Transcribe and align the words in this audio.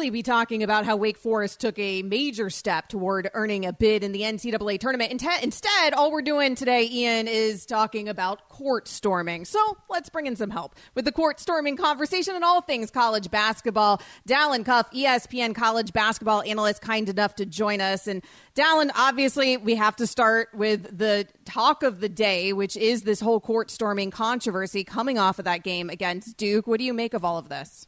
probably 0.00 0.18
be 0.18 0.22
talking 0.22 0.62
about 0.62 0.86
how 0.86 0.96
Wake 0.96 1.18
Forest 1.18 1.60
took 1.60 1.78
a 1.78 2.00
major 2.00 2.48
step 2.48 2.88
toward 2.88 3.28
earning 3.34 3.66
a 3.66 3.72
bid 3.74 4.02
in 4.02 4.12
the 4.12 4.22
NCAA 4.22 4.80
tournament. 4.80 5.12
Instead, 5.42 5.92
all 5.92 6.10
we're 6.10 6.22
doing 6.22 6.54
today, 6.54 6.88
Ian, 6.90 7.28
is 7.28 7.66
talking 7.66 8.08
about 8.08 8.48
court 8.48 8.88
storming. 8.88 9.44
So 9.44 9.60
let's 9.90 10.08
bring 10.08 10.24
in 10.24 10.36
some 10.36 10.48
help 10.48 10.74
with 10.94 11.04
the 11.04 11.12
court 11.12 11.38
storming 11.38 11.76
conversation 11.76 12.34
and 12.34 12.42
all 12.42 12.62
things 12.62 12.90
college 12.90 13.30
basketball. 13.30 14.00
Dalen 14.24 14.64
Cuff, 14.64 14.90
ESPN 14.90 15.54
college 15.54 15.92
basketball 15.92 16.40
analyst, 16.44 16.80
kind 16.80 17.06
enough 17.10 17.34
to 17.34 17.44
join 17.44 17.82
us. 17.82 18.06
And 18.06 18.24
Dalen, 18.54 18.92
obviously, 18.96 19.58
we 19.58 19.74
have 19.74 19.96
to 19.96 20.06
start 20.06 20.48
with 20.54 20.96
the 20.96 21.26
talk 21.44 21.82
of 21.82 22.00
the 22.00 22.08
day, 22.08 22.54
which 22.54 22.74
is 22.78 23.02
this 23.02 23.20
whole 23.20 23.38
court 23.38 23.70
storming 23.70 24.10
controversy 24.10 24.82
coming 24.82 25.18
off 25.18 25.38
of 25.38 25.44
that 25.44 25.62
game 25.62 25.90
against 25.90 26.38
Duke. 26.38 26.66
What 26.66 26.78
do 26.78 26.84
you 26.84 26.94
make 26.94 27.12
of 27.12 27.22
all 27.22 27.36
of 27.36 27.50
this? 27.50 27.86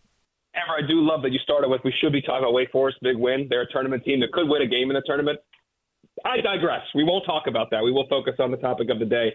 Ever, 0.54 0.84
I 0.84 0.86
do 0.86 1.00
love 1.00 1.22
that 1.22 1.32
you 1.32 1.38
started 1.38 1.68
with 1.68 1.80
we 1.84 1.94
should 2.00 2.12
be 2.12 2.20
talking 2.20 2.40
about 2.40 2.52
Wake 2.52 2.70
Forest 2.70 2.98
big 3.02 3.16
win. 3.16 3.46
They're 3.48 3.62
a 3.62 3.72
tournament 3.72 4.04
team 4.04 4.20
that 4.20 4.32
could 4.32 4.48
win 4.48 4.62
a 4.62 4.66
game 4.66 4.90
in 4.90 4.94
the 4.94 5.02
tournament. 5.06 5.38
I 6.24 6.40
digress. 6.40 6.82
We 6.94 7.04
won't 7.04 7.24
talk 7.24 7.44
about 7.46 7.70
that. 7.70 7.82
We 7.82 7.90
will 7.90 8.06
focus 8.08 8.34
on 8.38 8.50
the 8.50 8.58
topic 8.58 8.90
of 8.90 8.98
the 8.98 9.06
day. 9.06 9.32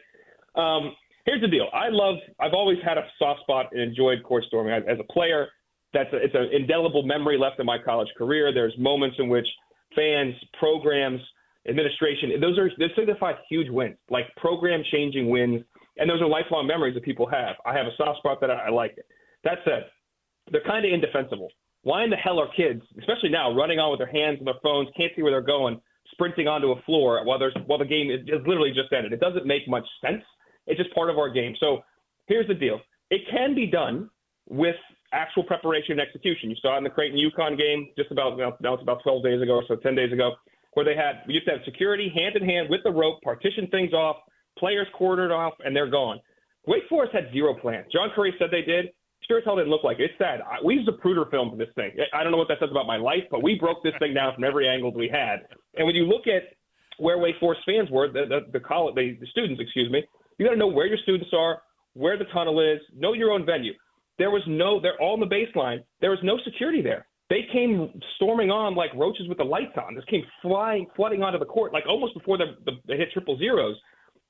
Um, 0.56 0.96
here's 1.26 1.42
the 1.42 1.48
deal. 1.48 1.68
I 1.74 1.90
love. 1.90 2.16
I've 2.40 2.54
always 2.54 2.78
had 2.86 2.98
a 2.98 3.06
soft 3.18 3.42
spot 3.42 3.68
and 3.72 3.82
enjoyed 3.82 4.24
court 4.24 4.44
storming 4.46 4.74
as 4.74 5.00
a 5.00 5.12
player. 5.12 5.48
That's 5.94 6.12
a, 6.14 6.18
it's 6.18 6.36
an 6.36 6.50
indelible 6.54 7.04
memory 7.04 7.38
left 7.38 7.60
in 7.60 7.66
my 7.66 7.78
college 7.84 8.10
career. 8.18 8.54
There's 8.54 8.74
moments 8.78 9.16
in 9.20 9.28
which 9.28 9.48
fans, 9.96 10.36
programs, 10.60 11.22
administration, 11.68 12.40
those 12.40 12.58
are 12.58 12.70
they 12.78 12.88
signify 12.96 13.34
huge 13.50 13.70
wins, 13.70 13.98
like 14.10 14.26
program 14.38 14.84
changing 14.92 15.30
wins, 15.30 15.64
and 15.98 16.10
those 16.10 16.22
are 16.22 16.28
lifelong 16.28 16.68
memories 16.68 16.94
that 16.94 17.04
people 17.04 17.28
have. 17.28 17.56
I 17.66 17.74
have 17.74 17.88
a 17.88 17.96
soft 17.98 18.20
spot 18.20 18.40
that 18.42 18.52
I, 18.52 18.68
I 18.68 18.70
like 18.70 18.96
it. 18.98 19.06
That 19.44 19.60
said, 19.66 19.86
they're 20.52 20.64
kind 20.66 20.86
of 20.86 20.92
indefensible. 20.92 21.50
Why 21.84 22.04
in 22.04 22.10
the 22.10 22.18
hell 22.18 22.40
are 22.40 22.50
kids, 22.56 22.82
especially 23.00 23.30
now, 23.30 23.54
running 23.54 23.80
on 23.80 23.92
with 23.92 24.00
their 24.00 24.12
hands 24.12 24.40
and 24.40 24.48
their 24.48 24.60
phones, 24.62 24.90
can't 24.98 25.12
see 25.16 25.22
where 25.22 25.32
they're 25.32 25.42
going, 25.42 25.80
sprinting 26.12 26.48
onto 26.48 26.72
a 26.72 26.82
floor 26.82 27.24
while 27.26 27.40
there's 27.40 27.56
while 27.66 27.80
the 27.80 27.86
game 27.86 28.12
is, 28.12 28.22
is 28.28 28.46
literally 28.46 28.72
just 28.72 28.92
ended? 28.92 29.14
It 29.14 29.20
doesn't 29.20 29.46
make 29.46 29.68
much 29.68 29.86
sense. 30.02 30.24
It's 30.66 30.78
just 30.78 30.94
part 30.94 31.10
of 31.10 31.18
our 31.18 31.30
game. 31.30 31.56
So 31.60 31.82
here's 32.28 32.48
the 32.48 32.54
deal: 32.54 32.80
it 33.10 33.22
can 33.32 33.56
be 33.56 33.68
done 33.68 34.10
with 34.50 34.76
actual 35.14 35.44
preparation 35.44 35.94
and 35.94 36.02
execution. 36.02 36.50
You 36.50 36.58
saw 36.62 36.78
in 36.78 36.84
the 36.84 36.90
Creighton 36.90 37.18
UConn 37.18 37.58
game 37.58 37.88
just 37.98 38.12
about 38.12 38.38
now 38.38 38.74
it's 38.74 38.84
about 38.84 39.02
12 39.04 39.24
days 39.24 39.42
ago, 39.42 39.62
so 39.68 39.76
10 39.76 39.96
days 39.96 40.12
ago, 40.12 40.34
where 40.74 40.86
they 40.86 40.96
had 40.96 41.24
we 41.28 41.36
used 41.36 41.46
to 41.46 41.54
have 41.54 41.62
security 41.66 42.12
hand 42.14 42.36
in 42.36 42.44
hand 42.44 42.70
with 42.70 42.82
the 42.84 42.92
rope, 42.92 43.22
partition 43.22 43.68
things 43.68 43.94
off, 43.94 44.18
players 44.58 44.88
quartered 44.94 45.32
off, 45.32 45.54
and 45.64 45.76
they're 45.76 45.90
gone. 45.90 46.20
Wake 46.68 46.84
Forest 46.90 47.14
had 47.14 47.32
zero 47.32 47.54
plans. 47.54 47.86
John 47.92 48.10
Currie 48.14 48.36
said 48.38 48.50
they 48.52 48.62
did. 48.62 48.88
Sure 49.28 49.40
as 49.40 49.44
hell 49.44 49.58
didn't 49.58 49.70
look 49.70 49.84
like 49.84 50.00
it. 50.00 50.12
It's 50.12 50.18
sad. 50.18 50.42
We 50.64 50.76
used 50.76 50.88
a 50.88 50.94
Zapruder 50.94 51.30
film 51.30 51.50
for 51.50 51.58
this 51.58 51.68
thing. 51.76 51.92
I 52.14 52.24
don't 52.24 52.32
know 52.32 52.38
what 52.38 52.48
that 52.48 52.60
says 52.60 52.70
about 52.72 52.88
my 52.88 52.96
life, 52.96 53.24
but 53.30 53.44
we 53.44 53.56
broke 53.60 53.84
this 53.84 53.94
thing 54.00 54.14
down 54.14 54.34
from 54.34 54.46
every 54.46 54.68
angle 54.70 54.94
we 54.94 55.10
had. 55.10 55.46
And 55.76 55.86
when 55.86 55.96
you 55.96 56.06
look 56.06 56.28
at 56.28 56.44
where 56.98 57.18
Wake 57.18 57.36
Forest 57.40 57.62
fans 57.66 57.90
were, 57.92 58.08
the 58.08 58.26
the, 58.26 58.40
the 58.54 58.60
college, 58.60 58.96
the, 58.96 59.18
the 59.20 59.28
students, 59.28 59.62
excuse 59.62 59.92
me, 59.92 60.04
you 60.38 60.46
got 60.46 60.52
to 60.52 60.58
know 60.58 60.68
where 60.68 60.88
your 60.88 60.98
students 61.04 61.30
are, 61.34 61.62
where 61.94 62.18
the 62.18 62.26
tunnel 62.26 62.60
is, 62.62 62.80
know 62.96 63.14
your 63.14 63.32
own 63.32 63.46
venue. 63.46 63.74
There 64.18 64.32
was 64.32 64.42
no, 64.48 64.80
they're 64.80 65.00
all 65.02 65.14
in 65.16 65.20
the 65.20 65.28
baseline. 65.28 65.84
There 66.00 66.10
was 66.10 66.20
no 66.24 66.40
security 66.44 66.82
there. 66.82 67.06
They 67.30 67.46
came 67.52 68.00
storming 68.16 68.50
on 68.50 68.76
like 68.76 68.94
roaches 68.96 69.28
with 69.28 69.38
the 69.38 69.44
lights 69.44 69.78
on. 69.78 69.94
This 69.94 70.06
came 70.06 70.24
flying, 70.42 70.88
flooding 70.96 71.22
onto 71.22 71.38
the 71.38 71.46
court, 71.46 71.74
like 71.74 71.84
almost 71.88 72.14
before 72.14 72.38
the, 72.38 72.56
the, 72.66 72.74
they 72.88 72.96
hit 72.96 73.10
triple 73.12 73.38
zeros. 73.38 73.76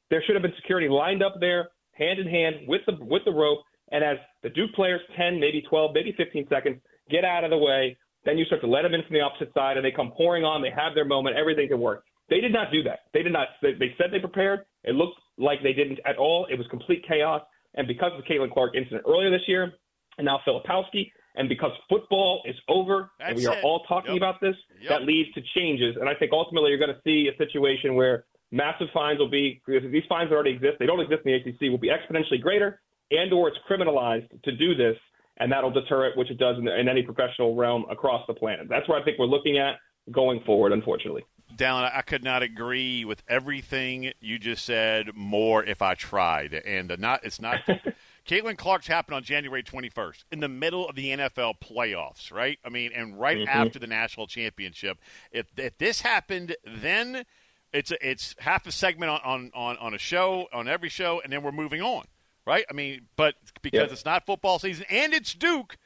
There 0.10 0.24
should 0.26 0.36
have 0.36 0.42
been 0.42 0.56
security 0.56 0.90
lined 0.90 1.22
up 1.22 1.36
there, 1.40 1.70
hand 1.92 2.20
in 2.20 2.28
hand 2.28 2.68
with 2.68 2.82
the 2.88 2.98
with 3.00 3.24
the 3.26 3.32
rope. 3.32 3.60
And 3.92 4.04
as 4.04 4.18
the 4.44 4.50
Duke 4.50 4.74
players, 4.74 5.02
10, 5.16 5.40
maybe 5.40 5.62
12, 5.70 5.92
maybe 5.94 6.14
15 6.18 6.48
seconds, 6.50 6.80
get 7.10 7.24
out 7.24 7.44
of 7.44 7.50
the 7.50 7.58
way, 7.58 7.98
then 8.26 8.38
you 8.38 8.46
start 8.46 8.62
to 8.62 8.68
let 8.68 8.82
them 8.82 8.94
in 8.94 9.02
from 9.04 9.14
the 9.14 9.22
opposite 9.22 9.54
side, 9.54 9.78
and 9.78 9.86
they 9.86 9.92
come 9.92 10.12
pouring 10.12 10.44
on. 10.44 10.62
They 10.62 10.72
have 10.72 10.94
their 10.94 11.06
moment. 11.06 11.38
Everything 11.38 11.70
can 11.70 11.80
work. 11.80 12.04
They 12.30 12.42
did 12.42 12.52
not 12.52 12.72
do 12.72 12.84
that. 12.84 13.00
They 13.14 13.24
did 13.24 13.32
not. 13.32 13.48
They, 13.62 13.74
they 13.74 13.96
said 13.98 14.08
they 14.12 14.20
prepared. 14.20 14.66
It 14.84 14.96
looked 14.96 15.20
like 15.38 15.64
they 15.64 15.74
didn't 15.74 16.00
at 16.06 16.18
all. 16.18 16.46
It 16.52 16.58
was 16.58 16.68
complete 16.68 17.06
chaos. 17.08 17.42
And 17.76 17.88
because 17.88 18.12
of 18.14 18.24
the 18.24 18.28
Caitlin 18.28 18.52
Clark 18.52 18.76
incident 18.76 19.04
earlier 19.08 19.30
this 19.30 19.48
year, 19.48 19.72
and 20.18 20.26
now 20.26 20.42
Filipowski, 20.46 21.12
and 21.36 21.48
because 21.48 21.72
football 21.88 22.42
is 22.46 22.56
over 22.68 23.12
That's 23.20 23.30
and 23.30 23.38
we 23.38 23.46
are 23.46 23.56
it. 23.56 23.64
all 23.64 23.84
talking 23.88 24.14
yep. 24.14 24.18
about 24.18 24.42
this, 24.42 24.56
yep. 24.82 24.90
that 24.90 25.04
leads 25.04 25.32
to 25.36 25.42
changes. 25.56 25.96
And 26.00 26.10
I 26.10 26.16
think 26.16 26.32
ultimately 26.34 26.72
you're 26.72 26.80
going 26.80 26.94
to 26.94 27.02
see 27.04 27.30
a 27.34 27.38
situation 27.38 27.96
where 27.96 28.26
massive 28.52 28.88
fines 28.94 29.20
will 29.20 29.30
be 29.30 29.62
these 29.68 30.04
fines 30.10 30.32
already 30.32 30.52
exist. 30.52 30.78
They 30.80 30.88
don't 30.88 31.00
exist 31.00 31.22
in 31.26 31.32
the 31.32 31.38
ACC. 31.38 31.72
Will 31.72 31.78
be 31.78 31.90
exponentially 31.90 32.42
greater, 32.42 32.82
and 33.12 33.32
or 33.34 33.48
it's 33.48 33.58
criminalized 33.70 34.30
to 34.44 34.52
do 34.52 34.76
this, 34.76 34.98
and 35.38 35.52
that'll 35.52 35.72
deter 35.72 36.08
it, 36.08 36.18
which 36.18 36.32
it 36.32 36.38
does 36.38 36.58
in, 36.58 36.68
in 36.68 36.90
any 36.90 37.04
professional 37.04 37.56
realm 37.56 37.86
across 37.90 38.26
the 38.28 38.34
planet. 38.34 38.68
That's 38.70 38.88
what 38.88 39.02
I 39.02 39.06
think 39.06 39.20
we're 39.20 39.26
looking 39.26 39.58
at 39.58 39.76
going 40.12 40.42
forward. 40.46 40.72
Unfortunately. 40.72 41.24
Dalen, 41.56 41.90
I 41.94 42.02
could 42.02 42.24
not 42.24 42.44
agree 42.44 43.06
with 43.06 43.24
everything 43.28 44.12
you 44.20 44.38
just 44.38 44.66
said 44.66 45.12
more 45.16 45.64
if 45.64 45.82
I 45.82 45.96
tried. 45.96 46.54
And 46.54 46.94
not 47.00 47.24
it's 47.24 47.42
not 47.42 47.60
Caitlin 48.28 48.58
Clark's 48.58 48.88
happened 48.88 49.16
on 49.16 49.24
January 49.24 49.64
21st 49.64 50.26
in 50.32 50.40
the 50.42 50.50
middle 50.50 50.88
of 50.88 50.96
the 50.96 51.10
NFL 51.10 51.56
playoffs, 51.60 52.32
right? 52.32 52.60
I 52.66 52.70
mean, 52.70 52.92
and 52.94 53.20
right 53.20 53.38
mm-hmm. 53.38 53.48
after 53.48 53.80
the 53.80 53.88
national 53.88 54.28
championship. 54.28 54.98
If 55.32 55.48
if 55.58 55.78
this 55.78 56.02
happened 56.02 56.56
then, 56.66 57.24
it's 57.72 57.92
a, 57.92 58.08
it's 58.08 58.36
half 58.40 58.68
a 58.68 58.72
segment 58.72 59.12
on, 59.24 59.52
on, 59.54 59.78
on 59.78 59.94
a 59.94 59.98
show 59.98 60.48
on 60.54 60.68
every 60.68 60.90
show, 60.90 61.22
and 61.24 61.32
then 61.32 61.42
we're 61.42 61.52
moving 61.52 61.82
on, 61.82 62.06
right? 62.48 62.66
I 62.70 62.74
mean, 62.74 63.02
but 63.18 63.36
because 63.62 63.92
it's 63.92 64.06
not 64.06 64.26
football 64.26 64.58
season 64.58 64.86
and 64.90 65.14
it's 65.14 65.34
Duke, 65.34 65.78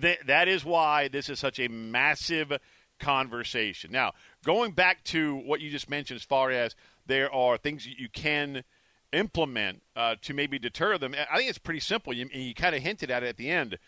that 0.00 0.26
that 0.26 0.48
is 0.48 0.64
why 0.64 1.08
this 1.08 1.28
is 1.28 1.38
such 1.38 1.60
a 1.60 1.68
massive 1.68 2.52
conversation. 2.98 3.92
Now, 3.92 4.14
going 4.44 4.72
back 4.72 5.04
to 5.04 5.36
what 5.36 5.60
you 5.60 5.70
just 5.70 5.90
mentioned, 5.90 6.16
as 6.16 6.24
far 6.24 6.50
as 6.50 6.74
there 7.06 7.32
are 7.32 7.58
things 7.58 7.86
you 7.86 8.08
can 8.08 8.64
implement 9.12 9.82
uh, 9.94 10.16
to 10.22 10.32
maybe 10.32 10.58
deter 10.58 10.96
them, 10.96 11.14
I 11.30 11.36
think 11.36 11.50
it's 11.50 11.58
pretty 11.58 11.80
simple. 11.80 12.14
You, 12.14 12.28
you 12.32 12.54
kind 12.54 12.74
of 12.74 12.82
hinted 12.82 13.10
at 13.10 13.22
it 13.22 13.28
at 13.28 13.36
the 13.36 13.50
end. 13.50 13.78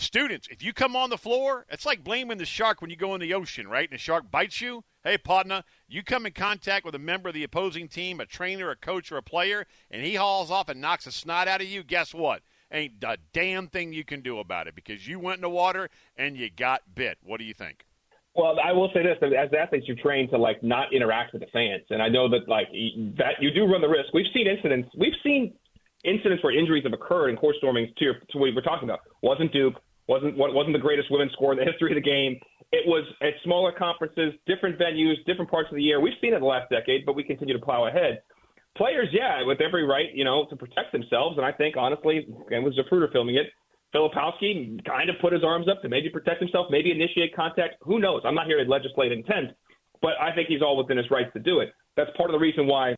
Students, 0.00 0.46
if 0.48 0.62
you 0.62 0.72
come 0.72 0.94
on 0.94 1.10
the 1.10 1.18
floor, 1.18 1.66
it's 1.68 1.84
like 1.84 2.04
blaming 2.04 2.38
the 2.38 2.44
shark 2.44 2.80
when 2.80 2.88
you 2.88 2.96
go 2.96 3.14
in 3.14 3.20
the 3.20 3.34
ocean, 3.34 3.66
right? 3.66 3.88
And 3.90 3.98
the 3.98 4.00
shark 4.00 4.30
bites 4.30 4.60
you. 4.60 4.84
Hey, 5.02 5.18
partner, 5.18 5.64
you 5.88 6.04
come 6.04 6.24
in 6.24 6.32
contact 6.32 6.84
with 6.84 6.94
a 6.94 7.00
member 7.00 7.28
of 7.28 7.34
the 7.34 7.42
opposing 7.42 7.88
team, 7.88 8.20
a 8.20 8.26
trainer, 8.26 8.70
a 8.70 8.76
coach, 8.76 9.10
or 9.10 9.16
a 9.16 9.22
player, 9.22 9.66
and 9.90 10.04
he 10.04 10.14
hauls 10.14 10.52
off 10.52 10.68
and 10.68 10.80
knocks 10.80 11.06
a 11.08 11.12
snot 11.12 11.48
out 11.48 11.60
of 11.60 11.66
you. 11.66 11.82
Guess 11.82 12.14
what? 12.14 12.42
Ain't 12.70 13.02
a 13.02 13.16
damn 13.32 13.66
thing 13.66 13.92
you 13.92 14.04
can 14.04 14.20
do 14.20 14.38
about 14.38 14.68
it 14.68 14.74
because 14.74 15.08
you 15.08 15.18
went 15.18 15.38
in 15.38 15.42
the 15.42 15.50
water 15.50 15.90
and 16.16 16.36
you 16.36 16.48
got 16.48 16.82
bit. 16.94 17.18
What 17.22 17.38
do 17.38 17.44
you 17.44 17.54
think? 17.54 17.84
Well, 18.34 18.56
I 18.62 18.72
will 18.72 18.90
say 18.94 19.02
this: 19.02 19.18
as 19.20 19.50
athletes, 19.52 19.88
you're 19.88 19.96
trained 19.96 20.30
to 20.30 20.38
like 20.38 20.62
not 20.62 20.92
interact 20.92 21.32
with 21.32 21.42
the 21.42 21.48
fans, 21.52 21.82
and 21.90 22.00
I 22.00 22.08
know 22.08 22.28
that 22.28 22.48
like 22.48 22.68
that 23.16 23.40
you 23.40 23.50
do 23.50 23.64
run 23.64 23.80
the 23.80 23.88
risk. 23.88 24.14
We've 24.14 24.30
seen 24.32 24.46
incidents. 24.46 24.90
We've 24.96 25.16
seen 25.24 25.54
incidents 26.04 26.44
where 26.44 26.56
injuries 26.56 26.84
have 26.84 26.92
occurred 26.92 27.30
in 27.30 27.36
court 27.36 27.56
storming. 27.56 27.92
To, 27.96 28.04
your, 28.04 28.14
to 28.14 28.38
what 28.38 28.54
we're 28.54 28.60
talking 28.60 28.88
about, 28.88 29.00
wasn't 29.22 29.52
Duke, 29.52 29.74
wasn't 30.08 30.36
wasn't 30.36 30.72
the 30.72 30.80
greatest 30.80 31.10
women's 31.10 31.32
score 31.32 31.52
in 31.52 31.58
the 31.58 31.64
history 31.64 31.92
of 31.92 32.02
the 32.02 32.08
game. 32.08 32.40
It 32.72 32.86
was 32.86 33.04
at 33.22 33.32
smaller 33.44 33.72
conferences, 33.72 34.34
different 34.46 34.78
venues, 34.78 35.14
different 35.26 35.50
parts 35.50 35.68
of 35.70 35.76
the 35.76 35.82
year. 35.82 36.00
We've 36.00 36.18
seen 36.20 36.34
it 36.34 36.40
the 36.40 36.46
last 36.46 36.70
decade, 36.70 37.06
but 37.06 37.14
we 37.14 37.24
continue 37.24 37.56
to 37.56 37.64
plow 37.64 37.86
ahead. 37.86 38.22
Players, 38.76 39.08
yeah, 39.12 39.42
with 39.42 39.60
every 39.60 39.84
right, 39.84 40.06
you 40.14 40.24
know, 40.24 40.46
to 40.50 40.56
protect 40.56 40.92
themselves, 40.92 41.36
and 41.36 41.46
I 41.46 41.52
think 41.52 41.76
honestly, 41.76 42.26
and 42.50 42.64
with 42.64 42.74
Zapruder 42.76 43.10
filming 43.12 43.36
it, 43.36 43.46
Filipowski 43.94 44.84
kind 44.84 45.08
of 45.08 45.16
put 45.20 45.32
his 45.32 45.42
arms 45.42 45.66
up 45.68 45.80
to 45.82 45.88
maybe 45.88 46.10
protect 46.10 46.40
himself, 46.40 46.66
maybe 46.70 46.90
initiate 46.90 47.34
contact. 47.34 47.76
Who 47.82 47.98
knows? 47.98 48.20
I'm 48.24 48.34
not 48.34 48.46
here 48.46 48.62
to 48.62 48.70
legislate 48.70 49.12
intent, 49.12 49.50
but 50.02 50.12
I 50.20 50.34
think 50.34 50.48
he's 50.48 50.62
all 50.62 50.76
within 50.76 50.98
his 50.98 51.10
rights 51.10 51.30
to 51.32 51.40
do 51.40 51.60
it. 51.60 51.72
That's 51.96 52.10
part 52.16 52.28
of 52.30 52.34
the 52.34 52.38
reason 52.38 52.66
why 52.66 52.94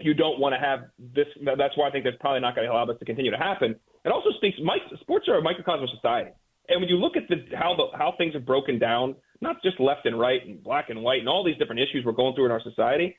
you 0.00 0.14
don't 0.14 0.40
want 0.40 0.54
to 0.54 0.58
have 0.58 0.80
this. 1.14 1.26
That's 1.44 1.76
why 1.76 1.88
I 1.88 1.90
think 1.90 2.04
that's 2.04 2.16
probably 2.20 2.40
not 2.40 2.54
going 2.54 2.66
to 2.66 2.72
allow 2.72 2.86
this 2.86 2.98
to 2.98 3.04
continue 3.04 3.30
to 3.30 3.36
happen. 3.36 3.76
It 4.04 4.08
also 4.10 4.30
speaks. 4.38 4.56
Sports 5.02 5.28
are 5.28 5.36
a 5.36 5.42
microcosm 5.42 5.84
of 5.84 5.90
society, 5.90 6.30
and 6.70 6.80
when 6.80 6.88
you 6.88 6.96
look 6.96 7.16
at 7.16 7.28
the 7.28 7.44
how 7.56 7.74
the 7.76 7.96
how 7.96 8.14
things 8.16 8.34
have 8.34 8.46
broken 8.46 8.78
down, 8.78 9.16
not 9.40 9.62
just 9.62 9.78
left 9.80 10.06
and 10.06 10.18
right 10.18 10.44
and 10.46 10.62
black 10.62 10.88
and 10.88 11.02
white 11.02 11.20
and 11.20 11.28
all 11.28 11.44
these 11.44 11.56
different 11.58 11.80
issues 11.80 12.04
we're 12.04 12.12
going 12.12 12.34
through 12.34 12.46
in 12.46 12.52
our 12.52 12.62
society, 12.62 13.16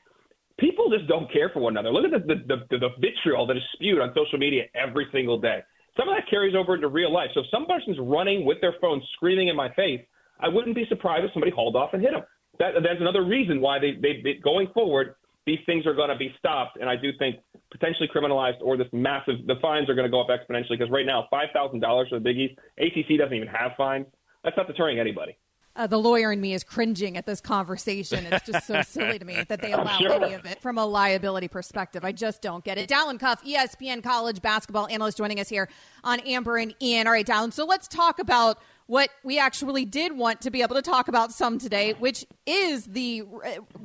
people 0.58 0.90
just 0.90 1.06
don't 1.08 1.30
care 1.32 1.50
for 1.50 1.60
one 1.60 1.74
another. 1.74 1.92
Look 1.92 2.04
at 2.04 2.26
the 2.26 2.34
the, 2.34 2.56
the, 2.70 2.78
the 2.78 2.88
vitriol 2.98 3.46
that 3.46 3.56
is 3.56 3.62
spewed 3.74 4.00
on 4.00 4.12
social 4.14 4.38
media 4.38 4.64
every 4.74 5.06
single 5.12 5.38
day. 5.38 5.60
Some 5.96 6.08
of 6.08 6.16
that 6.16 6.28
carries 6.28 6.54
over 6.56 6.74
into 6.74 6.88
real 6.88 7.12
life. 7.12 7.28
So 7.34 7.40
if 7.40 7.46
some 7.50 7.66
person's 7.66 7.98
running 8.00 8.46
with 8.46 8.60
their 8.62 8.74
phone 8.80 9.02
screaming 9.14 9.48
in 9.48 9.56
my 9.56 9.72
face, 9.74 10.00
I 10.40 10.48
wouldn't 10.48 10.74
be 10.74 10.86
surprised 10.88 11.24
if 11.24 11.32
somebody 11.34 11.52
hauled 11.52 11.76
off 11.76 11.90
and 11.92 12.00
hit 12.00 12.12
them. 12.12 12.22
That, 12.58 12.72
that's 12.82 13.00
another 13.00 13.24
reason 13.24 13.60
why 13.60 13.78
they, 13.78 13.92
they, 14.00 14.22
they 14.22 14.34
going 14.42 14.68
forward, 14.72 15.16
these 15.46 15.58
things 15.66 15.86
are 15.86 15.94
going 15.94 16.08
to 16.08 16.16
be 16.16 16.34
stopped. 16.38 16.78
And 16.80 16.88
I 16.88 16.96
do 16.96 17.10
think 17.18 17.36
potentially 17.72 18.08
criminalized 18.14 18.60
or 18.62 18.76
this 18.76 18.88
massive, 18.92 19.46
the 19.46 19.56
fines 19.60 19.88
are 19.88 19.94
going 19.94 20.06
to 20.06 20.10
go 20.10 20.20
up 20.20 20.28
exponentially 20.28 20.78
because 20.78 20.90
right 20.90 21.06
now, 21.06 21.26
$5,000 21.32 22.08
for 22.08 22.18
the 22.18 22.28
biggies 22.28 22.56
ACC 22.78 23.18
doesn't 23.18 23.34
even 23.34 23.48
have 23.48 23.72
fines. 23.76 24.06
That's 24.44 24.56
not 24.56 24.66
deterring 24.66 24.98
anybody. 24.98 25.36
Uh, 25.74 25.86
the 25.86 25.98
lawyer 25.98 26.32
in 26.32 26.40
me 26.40 26.52
is 26.52 26.62
cringing 26.62 27.16
at 27.16 27.24
this 27.24 27.40
conversation. 27.40 28.26
It's 28.26 28.44
just 28.44 28.66
so 28.66 28.82
silly 28.86 29.18
to 29.18 29.24
me 29.24 29.42
that 29.48 29.62
they 29.62 29.72
allow 29.72 29.96
sure. 29.98 30.12
any 30.22 30.34
of 30.34 30.44
it 30.44 30.60
from 30.60 30.76
a 30.76 30.84
liability 30.84 31.48
perspective. 31.48 32.04
I 32.04 32.12
just 32.12 32.42
don't 32.42 32.62
get 32.62 32.76
it. 32.76 32.88
Dalen 32.88 33.18
Cuff, 33.18 33.42
ESPN 33.42 34.02
college 34.02 34.42
basketball 34.42 34.86
analyst, 34.88 35.16
joining 35.16 35.40
us 35.40 35.48
here 35.48 35.70
on 36.04 36.20
Amber 36.20 36.58
and 36.58 36.74
Ian. 36.82 37.06
All 37.06 37.14
right, 37.14 37.24
Dalen. 37.24 37.52
So 37.52 37.64
let's 37.64 37.88
talk 37.88 38.18
about 38.18 38.58
what 38.86 39.10
we 39.22 39.38
actually 39.38 39.84
did 39.84 40.16
want 40.16 40.40
to 40.42 40.50
be 40.50 40.62
able 40.62 40.74
to 40.74 40.82
talk 40.82 41.08
about 41.08 41.32
some 41.32 41.58
today, 41.58 41.94
which 41.98 42.24
is 42.46 42.84
the 42.86 43.22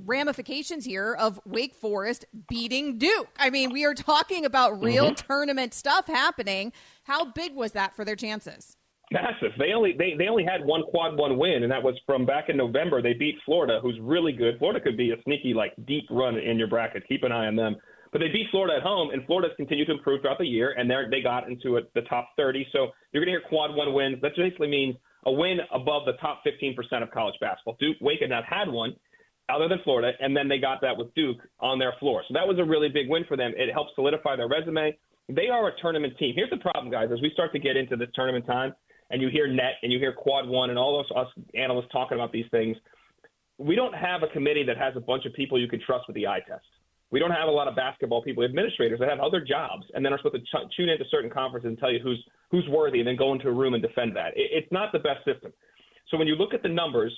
ramifications 0.06 0.86
here 0.86 1.14
of 1.14 1.40
Wake 1.46 1.74
Forest 1.74 2.26
beating 2.48 2.98
Duke. 2.98 3.30
I 3.38 3.50
mean, 3.50 3.72
we 3.72 3.86
are 3.86 3.94
talking 3.94 4.46
about 4.46 4.82
real 4.82 5.12
mm-hmm. 5.12 5.28
tournament 5.28 5.74
stuff 5.74 6.08
happening. 6.08 6.74
How 7.04 7.26
big 7.26 7.56
was 7.56 7.74
that 7.74 7.96
for 7.96 8.04
their 8.04 8.16
chances? 8.16 8.76
Massive. 9.10 9.52
They 9.58 9.72
only 9.74 9.94
they, 9.98 10.16
they 10.18 10.28
only 10.28 10.44
had 10.44 10.66
one 10.66 10.84
quad 10.84 11.18
one 11.18 11.38
win, 11.38 11.64
and 11.64 11.72
that 11.72 11.82
was 11.82 11.96
from 12.06 12.26
back 12.26 12.50
in 12.50 12.58
November. 12.58 13.02
They 13.02 13.14
beat 13.14 13.36
Florida, 13.46 13.80
who's 13.82 13.98
really 14.02 14.34
good. 14.34 14.60
Florida 14.60 14.82
could 14.82 14.98
be 14.98 15.12
a 15.12 15.22
sneaky, 15.24 15.54
like 15.54 15.74
deep 15.86 16.04
run 16.10 16.38
in 16.38 16.60
your 16.60 16.68
bracket. 16.68 17.08
Keep 17.08 17.24
an 17.24 17.32
eye 17.32 17.48
on 17.48 17.56
them. 17.56 17.78
But 18.12 18.20
they 18.20 18.30
beat 18.30 18.48
Florida 18.52 18.78
at 18.78 18.84
home, 18.84 19.10
and 19.12 19.26
Florida's 19.26 19.52
continued 19.58 19.86
to 19.88 19.94
improve 19.94 20.22
throughout 20.22 20.38
the 20.38 20.46
year, 20.46 20.74
and 20.78 20.90
they 20.90 21.22
got 21.22 21.50
into 21.50 21.78
a, 21.78 21.82
the 21.96 22.02
top 22.02 22.30
30. 22.38 22.68
So 22.72 22.88
you're 23.12 23.24
going 23.24 23.34
to 23.34 23.40
hear 23.40 23.50
quad 23.50 23.76
one 23.76 23.94
wins. 23.94 24.18
That 24.22 24.32
basically 24.36 24.68
means 24.68 24.96
a 25.26 25.32
win 25.32 25.60
above 25.74 26.06
the 26.06 26.14
top 26.14 26.42
15% 26.46 26.76
of 27.04 27.12
college 27.12 27.36
basketball. 27.42 27.76
Duke, 27.80 27.98
Wake 28.02 28.22
had 28.22 28.30
not 28.30 28.46
had 28.46 28.70
one 28.70 28.96
other 29.50 29.68
than 29.68 29.80
Florida, 29.84 30.12
and 30.20 30.36
then 30.36 30.48
they 30.48 30.58
got 30.58 30.82
that 30.82 30.96
with 30.98 31.14
Duke 31.16 31.38
on 31.60 31.80
their 31.80 31.94
floor. 32.00 32.24
So 32.28 32.34
that 32.34 32.48
was 32.48 32.60
a 32.60 32.64
really 32.64 32.90
big 32.90 33.10
win 33.10 33.26
for 33.28 33.38
them. 33.38 33.54
It 33.56 33.72
helped 33.74 33.92
solidify 33.96 34.36
their 34.36 34.48
resume. 34.48 34.98
They 35.30 35.50
are 35.50 35.68
a 35.68 35.72
tournament 35.82 36.18
team. 36.18 36.34
Here's 36.36 36.50
the 36.50 36.58
problem, 36.58 36.90
guys, 36.90 37.10
as 37.12 37.22
we 37.22 37.30
start 37.32 37.52
to 37.54 37.60
get 37.60 37.76
into 37.78 37.96
this 37.96 38.10
tournament 38.16 38.46
time– 38.46 38.74
and 39.10 39.22
you 39.22 39.30
hear 39.30 39.48
NET 39.48 39.76
and 39.84 39.92
you 39.92 40.00
hear 40.00 40.14
quad 40.14 40.48
one 40.48 40.70
and 40.70 40.78
all 40.78 40.98
those 40.98 41.18
us 41.18 41.28
analysts 41.56 41.88
talking 41.92 42.18
about 42.18 42.32
these 42.32 42.46
things, 42.52 42.78
we 43.58 43.76
don't 43.76 43.94
have 43.94 44.24
a 44.24 44.28
committee 44.28 44.64
that 44.64 44.78
has 44.78 44.94
a 44.96 45.00
bunch 45.00 45.26
of 45.26 45.34
people 45.34 45.60
you 45.60 45.68
can 45.68 45.82
trust 45.86 46.08
with 46.08 46.16
the 46.16 46.28
eye 46.28 46.42
test. 46.48 46.66
We 47.10 47.20
don't 47.20 47.32
have 47.32 47.48
a 47.48 47.52
lot 47.52 47.68
of 47.68 47.76
basketball 47.76 48.22
people, 48.22 48.44
administrators 48.44 49.00
that 49.00 49.10
have 49.10 49.20
other 49.20 49.40
jobs 49.40 49.86
and 49.94 50.04
then 50.04 50.12
are 50.12 50.18
supposed 50.18 50.36
to 50.36 50.60
tune 50.76 50.90
into 50.90 51.06
certain 51.10 51.30
conferences 51.30 51.70
and 51.70 51.78
tell 51.78 51.92
you 51.92 52.00
who's 52.00 52.22
who's 52.52 52.68
worthy 52.70 53.00
and 53.00 53.08
then 53.08 53.16
go 53.16 53.34
into 53.34 53.48
a 53.48 53.52
room 53.52 53.74
and 53.74 53.84
defend 53.84 54.16
that. 54.16 54.36
It, 54.36 54.52
it's 54.52 54.72
not 54.72 54.92
the 54.92 55.00
best 55.00 55.24
system. 55.26 55.52
So 56.10 56.18
when 56.18 56.28
you 56.28 56.36
look 56.36 56.54
at 56.54 56.64
the 56.64 56.70
numbers, 56.70 57.14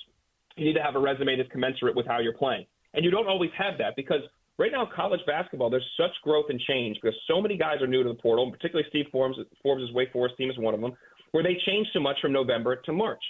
you 0.56 0.64
need 0.64 0.74
to 0.74 0.82
have 0.82 0.96
a 0.96 0.98
resume 0.98 1.36
that's 1.36 1.50
commensurate 1.50 1.96
with 1.96 2.06
how 2.06 2.18
you're 2.20 2.36
playing. 2.36 2.66
And 2.94 3.04
you 3.04 3.10
don't 3.10 3.28
always 3.28 3.50
have 3.56 3.78
that 3.78 3.94
because 3.96 4.20
right 4.58 4.72
now 4.72 4.88
college 4.94 5.20
basketball, 5.26 5.70
there's 5.70 5.88
such 5.96 6.10
growth 6.22 6.46
and 6.48 6.60
change 6.60 6.98
because 7.00 7.16
so 7.28 7.40
many 7.40 7.56
guys 7.56 7.80
are 7.80 7.86
new 7.86 8.02
to 8.02 8.08
the 8.08 8.16
portal, 8.16 8.44
and 8.44 8.52
particularly 8.52 8.88
Steve 8.90 9.06
Forbes. 9.12 9.38
Forbes' 9.62 9.92
Wake 9.92 10.12
Forest 10.12 10.36
team 10.36 10.50
is 10.50 10.58
one 10.58 10.74
of 10.74 10.80
them 10.80 10.92
where 11.32 11.44
they 11.44 11.56
changed 11.66 11.90
so 11.92 12.00
much 12.00 12.16
from 12.20 12.32
November 12.32 12.76
to 12.76 12.92
March. 12.92 13.22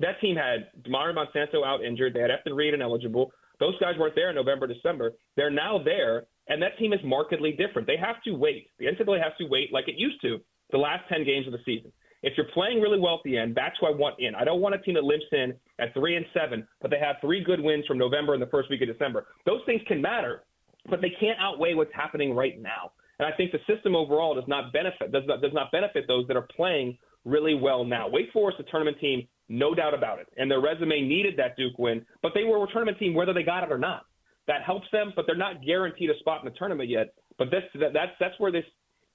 That 0.00 0.20
team 0.20 0.36
had 0.36 0.68
Mario 0.86 1.16
Monsanto 1.16 1.64
out 1.64 1.82
injured. 1.82 2.12
They 2.14 2.20
had 2.20 2.30
Efton 2.30 2.54
Reid 2.54 2.74
ineligible. 2.74 3.32
Those 3.60 3.78
guys 3.78 3.94
weren't 3.98 4.14
there 4.14 4.30
in 4.30 4.36
November, 4.36 4.66
December. 4.66 5.12
They're 5.36 5.50
now 5.50 5.78
there, 5.82 6.26
and 6.48 6.62
that 6.62 6.78
team 6.78 6.92
is 6.92 7.00
markedly 7.04 7.52
different. 7.52 7.86
They 7.86 7.96
have 7.96 8.22
to 8.24 8.32
wait. 8.32 8.70
The 8.78 8.86
NCAA 8.86 9.22
has 9.22 9.32
to 9.38 9.46
wait 9.48 9.72
like 9.72 9.88
it 9.88 9.96
used 9.96 10.20
to 10.22 10.38
the 10.70 10.78
last 10.78 11.08
10 11.08 11.24
games 11.24 11.46
of 11.46 11.52
the 11.52 11.60
season. 11.64 11.92
If 12.22 12.32
you're 12.36 12.46
playing 12.54 12.80
really 12.80 12.98
well 12.98 13.14
at 13.14 13.20
the 13.24 13.38
end, 13.38 13.54
that's 13.54 13.76
who 13.80 13.86
I 13.86 13.90
want 13.90 14.16
in. 14.18 14.34
I 14.34 14.44
don't 14.44 14.60
want 14.60 14.74
a 14.74 14.78
team 14.78 14.94
that 14.94 15.04
limps 15.04 15.26
in 15.32 15.54
at 15.78 15.94
three 15.94 16.16
and 16.16 16.26
seven, 16.34 16.66
but 16.80 16.90
they 16.90 16.98
have 16.98 17.16
three 17.20 17.42
good 17.42 17.60
wins 17.60 17.86
from 17.86 17.98
November 17.98 18.34
and 18.34 18.42
the 18.42 18.48
first 18.48 18.68
week 18.70 18.82
of 18.82 18.88
December. 18.88 19.26
Those 19.44 19.60
things 19.66 19.80
can 19.86 20.00
matter, 20.00 20.42
but 20.88 21.00
they 21.00 21.12
can't 21.20 21.38
outweigh 21.40 21.74
what's 21.74 21.94
happening 21.94 22.34
right 22.34 22.60
now. 22.60 22.92
And 23.18 23.32
I 23.32 23.36
think 23.36 23.52
the 23.52 23.60
system 23.72 23.94
overall 23.94 24.34
does 24.34 24.48
not 24.48 24.72
benefit 24.72 25.12
does 25.12 25.22
not 25.26 25.40
does 25.40 25.52
not 25.52 25.70
benefit 25.72 26.06
those 26.06 26.26
that 26.28 26.36
are 26.36 26.48
playing 26.54 26.98
really 27.24 27.54
well 27.54 27.84
now. 27.84 28.08
Wake 28.08 28.32
Forest, 28.32 28.60
a 28.60 28.64
tournament 28.64 28.98
team, 29.00 29.26
no 29.48 29.74
doubt 29.74 29.94
about 29.94 30.18
it. 30.18 30.28
And 30.36 30.50
their 30.50 30.60
resume 30.60 31.02
needed 31.02 31.34
that 31.38 31.56
Duke 31.56 31.78
win, 31.78 32.04
but 32.22 32.32
they 32.34 32.44
were 32.44 32.62
a 32.62 32.66
tournament 32.70 32.98
team 32.98 33.14
whether 33.14 33.32
they 33.32 33.42
got 33.42 33.62
it 33.62 33.72
or 33.72 33.78
not. 33.78 34.06
That 34.46 34.62
helps 34.62 34.86
them, 34.92 35.12
but 35.16 35.24
they're 35.26 35.36
not 35.36 35.64
guaranteed 35.64 36.10
a 36.10 36.18
spot 36.18 36.44
in 36.44 36.50
the 36.50 36.56
tournament 36.56 36.88
yet. 36.88 37.14
But 37.38 37.50
this, 37.50 37.62
that, 37.80 37.92
that's 37.92 38.12
that's 38.20 38.38
where 38.38 38.52
this 38.52 38.64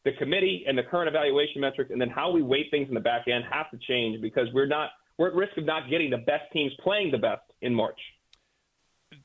the 0.03 0.11
committee 0.13 0.65
and 0.67 0.77
the 0.77 0.83
current 0.83 1.07
evaluation 1.07 1.61
metrics, 1.61 1.91
and 1.91 2.01
then 2.01 2.09
how 2.09 2.31
we 2.31 2.41
weight 2.41 2.67
things 2.71 2.87
in 2.87 2.93
the 2.93 2.99
back 2.99 3.27
end 3.27 3.43
have 3.51 3.69
to 3.71 3.77
change 3.87 4.21
because 4.21 4.47
we're 4.53 4.67
not 4.67 4.89
we're 5.17 5.27
at 5.27 5.35
risk 5.35 5.57
of 5.57 5.65
not 5.65 5.89
getting 5.89 6.09
the 6.09 6.17
best 6.17 6.51
teams 6.51 6.71
playing 6.83 7.11
the 7.11 7.17
best 7.17 7.43
in 7.61 7.73
March. 7.73 7.99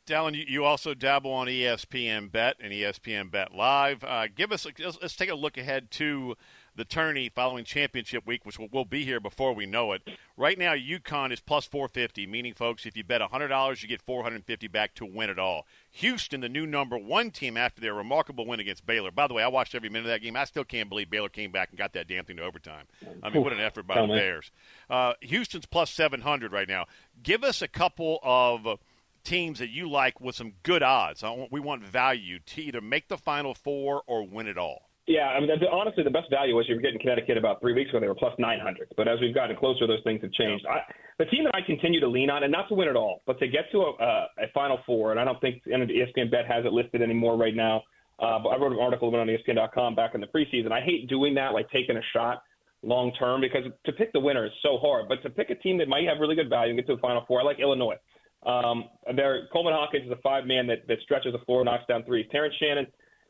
Dalen, 0.05 0.35
you 0.35 0.65
also 0.65 0.95
dabble 0.95 1.33
on 1.33 1.47
ESPN 1.47 2.31
Bet 2.31 2.57
and 2.61 2.73
ESPN 2.73 3.31
Bet 3.31 3.55
Live. 3.55 4.03
Uh, 4.05 4.27
give 4.35 4.53
us 4.53 4.67
let's, 4.79 4.99
let's 5.01 5.17
take 5.17 5.31
a 5.31 5.35
look 5.35 5.57
ahead 5.57 5.91
to 5.93 6.37
the 6.77 6.85
tourney 6.85 7.29
following 7.29 7.65
championship 7.65 8.27
week, 8.27 8.45
which 8.45 8.59
will, 8.59 8.69
will 8.71 8.85
be 8.85 9.05
here 9.05 9.19
before 9.19 9.55
we 9.55 9.67
know 9.67 9.93
it. 9.93 10.03
Right 10.37 10.59
now, 10.59 10.75
UConn 10.75 11.33
is 11.33 11.41
plus 11.41 11.67
450, 11.67 12.27
meaning, 12.27 12.55
folks, 12.55 12.87
if 12.87 12.97
you 12.97 13.03
bet 13.03 13.21
$100, 13.21 13.83
you 13.83 13.89
get 13.89 14.03
450 14.03 14.69
back 14.69 14.95
to 14.97 15.07
win 15.07 15.31
it 15.31 15.39
all. 15.39 15.67
Houston, 15.93 16.41
the 16.41 16.49
new 16.49 16.67
number 16.67 16.99
one 16.99 17.31
team 17.31 17.57
after 17.57 17.81
their 17.81 17.95
remarkable 17.95 18.47
win 18.47 18.61
against 18.61 18.87
Baylor. 18.87 19.11
By 19.11 19.27
the 19.27 19.35
way, 19.35 19.43
I 19.43 19.49
watched 19.49 19.75
every 19.75 19.89
minute 19.89 20.05
of 20.07 20.11
that 20.11 20.23
game. 20.23 20.37
I 20.37 20.45
still 20.45 20.65
can't 20.65 20.89
believe 20.89 21.11
Baylor 21.11 21.31
came 21.31 21.51
back 21.51 21.71
and 21.71 21.79
got 21.79 21.95
that 21.95 22.07
damn 22.09 22.25
thing 22.25 22.37
to 22.37 22.43
overtime. 22.43 22.85
I 23.23 23.31
mean, 23.31 23.43
what 23.43 23.53
an 23.53 23.61
effort 23.61 23.87
by 23.87 23.95
the 24.03 24.09
Bears. 24.19 24.51
Uh, 24.91 25.15
Houston's 25.23 25.67
plus 25.67 25.91
700 25.91 26.53
right 26.53 26.69
now. 26.69 26.85
Give 27.23 27.43
us 27.43 27.63
a 27.63 27.69
couple 27.69 28.21
of 28.23 28.79
teams 29.25 29.59
that 29.59 29.71
you 29.71 29.91
like 29.91 30.21
with 30.21 30.37
some 30.37 30.53
good 30.63 30.83
odds. 30.83 31.25
we 31.51 31.59
want 31.59 31.83
value 31.83 32.39
to 32.47 32.63
either 32.63 32.81
make 32.81 33.09
the 33.09 33.19
Final 33.19 33.55
Four 33.55 34.03
or 34.07 34.27
win 34.27 34.47
it 34.47 34.57
all. 34.59 34.89
Yeah, 35.07 35.29
I 35.29 35.39
mean, 35.39 35.51
honestly, 35.71 36.03
the 36.03 36.11
best 36.11 36.29
value 36.31 36.57
was 36.57 36.67
you 36.69 36.75
were 36.75 36.81
getting 36.81 36.99
Connecticut 36.99 37.39
about 37.39 37.61
three 37.61 37.75
weeks 37.75 37.91
ago. 37.91 38.01
They 38.01 38.09
were 38.09 38.17
plus 38.17 38.35
900. 38.39 38.89
But 38.97 39.07
as 39.07 39.21
we've 39.21 39.35
gotten 39.35 39.57
closer, 39.57 39.87
those 39.87 40.03
things 40.03 40.21
have 40.23 40.33
changed. 40.33 40.67
I, 40.67 40.81
the 41.21 41.27
team 41.27 41.45
that 41.45 41.55
I 41.55 41.61
continue 41.65 42.01
to 42.01 42.09
lean 42.09 42.29
on, 42.29 42.43
and 42.43 42.51
not 42.51 42.69
to 42.71 42.75
win 42.75 42.89
it 42.89 42.97
all, 42.97 43.23
but 43.25 43.39
to 43.39 43.47
get 43.47 43.71
to 43.71 43.79
a, 43.83 43.91
a, 44.03 44.27
a 44.39 44.47
Final 44.53 44.79
Four, 44.85 45.13
and 45.13 45.21
I 45.21 45.25
don't 45.25 45.41
think 45.41 45.63
ESPN 45.65 46.29
Bet 46.31 46.47
has 46.49 46.65
it 46.65 46.73
listed 46.73 47.03
anymore 47.03 47.37
right 47.37 47.55
now. 47.55 47.83
Uh, 48.19 48.41
but 48.43 48.49
I 48.49 48.57
wrote 48.57 48.73
an 48.73 48.79
article 48.81 49.09
about 49.09 49.21
on 49.21 49.29
ESPN.com 49.29 49.95
back 49.95 50.15
in 50.15 50.21
the 50.21 50.27
preseason. 50.27 50.73
I 50.73 50.81
hate 50.81 51.09
doing 51.09 51.35
that, 51.35 51.53
like 51.53 51.71
taking 51.71 51.97
a 51.97 52.03
shot 52.13 52.43
long 52.83 53.13
term, 53.19 53.41
because 53.41 53.63
to 53.85 53.93
pick 53.93 54.13
the 54.13 54.21
winner 54.21 54.45
is 54.47 54.53
so 54.63 54.79
hard. 54.79 55.07
But 55.09 55.23
to 55.23 55.31
pick 55.31 55.51
a 55.51 55.55
team 55.55 55.79
that 55.79 55.89
might 55.89 56.09
have 56.09 56.19
really 56.19 56.35
good 56.35 56.49
value 56.49 56.71
and 56.71 56.79
get 56.79 56.87
to 56.89 56.97
the 56.97 57.01
Final 57.01 57.25
Four, 57.29 57.43
I 57.43 57.45
like 57.45 57.61
Illinois. 57.61 57.97
Um, 58.45 58.85
there, 59.15 59.47
Coleman 59.53 59.73
Hawkins 59.73 60.07
is 60.07 60.11
a 60.11 60.21
five 60.23 60.47
man 60.47 60.67
that, 60.67 60.87
that 60.89 60.99
stretches 61.05 61.33
the 61.33 61.45
floor, 61.47 61.65
knocks 61.65 61.85
down 61.89 62.03
threes. 62.05 62.27
Terrence 62.33 62.55
Shannon 62.59 62.87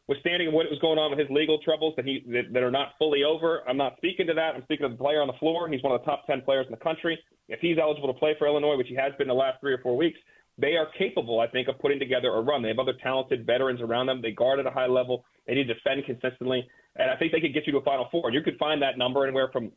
withstanding 0.08 0.52
what 0.52 0.66
was 0.70 0.78
going 0.80 0.98
on 0.98 1.10
with 1.10 1.18
his 1.18 1.28
legal 1.30 1.58
troubles 1.62 1.94
that 1.96 2.04
he 2.04 2.24
that, 2.28 2.52
that 2.52 2.62
are 2.62 2.70
not 2.70 2.92
fully 2.98 3.24
over. 3.24 3.62
I'm 3.68 3.76
not 3.76 3.96
speaking 3.96 4.26
to 4.28 4.34
that. 4.34 4.54
I'm 4.54 4.62
speaking 4.64 4.88
to 4.88 4.90
the 4.90 5.02
player 5.02 5.20
on 5.20 5.26
the 5.26 5.38
floor. 5.38 5.68
He's 5.68 5.82
one 5.82 5.92
of 5.92 6.00
the 6.00 6.06
top 6.06 6.26
10 6.26 6.42
players 6.42 6.66
in 6.66 6.72
the 6.72 6.82
country. 6.82 7.18
If 7.48 7.60
he's 7.60 7.78
eligible 7.80 8.12
to 8.12 8.18
play 8.18 8.34
for 8.38 8.46
Illinois, 8.46 8.76
which 8.76 8.88
he 8.88 8.94
has 8.94 9.12
been 9.18 9.28
the 9.28 9.34
last 9.34 9.60
three 9.60 9.72
or 9.72 9.78
four 9.78 9.96
weeks, 9.96 10.18
they 10.58 10.76
are 10.76 10.88
capable, 10.98 11.40
I 11.40 11.48
think, 11.48 11.68
of 11.68 11.78
putting 11.78 11.98
together 11.98 12.28
a 12.28 12.40
run. 12.40 12.62
They 12.62 12.68
have 12.68 12.78
other 12.78 12.94
talented 13.02 13.44
veterans 13.46 13.80
around 13.80 14.06
them. 14.06 14.22
They 14.22 14.32
guard 14.32 14.58
at 14.58 14.66
a 14.66 14.70
high 14.70 14.86
level. 14.86 15.24
They 15.46 15.54
need 15.54 15.68
to 15.68 15.74
defend 15.74 16.04
consistently, 16.06 16.66
and 16.96 17.10
I 17.10 17.16
think 17.16 17.32
they 17.32 17.40
could 17.40 17.54
get 17.54 17.66
you 17.66 17.72
to 17.72 17.78
a 17.78 17.84
Final 17.84 18.08
Four. 18.10 18.32
You 18.32 18.40
could 18.42 18.56
find 18.58 18.80
that 18.82 18.98
number 18.98 19.24
anywhere 19.24 19.50
from, 19.52 19.70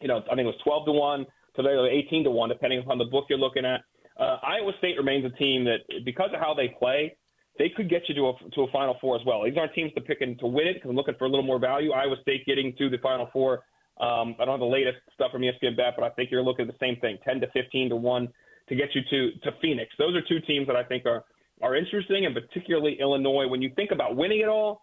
you 0.00 0.08
know, 0.08 0.18
I 0.18 0.34
think 0.34 0.40
it 0.40 0.44
was 0.44 0.60
12 0.62 0.86
to 0.86 0.92
one 0.92 1.26
to 1.56 1.88
18 1.90 2.24
to 2.24 2.30
one, 2.30 2.48
depending 2.48 2.80
upon 2.80 2.98
the 2.98 3.06
book 3.06 3.24
you're 3.28 3.38
looking 3.38 3.64
at. 3.64 3.80
Uh, 4.18 4.38
Iowa 4.42 4.72
State 4.78 4.96
remains 4.96 5.24
a 5.24 5.30
team 5.36 5.64
that, 5.64 6.04
because 6.04 6.30
of 6.34 6.40
how 6.40 6.54
they 6.54 6.68
play, 6.78 7.16
they 7.58 7.68
could 7.68 7.88
get 7.88 8.02
you 8.08 8.14
to 8.14 8.28
a 8.28 8.50
to 8.54 8.62
a 8.62 8.70
Final 8.70 8.96
Four 9.00 9.16
as 9.16 9.22
well. 9.26 9.44
These 9.44 9.56
aren't 9.56 9.74
teams 9.74 9.92
to 9.94 10.00
pick 10.00 10.20
and 10.20 10.38
to 10.40 10.46
win 10.46 10.66
it 10.66 10.74
because 10.74 10.90
I'm 10.90 10.96
looking 10.96 11.14
for 11.18 11.24
a 11.24 11.28
little 11.28 11.44
more 11.44 11.58
value. 11.58 11.92
Iowa 11.92 12.16
State 12.22 12.46
getting 12.46 12.74
to 12.78 12.90
the 12.90 12.98
Final 12.98 13.28
Four. 13.32 13.64
Um, 13.98 14.36
I 14.38 14.44
don't 14.44 14.54
have 14.54 14.60
the 14.60 14.66
latest 14.66 14.98
stuff 15.14 15.32
from 15.32 15.42
ESPN 15.42 15.76
Bet, 15.76 15.94
but 15.96 16.04
I 16.04 16.10
think 16.10 16.30
you're 16.30 16.42
looking 16.42 16.68
at 16.68 16.72
the 16.72 16.86
same 16.86 17.00
thing, 17.00 17.16
10 17.24 17.40
to 17.40 17.46
15 17.52 17.88
to 17.90 17.96
one 17.96 18.28
to 18.68 18.74
get 18.74 18.94
you 18.94 19.00
to 19.10 19.38
to 19.40 19.56
Phoenix. 19.60 19.90
Those 19.98 20.14
are 20.14 20.22
two 20.28 20.40
teams 20.46 20.66
that 20.66 20.76
I 20.76 20.84
think 20.84 21.06
are 21.06 21.24
are 21.62 21.74
interesting, 21.74 22.26
and 22.26 22.34
particularly 22.34 22.98
Illinois. 23.00 23.46
When 23.48 23.62
you 23.62 23.70
think 23.74 23.90
about 23.90 24.16
winning 24.16 24.40
it 24.40 24.48
all, 24.48 24.82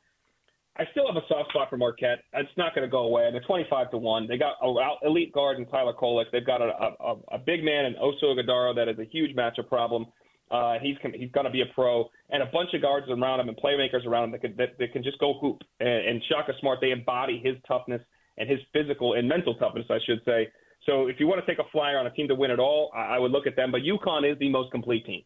I 0.77 0.85
still 0.91 1.05
have 1.05 1.15
a 1.15 1.27
soft 1.27 1.51
spot 1.51 1.69
for 1.69 1.77
Marquette. 1.77 2.19
It's 2.33 2.49
not 2.57 2.73
going 2.73 2.87
to 2.87 2.91
go 2.91 3.05
away. 3.05 3.29
They're 3.31 3.41
25 3.41 3.91
to 3.91 3.97
one. 3.97 4.27
They 4.27 4.37
got 4.37 4.55
a 4.61 5.07
elite 5.07 5.31
guard 5.31 5.59
in 5.59 5.67
Tyler 5.67 5.93
Kolek. 5.93 6.25
They've 6.31 6.45
got 6.45 6.61
a, 6.61 6.71
a, 6.99 7.15
a 7.33 7.37
big 7.37 7.63
man 7.63 7.85
in 7.85 7.93
Oso 7.95 8.35
Ighodaro 8.35 8.75
that 8.75 8.87
is 8.87 8.97
a 8.97 9.05
huge 9.05 9.35
matchup 9.35 9.67
problem. 9.69 10.07
Uh, 10.53 10.77
he's 10.79 10.95
he's 11.15 11.31
going 11.31 11.45
to 11.45 11.51
be 11.51 11.61
a 11.61 11.73
pro, 11.73 12.07
and 12.29 12.43
a 12.43 12.45
bunch 12.45 12.69
of 12.75 12.81
guards 12.81 13.07
around 13.09 13.39
him 13.39 13.49
and 13.49 13.57
playmakers 13.57 14.05
around 14.05 14.25
him 14.25 14.31
that 14.31 14.41
can 14.41 14.55
that, 14.57 14.77
that 14.77 14.93
can 14.93 15.03
just 15.03 15.17
go 15.17 15.33
hoop. 15.41 15.61
And, 15.79 15.89
and 15.89 16.21
Shaka 16.29 16.53
Smart, 16.59 16.77
they 16.79 16.91
embody 16.91 17.41
his 17.43 17.55
toughness 17.67 18.01
and 18.37 18.47
his 18.47 18.59
physical 18.71 19.15
and 19.15 19.27
mental 19.27 19.55
toughness, 19.55 19.85
I 19.89 19.97
should 20.05 20.19
say. 20.25 20.47
So 20.85 21.07
if 21.07 21.19
you 21.19 21.25
want 21.25 21.43
to 21.43 21.47
take 21.51 21.57
a 21.57 21.67
flyer 21.71 21.97
on 21.97 22.05
a 22.05 22.11
team 22.11 22.27
to 22.27 22.35
win 22.35 22.51
it 22.51 22.59
all, 22.59 22.91
I, 22.95 23.15
I 23.15 23.19
would 23.19 23.31
look 23.31 23.47
at 23.47 23.55
them. 23.55 23.71
But 23.71 23.81
UConn 23.81 24.31
is 24.31 24.37
the 24.37 24.49
most 24.49 24.71
complete 24.71 25.05
team. 25.07 25.23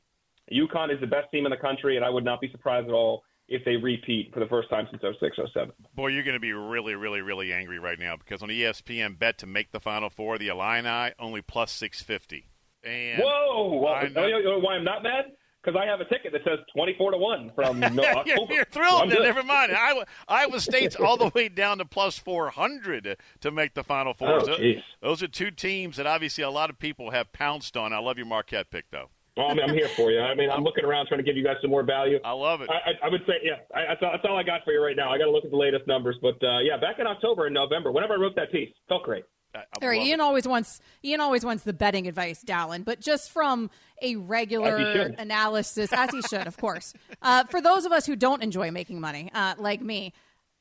UConn 0.52 0.94
is 0.94 1.02
the 1.02 1.08
best 1.08 1.30
team 1.30 1.46
in 1.46 1.50
the 1.50 1.58
country, 1.58 1.98
and 1.98 2.06
I 2.06 2.10
would 2.10 2.24
not 2.24 2.40
be 2.40 2.50
surprised 2.52 2.88
at 2.88 2.94
all 2.94 3.24
if 3.50 3.66
they 3.66 3.76
repeat 3.76 4.34
for 4.34 4.40
the 4.40 4.48
first 4.48 4.70
time 4.70 4.88
since 4.92 5.02
06, 5.02 5.38
07. 5.54 5.72
Boy, 5.96 6.08
you're 6.08 6.24
going 6.24 6.36
to 6.36 6.40
be 6.40 6.54
really, 6.54 6.96
really, 6.96 7.22
really 7.22 7.52
angry 7.52 7.80
right 7.80 8.00
now 8.00 8.16
because 8.16 8.42
on 8.42 8.50
ESPN 8.50 9.20
bet 9.20 9.38
to 9.40 9.46
make 9.46 9.72
the 9.72 9.80
Final 9.80 10.10
Four, 10.10 10.38
the 10.38 10.48
Illini 10.48 11.12
only 11.20 11.42
plus 11.42 11.72
650. 11.72 12.48
And 12.88 13.22
Whoa! 13.24 13.80
Well, 13.82 14.06
you 14.06 14.44
know 14.44 14.60
why 14.60 14.76
I'm 14.76 14.84
not 14.84 15.04
mad? 15.04 15.26
Because 15.62 15.82
I 15.82 15.86
have 15.86 16.00
a 16.00 16.06
ticket 16.06 16.32
that 16.32 16.44
says 16.46 16.60
24 16.74 17.12
to 17.12 17.18
1 17.18 17.52
from 17.54 17.80
no, 17.96 18.04
October. 18.04 18.54
you're, 18.54 18.64
thrilled. 18.66 19.10
Never 19.10 19.44
mind. 19.44 19.74
Iowa, 19.74 20.06
Iowa 20.28 20.60
State's 20.62 20.96
all 20.96 21.18
the 21.18 21.30
way 21.36 21.50
down 21.50 21.80
to 21.80 21.86
plus 21.86 22.18
400 22.18 23.18
to 23.42 23.52
make 23.52 23.74
the 23.74 23.84
Final 23.84 24.14
Four. 24.14 24.50
Oh, 24.50 24.58
Those 25.02 25.22
are 25.24 25.28
two 25.28 25.52
teams 25.52 25.98
that 25.98 26.08
obviously 26.08 26.44
a 26.44 26.50
lot 26.50 26.70
of 26.70 26.80
people 26.80 27.12
have 27.12 27.34
pounced 27.34 27.76
on. 27.76 27.92
I 27.92 27.98
love 28.00 28.18
your 28.18 28.28
Marquette 28.28 28.72
pick, 28.72 28.86
though. 28.92 29.10
Well, 29.36 29.52
I 29.52 29.54
mean, 29.54 29.70
I'm 29.70 29.76
here 29.76 29.90
for 29.90 30.10
you. 30.10 30.20
I 30.20 30.34
mean, 30.34 30.50
I'm 30.50 30.64
looking 30.64 30.86
around 30.86 31.08
trying 31.08 31.20
to 31.20 31.24
give 31.24 31.38
you 31.38 31.44
guys 31.44 31.58
some 31.62 31.70
more 31.70 31.84
value. 31.84 32.20
I 32.24 32.32
love 32.32 32.62
it. 32.62 32.70
I, 32.70 32.92
I, 32.92 33.08
I 33.08 33.10
would 33.10 33.22
say, 33.28 33.34
yeah, 33.44 33.58
I, 33.76 33.88
that's, 33.90 34.02
all, 34.02 34.12
that's 34.12 34.26
all 34.28 34.38
I 34.38 34.44
got 34.44 34.64
for 34.64 34.72
you 34.74 34.82
right 34.82 34.96
now. 34.96 35.12
I 35.12 35.18
got 35.18 35.26
to 35.26 35.32
look 35.32 35.46
at 35.46 35.52
the 35.52 35.58
latest 35.58 35.86
numbers, 35.86 36.16
but 36.22 36.42
uh, 36.44 36.60
yeah, 36.60 36.78
back 36.78 36.98
in 37.00 37.06
October 37.06 37.46
and 37.46 37.54
November, 37.54 37.92
whenever 37.92 38.14
I 38.14 38.18
wrote 38.18 38.36
that 38.36 38.52
piece, 38.52 38.70
felt 38.90 39.04
great. 39.04 39.26
I, 39.56 39.60
I 39.60 39.64
All 39.82 39.90
right, 39.90 40.02
Ian 40.02 40.20
it. 40.20 40.24
always 40.24 40.48
wants 40.48 40.80
Ian 41.04 41.22
always 41.22 41.44
wants 41.46 41.64
the 41.64 41.74
betting 41.74 42.08
advice, 42.08 42.42
Dalen, 42.42 42.84
but 42.84 43.00
just 43.00 43.32
from 43.32 43.70
a 44.02 44.16
regular 44.16 44.76
analysis, 45.18 45.92
as 45.94 46.12
he 46.12 46.22
should, 46.22 46.48
of 46.48 46.58
course. 46.58 46.94
Uh, 47.22 47.44
for 47.46 47.62
those 47.62 47.84
of 47.86 47.92
us 47.92 48.06
who 48.06 48.16
don't 48.16 48.44
enjoy 48.44 48.70
making 48.70 49.00
money, 49.02 49.30
uh, 49.34 49.56
like 49.58 49.82
me, 49.82 50.14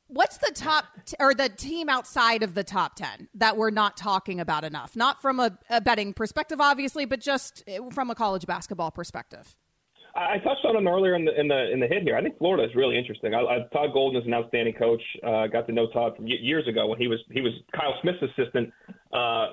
what's 0.08 0.38
the 0.38 0.50
top 0.54 0.86
t- 1.04 1.14
or 1.20 1.34
the 1.34 1.48
team 1.48 1.88
outside 1.88 2.42
of 2.42 2.54
the 2.54 2.64
top 2.64 2.96
ten 2.96 3.28
that 3.34 3.56
we're 3.56 3.70
not 3.70 3.96
talking 3.96 4.40
about 4.40 4.64
enough? 4.64 4.96
Not 4.96 5.20
from 5.20 5.38
a, 5.38 5.56
a 5.68 5.80
betting 5.80 6.14
perspective, 6.14 6.60
obviously, 6.60 7.04
but 7.04 7.20
just 7.20 7.62
uh, 7.68 7.90
from 7.90 8.10
a 8.10 8.14
college 8.14 8.46
basketball 8.46 8.90
perspective. 8.90 9.54
I 10.16 10.38
touched 10.38 10.64
on 10.64 10.74
him 10.74 10.88
earlier 10.88 11.14
in 11.14 11.24
the 11.24 11.38
in 11.38 11.46
the 11.46 11.70
in 11.72 11.78
the 11.78 11.86
hit 11.86 12.02
here. 12.02 12.16
I 12.16 12.22
think 12.22 12.38
Florida 12.38 12.64
is 12.64 12.74
really 12.74 12.96
interesting. 12.96 13.34
I, 13.34 13.40
I, 13.40 13.58
Todd 13.72 13.92
Golden 13.92 14.20
is 14.20 14.26
an 14.26 14.32
outstanding 14.32 14.74
coach. 14.74 15.02
Uh, 15.22 15.46
got 15.46 15.66
to 15.66 15.72
know 15.72 15.88
Todd 15.88 16.16
from 16.16 16.26
years 16.26 16.66
ago 16.66 16.86
when 16.86 16.98
he 16.98 17.06
was 17.06 17.18
he 17.30 17.42
was 17.42 17.52
Kyle 17.74 17.94
Smith's 18.00 18.22
assistant, 18.22 18.72
uh, 19.12 19.48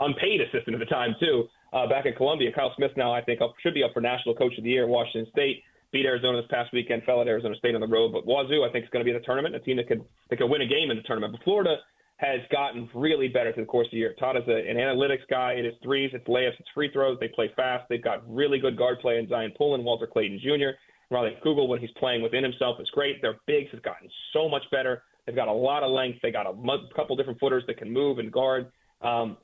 unpaid 0.00 0.40
assistant 0.40 0.74
at 0.74 0.80
the 0.80 0.86
time 0.86 1.14
too. 1.20 1.44
Uh, 1.72 1.86
back 1.86 2.06
in 2.06 2.14
Columbia, 2.14 2.50
Kyle 2.52 2.72
Smith 2.76 2.92
now 2.96 3.12
I 3.12 3.22
think 3.22 3.40
up, 3.40 3.54
should 3.62 3.74
be 3.74 3.82
up 3.82 3.92
for 3.92 4.00
National 4.00 4.34
Coach 4.34 4.56
of 4.56 4.64
the 4.64 4.70
Year. 4.70 4.86
Washington 4.86 5.30
State 5.32 5.62
beat 5.92 6.06
Arizona 6.06 6.40
this 6.40 6.50
past 6.50 6.72
weekend. 6.72 7.02
Fell 7.04 7.20
at 7.20 7.28
Arizona 7.28 7.54
State 7.56 7.74
on 7.74 7.80
the 7.82 7.86
road, 7.86 8.12
but 8.12 8.26
Wazoo 8.26 8.64
I 8.64 8.72
think 8.72 8.84
is 8.84 8.90
going 8.90 9.04
to 9.04 9.08
be 9.08 9.14
in 9.14 9.20
the 9.20 9.26
tournament. 9.26 9.54
A 9.54 9.60
team 9.60 9.76
that 9.76 9.86
could 9.86 10.02
that 10.30 10.36
could 10.38 10.48
win 10.48 10.62
a 10.62 10.66
game 10.66 10.90
in 10.90 10.96
the 10.96 11.02
tournament. 11.02 11.34
But 11.36 11.44
Florida 11.44 11.76
has 12.22 12.40
gotten 12.52 12.88
really 12.94 13.26
better 13.26 13.52
through 13.52 13.64
the 13.64 13.68
course 13.68 13.88
of 13.88 13.90
the 13.90 13.96
year. 13.96 14.14
Todd 14.18 14.36
is 14.36 14.44
a, 14.46 14.70
an 14.70 14.76
analytics 14.76 15.26
guy. 15.28 15.54
It 15.54 15.66
is 15.66 15.74
threes, 15.82 16.12
it's 16.14 16.26
layups, 16.28 16.58
it's 16.60 16.68
free 16.72 16.88
throws. 16.92 17.18
They 17.18 17.26
play 17.26 17.50
fast. 17.56 17.84
They've 17.88 18.02
got 18.02 18.22
really 18.32 18.60
good 18.60 18.78
guard 18.78 19.00
play 19.00 19.18
in 19.18 19.28
Zion 19.28 19.52
Pullen, 19.58 19.82
Walter 19.82 20.06
Clayton 20.06 20.38
Jr. 20.40 20.70
Riley 21.10 21.36
Kugel, 21.44 21.66
when 21.68 21.80
he's 21.80 21.90
playing 21.98 22.22
within 22.22 22.44
himself, 22.44 22.76
is 22.80 22.88
great. 22.90 23.20
Their 23.20 23.34
bigs 23.46 23.70
have 23.72 23.82
gotten 23.82 24.08
so 24.32 24.48
much 24.48 24.62
better. 24.70 25.02
They've 25.26 25.36
got 25.36 25.48
a 25.48 25.52
lot 25.52 25.82
of 25.82 25.90
length. 25.90 26.20
They 26.22 26.30
got 26.30 26.46
a 26.46 26.54
couple 26.94 27.16
different 27.16 27.40
footers 27.40 27.64
that 27.66 27.76
can 27.76 27.92
move 27.92 28.18
and 28.18 28.32
guard 28.32 28.70
um, 29.02 29.36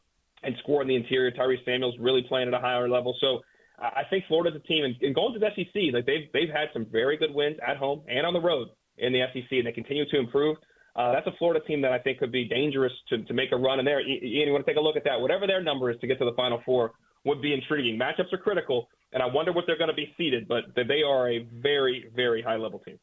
and 0.45 0.55
score 0.63 0.81
in 0.81 0.89
the 0.89 0.95
interior. 0.95 1.33
Tyrese 1.33 1.65
Samuels 1.65 1.97
really 1.99 2.23
playing 2.23 2.49
at 2.49 2.55
a 2.55 2.61
higher 2.61 2.89
level. 2.89 3.15
So 3.21 3.41
I 3.81 4.01
I 4.01 4.03
think 4.09 4.25
Florida's 4.29 4.55
a 4.57 4.67
team, 4.67 4.85
and, 4.85 4.95
and 5.03 5.15
going 5.15 5.35
to 5.35 5.41
the 5.41 5.51
SEC, 5.55 5.93
like 5.93 6.07
they've 6.07 6.31
they've 6.33 6.49
had 6.49 6.69
some 6.73 6.87
very 6.91 7.17
good 7.17 7.35
wins 7.35 7.57
at 7.67 7.77
home 7.77 8.03
and 8.09 8.25
on 8.25 8.33
the 8.33 8.41
road 8.41 8.69
in 8.99 9.13
the 9.13 9.23
SEC, 9.33 9.51
and 9.51 9.67
they 9.67 9.73
continue 9.73 10.09
to 10.09 10.19
improve. 10.19 10.57
Uh, 10.99 11.13
that's 11.13 11.29
a 11.29 11.33
Florida 11.39 11.65
team 11.65 11.81
that 11.83 11.93
I 11.93 11.99
think 12.01 12.19
could 12.19 12.33
be 12.33 12.45
dangerous 12.45 12.93
to, 13.11 13.23
to 13.23 13.33
make 13.33 13.53
a 13.53 13.57
run 13.57 13.79
in 13.79 13.85
there. 13.85 14.01
Ian, 14.01 14.21
you 14.49 14.53
want 14.53 14.67
to 14.67 14.71
take 14.71 14.79
a 14.79 14.83
look 14.83 14.97
at 14.97 15.05
that? 15.05 15.21
Whatever 15.21 15.47
their 15.47 15.63
number 15.63 15.91
is 15.93 16.01
to 16.01 16.09
get 16.09 16.19
to 16.19 16.25
the 16.25 16.33
Final 16.33 16.61
Four 16.67 16.91
would 17.25 17.41
be 17.41 17.55
intriguing. 17.55 17.97
Matchups 17.97 18.33
are 18.33 18.39
critical, 18.39 18.89
and 19.13 19.23
I 19.23 19.27
wonder 19.27 19.53
what 19.53 19.65
they're 19.67 19.79
going 19.79 19.91
to 19.91 19.95
be 19.95 20.13
seeded, 20.19 20.49
but 20.49 20.65
they 20.75 21.03
are 21.07 21.31
a 21.31 21.47
very, 21.63 22.11
very 22.17 22.43
high 22.43 22.57
level 22.57 22.81
team. 22.81 22.99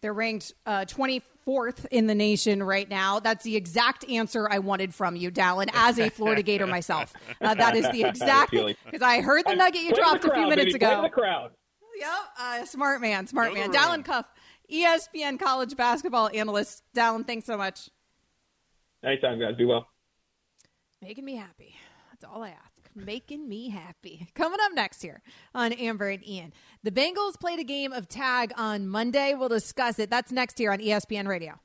They're 0.00 0.12
ranked 0.12 0.54
uh, 0.66 0.86
24th 0.86 1.86
in 1.92 2.08
the 2.08 2.16
nation 2.16 2.64
right 2.64 2.88
now. 2.88 3.20
That's 3.20 3.44
the 3.44 3.54
exact 3.54 4.08
answer 4.08 4.48
I 4.50 4.58
wanted 4.58 4.92
from 4.92 5.14
you, 5.14 5.30
Dalen, 5.30 5.68
as 5.72 6.00
a 6.00 6.10
Florida 6.10 6.42
Gator 6.42 6.66
myself. 6.66 7.12
Uh, 7.40 7.54
that 7.54 7.76
is 7.76 7.88
the 7.90 8.02
exact 8.02 8.50
Feeling. 8.50 8.74
because 8.84 9.02
I 9.02 9.20
heard 9.20 9.44
the 9.46 9.54
nugget 9.54 9.82
you 9.82 9.90
Play 9.90 10.02
dropped 10.02 10.22
the 10.22 10.32
a 10.32 10.34
few 10.34 10.48
minutes 10.48 10.72
baby. 10.72 10.84
Ago. 10.84 11.02
the 11.02 11.08
crowd. 11.10 11.50
Yep, 11.98 12.08
uh, 12.38 12.64
smart 12.64 13.00
man, 13.00 13.26
smart 13.26 13.50
Go 13.50 13.54
man. 13.54 13.70
Dalen 13.70 14.02
Cuff, 14.02 14.26
ESPN 14.72 15.38
college 15.38 15.76
basketball 15.76 16.30
analyst. 16.32 16.82
Dalen, 16.94 17.24
thanks 17.24 17.46
so 17.46 17.56
much. 17.56 17.90
Anytime, 19.04 19.38
guys. 19.38 19.56
Be 19.56 19.64
well. 19.64 19.86
Making 21.02 21.24
me 21.24 21.36
happy. 21.36 21.74
That's 22.10 22.24
all 22.24 22.42
I 22.42 22.48
ask. 22.48 22.72
Making 22.94 23.48
me 23.48 23.68
happy. 23.68 24.26
Coming 24.34 24.58
up 24.62 24.72
next 24.74 25.02
here 25.02 25.20
on 25.54 25.72
Amber 25.72 26.08
and 26.08 26.26
Ian. 26.26 26.54
The 26.82 26.90
Bengals 26.90 27.38
played 27.38 27.58
a 27.58 27.64
game 27.64 27.92
of 27.92 28.08
tag 28.08 28.52
on 28.56 28.88
Monday. 28.88 29.34
We'll 29.34 29.50
discuss 29.50 29.98
it. 29.98 30.08
That's 30.08 30.32
next 30.32 30.58
here 30.58 30.72
on 30.72 30.78
ESPN 30.78 31.28
Radio. 31.28 31.60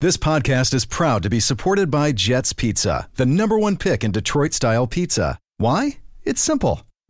This 0.00 0.16
podcast 0.16 0.74
is 0.74 0.84
proud 0.84 1.22
to 1.22 1.30
be 1.30 1.38
supported 1.38 1.88
by 1.88 2.10
Jets 2.10 2.52
Pizza, 2.52 3.08
the 3.14 3.24
number 3.24 3.56
one 3.56 3.76
pick 3.76 4.02
in 4.02 4.10
Detroit 4.10 4.52
style 4.52 4.88
pizza. 4.88 5.38
Why? 5.58 5.98
It's 6.24 6.42
simple. 6.42 6.82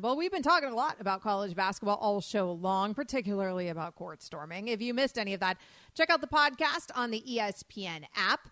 Well, 0.00 0.16
we've 0.16 0.30
been 0.30 0.42
talking 0.42 0.68
a 0.68 0.74
lot 0.76 0.96
about 1.00 1.22
college 1.22 1.56
basketball 1.56 1.96
all 1.96 2.20
show 2.20 2.52
long, 2.52 2.94
particularly 2.94 3.68
about 3.68 3.96
court 3.96 4.22
storming. 4.22 4.68
If 4.68 4.80
you 4.80 4.94
missed 4.94 5.18
any 5.18 5.34
of 5.34 5.40
that, 5.40 5.56
check 5.94 6.08
out 6.08 6.20
the 6.20 6.28
podcast 6.28 6.90
on 6.94 7.10
the 7.10 7.20
ESPN 7.28 8.04
app. 8.14 8.48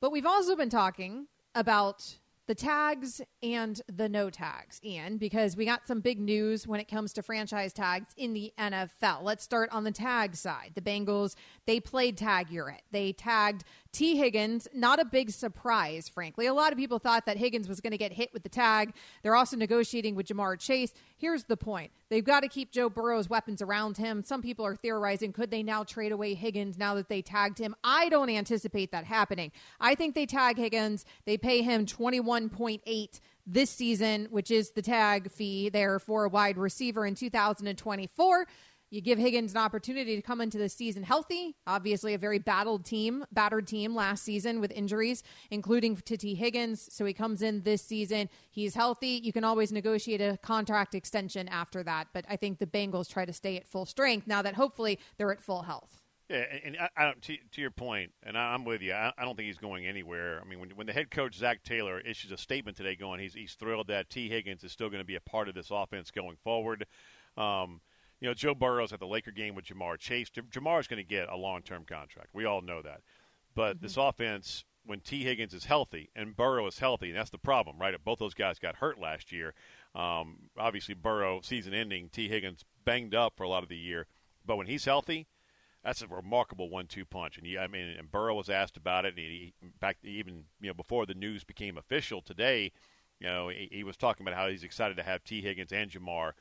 But 0.00 0.12
we've 0.12 0.24
also 0.24 0.56
been 0.56 0.70
talking 0.70 1.26
about 1.54 2.16
the 2.46 2.54
tags 2.54 3.20
and 3.42 3.82
the 3.94 4.08
no 4.08 4.30
tags, 4.30 4.80
Ian, 4.82 5.18
because 5.18 5.58
we 5.58 5.66
got 5.66 5.86
some 5.86 6.00
big 6.00 6.18
news 6.18 6.66
when 6.66 6.80
it 6.80 6.88
comes 6.88 7.12
to 7.12 7.22
franchise 7.22 7.74
tags 7.74 8.14
in 8.16 8.32
the 8.32 8.54
NFL. 8.58 9.22
Let's 9.22 9.44
start 9.44 9.68
on 9.70 9.84
the 9.84 9.92
tag 9.92 10.34
side. 10.34 10.72
The 10.74 10.80
Bengals, 10.80 11.34
they 11.66 11.80
played 11.80 12.16
tag 12.16 12.50
Urette. 12.50 12.82
They 12.90 13.12
tagged 13.12 13.64
T. 13.92 14.16
Higgins, 14.16 14.68
not 14.74 15.00
a 15.00 15.04
big 15.04 15.30
surprise, 15.30 16.08
frankly. 16.08 16.46
A 16.46 16.54
lot 16.54 16.72
of 16.72 16.78
people 16.78 16.98
thought 16.98 17.26
that 17.26 17.36
Higgins 17.36 17.68
was 17.68 17.80
going 17.80 17.92
to 17.92 17.98
get 17.98 18.12
hit 18.12 18.32
with 18.32 18.42
the 18.42 18.48
tag. 18.48 18.94
They're 19.22 19.36
also 19.36 19.56
negotiating 19.56 20.14
with 20.14 20.26
Ja'Marr 20.26 20.58
Chase. 20.58 20.92
Here's 21.16 21.44
the 21.44 21.56
point 21.56 21.90
they've 22.10 22.24
got 22.24 22.40
to 22.40 22.48
keep 22.48 22.70
Joe 22.70 22.88
Burrow's 22.88 23.28
weapons 23.28 23.62
around 23.62 23.96
him. 23.96 24.22
Some 24.22 24.42
people 24.42 24.66
are 24.66 24.76
theorizing 24.76 25.32
could 25.32 25.50
they 25.50 25.62
now 25.62 25.84
trade 25.84 26.12
away 26.12 26.34
Higgins 26.34 26.78
now 26.78 26.94
that 26.94 27.08
they 27.08 27.22
tagged 27.22 27.58
him? 27.58 27.74
I 27.82 28.08
don't 28.08 28.30
anticipate 28.30 28.92
that 28.92 29.04
happening. 29.04 29.52
I 29.80 29.94
think 29.94 30.14
they 30.14 30.26
tag 30.26 30.58
Higgins, 30.58 31.04
they 31.24 31.38
pay 31.38 31.62
him 31.62 31.86
21.8 31.86 33.20
this 33.48 33.70
season, 33.70 34.28
which 34.30 34.50
is 34.50 34.70
the 34.72 34.82
tag 34.82 35.30
fee 35.30 35.70
there 35.70 35.98
for 35.98 36.24
a 36.24 36.28
wide 36.28 36.58
receiver 36.58 37.06
in 37.06 37.14
2024. 37.14 38.46
You 38.90 39.02
give 39.02 39.18
Higgins 39.18 39.52
an 39.52 39.58
opportunity 39.58 40.16
to 40.16 40.22
come 40.22 40.40
into 40.40 40.56
the 40.56 40.68
season 40.68 41.02
healthy. 41.02 41.56
Obviously, 41.66 42.14
a 42.14 42.18
very 42.18 42.38
battled 42.38 42.86
team, 42.86 43.24
battered 43.32 43.66
team 43.66 43.94
last 43.94 44.24
season 44.24 44.60
with 44.60 44.70
injuries, 44.70 45.22
including 45.50 45.96
to 45.96 46.16
T. 46.16 46.34
Higgins. 46.34 46.88
So 46.90 47.04
he 47.04 47.12
comes 47.12 47.42
in 47.42 47.62
this 47.62 47.82
season. 47.82 48.30
He's 48.50 48.74
healthy. 48.74 49.20
You 49.22 49.32
can 49.32 49.44
always 49.44 49.72
negotiate 49.72 50.22
a 50.22 50.38
contract 50.38 50.94
extension 50.94 51.48
after 51.48 51.82
that. 51.82 52.08
But 52.14 52.24
I 52.30 52.36
think 52.36 52.58
the 52.58 52.66
Bengals 52.66 53.10
try 53.10 53.26
to 53.26 53.32
stay 53.32 53.58
at 53.58 53.66
full 53.66 53.84
strength 53.84 54.26
now 54.26 54.40
that 54.40 54.54
hopefully 54.54 54.98
they're 55.18 55.32
at 55.32 55.42
full 55.42 55.62
health. 55.62 56.02
Yeah, 56.30 56.44
and, 56.64 56.76
I, 56.76 56.88
I, 56.96 57.12
to, 57.22 57.36
to 57.52 57.60
your 57.60 57.70
point, 57.70 58.12
and 58.22 58.36
I, 58.36 58.52
I'm 58.52 58.64
with 58.64 58.82
you. 58.82 58.92
I, 58.92 59.12
I 59.16 59.24
don't 59.24 59.34
think 59.34 59.46
he's 59.46 59.56
going 59.58 59.86
anywhere. 59.86 60.40
I 60.42 60.48
mean, 60.48 60.60
when, 60.60 60.70
when 60.70 60.86
the 60.86 60.92
head 60.92 61.10
coach 61.10 61.36
Zac 61.36 61.62
Taylor 61.62 62.00
issues 62.00 62.32
a 62.32 62.36
statement 62.36 62.76
today, 62.76 62.96
going 62.96 63.20
he's 63.20 63.32
he's 63.32 63.54
thrilled 63.54 63.88
that 63.88 64.10
T 64.10 64.28
Higgins 64.28 64.62
is 64.62 64.72
still 64.72 64.88
going 64.88 65.00
to 65.00 65.06
be 65.06 65.16
a 65.16 65.20
part 65.20 65.48
of 65.48 65.54
this 65.54 65.68
offense 65.70 66.10
going 66.10 66.36
forward. 66.44 66.84
Um, 67.36 67.80
you 68.20 68.28
know, 68.28 68.34
Joe 68.34 68.54
Burrow's 68.54 68.92
at 68.92 69.00
the 69.00 69.06
Laker 69.06 69.30
game 69.30 69.54
with 69.54 69.66
Ja'Marr 69.66 69.98
Chase. 69.98 70.30
Ja'Marr 70.30 70.80
is 70.80 70.88
going 70.88 71.02
to 71.02 71.08
get 71.08 71.28
a 71.28 71.36
long 71.36 71.62
term 71.62 71.84
contract. 71.84 72.30
We 72.32 72.44
all 72.44 72.60
know 72.60 72.82
that. 72.82 73.00
But 73.54 73.80
this 73.80 73.96
offense, 73.96 74.64
when 74.84 75.00
T 75.00 75.22
Higgins 75.22 75.54
is 75.54 75.66
healthy 75.66 76.10
and 76.16 76.36
Burrow 76.36 76.66
is 76.66 76.78
healthy, 76.78 77.08
and 77.08 77.18
that's 77.18 77.30
the 77.30 77.38
problem, 77.38 77.78
right? 77.78 77.94
If 77.94 78.04
Both 78.04 78.18
those 78.18 78.34
guys 78.34 78.58
got 78.58 78.76
hurt 78.76 78.98
last 79.00 79.32
year. 79.32 79.54
Um, 79.94 80.50
obviously, 80.56 80.94
Burrow 80.94 81.40
season 81.42 81.74
ending. 81.74 82.08
T 82.08 82.28
Higgins 82.28 82.64
banged 82.84 83.14
up 83.14 83.34
for 83.36 83.44
a 83.44 83.48
lot 83.48 83.62
of 83.62 83.68
the 83.68 83.76
year, 83.76 84.06
but 84.44 84.56
when 84.56 84.66
he's 84.66 84.84
healthy, 84.84 85.26
that's 85.84 86.02
a 86.02 86.06
remarkable 86.06 86.70
one-two 86.70 87.04
punch. 87.04 87.36
And 87.36 87.46
he, 87.46 87.58
I 87.58 87.66
mean, 87.66 87.88
and 87.98 88.10
Burrow 88.10 88.34
was 88.34 88.50
asked 88.50 88.76
about 88.76 89.04
it, 89.04 89.14
and 89.16 89.18
he, 89.18 89.54
back 89.80 89.98
even 90.02 90.44
you 90.60 90.68
know 90.68 90.74
before 90.74 91.06
the 91.06 91.14
news 91.14 91.44
became 91.44 91.78
official 91.78 92.20
today, 92.20 92.72
you 93.20 93.26
know, 93.26 93.48
he, 93.48 93.68
he 93.70 93.84
was 93.84 93.96
talking 93.96 94.26
about 94.26 94.38
how 94.38 94.48
he's 94.48 94.64
excited 94.64 94.96
to 94.96 95.02
have 95.02 95.24
T 95.24 95.42
Higgins 95.42 95.72
and 95.72 95.90
Ja'Marr 95.90 96.32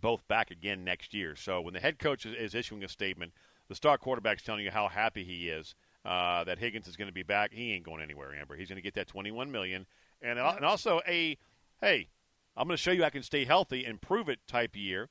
both 0.00 0.26
back 0.28 0.50
again 0.50 0.84
next 0.84 1.14
year. 1.14 1.36
So 1.36 1.60
when 1.60 1.74
the 1.74 1.80
head 1.80 1.98
coach 1.98 2.26
is, 2.26 2.34
is 2.34 2.54
issuing 2.54 2.82
a 2.84 2.88
statement, 2.88 3.32
the 3.68 3.74
star 3.74 3.98
quarterback's 3.98 4.42
telling 4.42 4.64
you 4.64 4.70
how 4.70 4.88
happy 4.88 5.24
he 5.24 5.48
is. 5.48 5.74
uh, 6.04 6.42
that 6.44 6.58
Higgins 6.58 6.88
is 6.88 6.96
going 6.96 7.06
to 7.08 7.12
be 7.14 7.22
back. 7.22 7.52
He 7.52 7.72
ain't 7.72 7.84
going 7.84 8.02
anywhere, 8.02 8.34
Amber. 8.34 8.56
He's 8.56 8.68
going 8.68 8.76
to 8.76 8.82
get 8.82 8.94
that 8.94 9.06
21 9.06 9.50
million, 9.52 9.86
and 10.20 10.38
and 10.38 10.64
also 10.64 11.00
a 11.06 11.38
hey, 11.80 12.08
I'm 12.56 12.66
going 12.66 12.76
to 12.76 12.82
show 12.82 12.90
you 12.90 13.04
I 13.04 13.10
can 13.10 13.22
stay 13.22 13.44
healthy 13.44 13.84
and 13.84 14.00
prove 14.00 14.28
it 14.28 14.40
type 14.46 14.74
year 14.76 15.08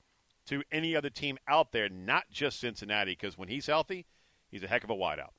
to 0.47 0.63
any 0.71 0.95
other 0.95 1.09
team 1.09 1.37
out 1.47 1.71
there, 1.71 1.87
not 1.87 2.25
just 2.29 2.59
Cincinnati. 2.59 3.11
Because 3.13 3.37
when 3.37 3.47
he's 3.47 3.67
healthy, 3.67 4.05
he's 4.49 4.63
a 4.63 4.67
heck 4.67 4.83
of 4.83 4.89
a 4.89 4.95
wideout. 4.95 5.31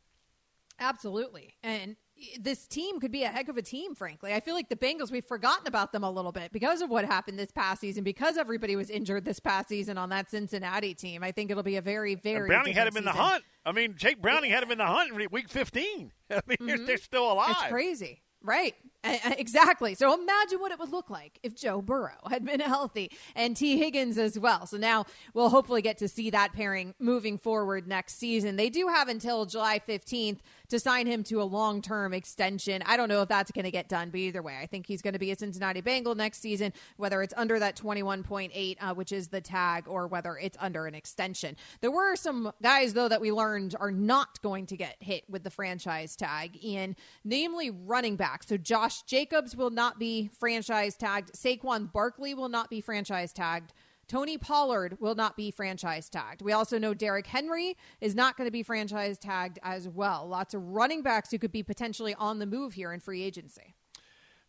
Absolutely, 0.79 1.57
and 1.63 1.97
this 2.41 2.67
team 2.67 3.01
could 3.01 3.13
be 3.13 3.25
a 3.25 3.29
heck 3.29 3.49
of 3.49 3.57
a 3.57 3.63
team, 3.63 3.95
frankly. 3.95 4.33
I 4.33 4.41
feel 4.41 4.55
like 4.55 4.69
the 4.69 4.77
Bengals, 4.77 5.11
we've 5.11 5.25
forgotten 5.25 5.67
about 5.67 5.93
them 5.93 6.05
a 6.05 6.11
little 6.11 6.33
bit 6.33 6.53
because 6.53 6.83
of 6.83 6.91
what 6.91 7.05
happened 7.05 7.39
this 7.39 7.51
past 7.51 7.81
season, 7.81 8.05
because 8.05 8.37
everybody 8.37 8.77
was 8.77 8.91
injured 8.91 9.25
this 9.25 9.41
past 9.41 9.69
season 9.69 9.99
on 9.99 10.09
that 10.11 10.31
Cincinnati 10.31 10.95
team. 10.95 11.23
I 11.23 11.33
think 11.33 11.51
it'll 11.51 11.63
be 11.63 11.77
a 11.77 11.83
very, 11.83 12.15
very. 12.15 12.39
And 12.39 12.49
Browning 12.49 12.75
had 12.75 12.87
him 12.87 12.93
season. 12.95 13.09
in 13.09 13.15
the 13.15 13.23
hunt. 13.23 13.45
I 13.65 13.73
mean, 13.73 13.95
Jake 13.97 14.21
Browning 14.21 14.51
had 14.51 14.63
him 14.63 14.71
in 14.71 14.79
the 14.79 14.87
hunt 14.87 15.13
in 15.13 15.29
week 15.31 15.49
15. 15.49 16.13
I 16.31 16.35
mean, 16.47 16.57
mm-hmm. 16.57 16.67
they're, 16.67 16.79
they're 16.79 16.97
still 16.97 17.31
alive. 17.33 17.51
It's 17.51 17.71
crazy. 17.71 18.23
Right. 18.45 18.75
Exactly. 19.05 19.95
So 19.95 20.15
imagine 20.15 20.61
what 20.61 20.71
it 20.71 20.79
would 20.79 20.91
look 20.91 21.11
like 21.11 21.39
if 21.43 21.57
Joe 21.57 21.83
Burrow 21.83 22.19
had 22.31 22.45
been 22.45 22.61
healthy 22.61 23.11
and 23.35 23.57
T. 23.57 23.79
Higgins 23.79 24.17
as 24.17 24.39
well. 24.39 24.67
So 24.67 24.77
now 24.77 25.07
we'll 25.35 25.49
hopefully 25.49 25.83
get 25.83 25.99
to 25.99 26.09
see 26.09 26.31
that 26.31 26.53
pairing 26.53 26.95
moving 27.01 27.39
forward 27.39 27.89
next 27.89 28.19
season. 28.19 28.57
They 28.57 28.69
do 28.69 28.89
have 28.89 29.09
until 29.09 29.45
July 29.45 29.81
15th 29.81 30.39
to 30.73 30.81
sign 30.81 31.07
him 31.07 31.23
to 31.23 31.43
a 31.43 31.45
long 31.45 31.83
term 31.83 32.15
extension. 32.15 32.83
I 32.87 32.97
don't 32.97 33.11
know 33.11 33.21
if 33.21 33.29
that's 33.29 33.51
going 33.53 33.67
to 33.67 33.71
get 33.71 33.91
done, 33.91 34.09
but 34.09 34.21
either 34.21 34.41
way, 34.41 34.57
I 34.59 34.65
think 34.65 34.87
he's 34.87 35.03
going 35.03 35.13
to 35.13 35.19
be 35.19 35.31
a 35.31 35.37
Cincinnati 35.37 35.83
Bengal 35.83 36.15
next 36.15 36.41
season, 36.41 36.73
whether 36.97 37.23
it's 37.23 37.35
under 37.37 37.59
that 37.59 37.77
21.8, 37.77 38.77
uh, 38.81 38.95
which 38.95 39.13
is 39.13 39.29
the 39.29 39.43
tag, 39.43 39.87
or 39.87 40.07
whether 40.07 40.39
it's 40.39 40.57
under 40.59 40.87
an 40.87 40.95
extension. 40.95 41.57
There 41.83 41.91
were 41.91 42.17
some 42.17 42.53
guys, 42.63 42.95
though, 42.95 43.09
that 43.09 43.21
we 43.21 43.31
learned 43.31 43.77
are 43.79 43.91
not 43.91 44.41
going 44.41 44.65
to 44.67 44.77
get 44.79 44.97
hit 45.01 45.25
with 45.29 45.45
the 45.45 45.51
franchise 45.51 46.17
tag, 46.17 46.59
Ian, 46.65 46.97
namely 47.23 47.69
running 47.69 48.17
back. 48.17 48.43
So 48.43 48.57
Josh 48.57 49.03
Jacobs 49.03 49.55
will 49.55 49.71
not 49.71 49.99
be 49.99 50.31
franchise 50.41 50.97
tagged, 50.97 51.35
Saquon 51.35 51.93
Barkley 51.93 52.33
will 52.33 52.49
not 52.49 52.71
be 52.71 52.81
franchise 52.81 53.35
tagged. 53.35 53.75
Tony 54.09 54.37
Pollard 54.37 54.99
will 55.01 55.15
not 55.15 55.37
be 55.37 55.51
franchise 55.51 56.09
tagged. 56.09 56.43
We 56.43 56.53
also 56.53 56.79
know 56.79 56.93
Derrick 56.93 57.27
Henry 57.27 57.77
is 58.01 58.15
not 58.15 58.37
going 58.37 58.47
to 58.47 58.53
be 58.53 58.63
franchise 58.63 59.19
tagged 59.19 59.59
as 59.63 59.89
well. 59.89 60.27
Lots 60.29 60.55
of 60.55 60.63
running 60.63 61.03
backs 61.03 61.31
who 61.31 61.39
could 61.39 61.53
be 61.53 61.63
potentially 61.63 62.15
on 62.15 62.39
the 62.39 62.47
move 62.47 62.75
here 62.75 62.93
in 62.93 63.01
free 63.01 63.23
agency. 63.23 63.75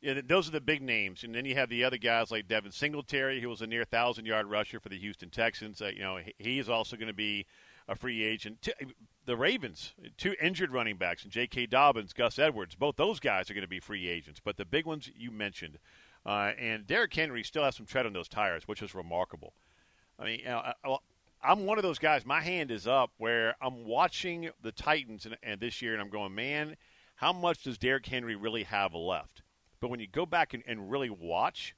Yeah, 0.02 0.20
those 0.26 0.50
are 0.50 0.52
the 0.52 0.60
big 0.60 0.82
names, 0.82 1.24
and 1.24 1.34
then 1.34 1.46
you 1.46 1.56
have 1.56 1.70
the 1.70 1.86
other 1.86 1.96
guys 1.96 2.30
like 2.30 2.50
Devin 2.50 2.74
Singletary, 2.74 3.40
who 3.40 3.48
was 3.48 3.62
a 3.62 3.68
near 3.68 3.86
thousand 3.86 4.26
yard 4.26 4.48
rusher 4.48 4.82
for 4.82 4.90
the 4.90 5.00
Houston 5.00 5.30
Texans. 5.30 5.82
Uh, 5.82 5.92
you 5.96 6.02
know, 6.02 6.20
he 6.38 6.60
is 6.60 6.68
also 6.68 6.98
going 6.98 7.08
to 7.08 7.14
be 7.14 7.46
a 7.88 7.96
free 7.96 8.22
agent. 8.22 8.68
The 9.26 9.38
Ravens, 9.38 9.94
two 10.18 10.36
injured 10.42 10.74
running 10.74 10.98
backs, 10.98 11.24
and 11.24 11.32
J.K. 11.32 11.68
Dobbins, 11.68 12.12
Gus 12.12 12.38
Edwards, 12.38 12.76
both 12.76 12.98
those 12.98 13.22
guys 13.22 13.50
are 13.50 13.54
going 13.54 13.64
to 13.64 13.68
be 13.70 13.80
free 13.80 14.10
agents. 14.10 14.42
But 14.44 14.58
the 14.58 14.66
big 14.66 14.86
ones 14.86 15.10
you 15.16 15.32
mentioned, 15.32 15.80
uh, 16.26 16.52
and 16.60 16.88
Derrick 16.88 17.14
Henry 17.14 17.44
still 17.44 17.64
has 17.64 17.76
some 17.76 17.86
tread 17.86 18.06
on 18.06 18.14
those 18.14 18.28
tires, 18.28 18.68
which 18.68 18.82
is 18.82 18.96
remarkable. 18.96 19.54
I 20.20 20.26
mean, 20.26 20.40
you 20.40 20.46
know, 20.46 20.64
I, 20.84 20.98
I'm 21.44 21.66
one 21.66 21.78
of 21.78 21.84
those 21.84 22.00
guys. 22.00 22.26
My 22.26 22.42
hand 22.42 22.72
is 22.72 22.88
up 22.88 23.12
where 23.18 23.56
I'm 23.62 23.86
watching 23.86 24.50
the 24.62 24.72
Titans 24.72 25.26
and, 25.26 25.38
and 25.44 25.60
this 25.60 25.82
year, 25.82 25.94
and 25.94 26.02
I'm 26.02 26.10
going, 26.10 26.34
man, 26.34 26.78
how 27.16 27.34
much 27.34 27.64
does 27.64 27.78
Derrick 27.78 28.06
Henry 28.06 28.36
really 28.36 28.64
have 28.64 28.94
left? 28.94 29.42
But 29.82 29.90
when 29.90 30.00
you 30.00 30.08
go 30.08 30.26
back 30.26 30.54
and, 30.54 30.64
and 30.66 30.90
really 30.90 31.10
watch, 31.10 31.76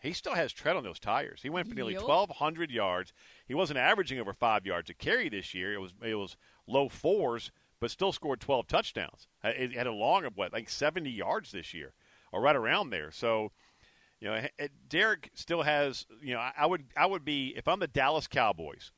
he 0.00 0.12
still 0.12 0.34
has 0.34 0.52
tread 0.52 0.76
on 0.76 0.84
those 0.84 1.00
tires. 1.00 1.40
He 1.42 1.50
went 1.50 1.68
for 1.68 1.74
nearly 1.74 1.96
1,200 1.96 2.70
yards. 2.70 3.12
He 3.48 3.54
wasn't 3.54 3.80
averaging 3.80 4.20
over 4.20 4.32
five 4.32 4.64
yards 4.64 4.88
a 4.90 4.94
carry 4.94 5.28
this 5.28 5.54
year. 5.54 5.74
It 5.74 5.80
was 5.80 5.92
it 6.02 6.14
was 6.14 6.36
low 6.68 6.88
fours, 6.88 7.50
but 7.80 7.90
still 7.90 8.12
scored 8.12 8.40
12 8.40 8.68
touchdowns. 8.68 9.26
Uh, 9.42 9.48
it 9.48 9.72
had 9.72 9.88
a 9.88 9.92
long 9.92 10.24
of 10.24 10.36
what 10.36 10.52
like 10.52 10.68
70 10.68 11.10
yards 11.10 11.50
this 11.50 11.74
year, 11.74 11.94
or 12.30 12.40
right 12.40 12.54
around 12.54 12.90
there. 12.90 13.10
So 13.10 13.50
you 14.20 14.28
know, 14.28 14.34
eh, 14.34 14.48
eh, 14.58 14.68
Derrick 14.88 15.30
still 15.34 15.62
has. 15.62 16.06
You 16.20 16.34
know, 16.34 16.48
I 16.56 16.66
would 16.66 16.84
I 16.96 17.06
would 17.06 17.24
be 17.24 17.54
if 17.56 17.68
I'm 17.68 17.80
the 17.80 17.86
Dallas 17.86 18.26
Cowboys, 18.26 18.92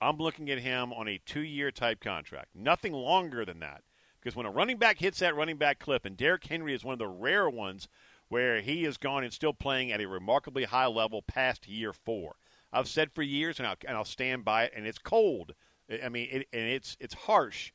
I'm 0.00 0.18
looking 0.18 0.50
at 0.50 0.58
him 0.58 0.92
on 0.92 1.08
a 1.08 1.20
two-year 1.24 1.70
type 1.70 2.00
contract, 2.00 2.48
nothing 2.54 2.92
longer 2.92 3.44
than 3.44 3.60
that. 3.60 3.82
Because 4.20 4.36
when 4.36 4.46
a 4.46 4.50
running 4.50 4.78
back 4.78 4.98
hits 4.98 5.20
that 5.20 5.36
running 5.36 5.56
back 5.56 5.78
clip, 5.78 6.04
and 6.04 6.16
Derrick 6.16 6.44
Henry 6.44 6.74
is 6.74 6.84
one 6.84 6.94
of 6.94 6.98
the 6.98 7.06
rare 7.06 7.48
ones 7.48 7.86
where 8.28 8.60
he 8.60 8.82
has 8.84 8.96
gone 8.96 9.22
and 9.22 9.32
still 9.32 9.52
playing 9.52 9.92
at 9.92 10.00
a 10.00 10.08
remarkably 10.08 10.64
high 10.64 10.86
level 10.86 11.22
past 11.22 11.68
year 11.68 11.92
four. 11.92 12.34
I've 12.72 12.88
said 12.88 13.12
for 13.12 13.22
years, 13.22 13.58
and 13.58 13.68
I'll, 13.68 13.76
and 13.86 13.96
I'll 13.96 14.04
stand 14.04 14.44
by 14.44 14.64
it. 14.64 14.72
And 14.76 14.86
it's 14.86 14.98
cold. 14.98 15.54
I 16.02 16.08
mean, 16.08 16.28
it, 16.30 16.48
and 16.52 16.68
it's 16.68 16.96
it's 16.98 17.14
harsh. 17.14 17.72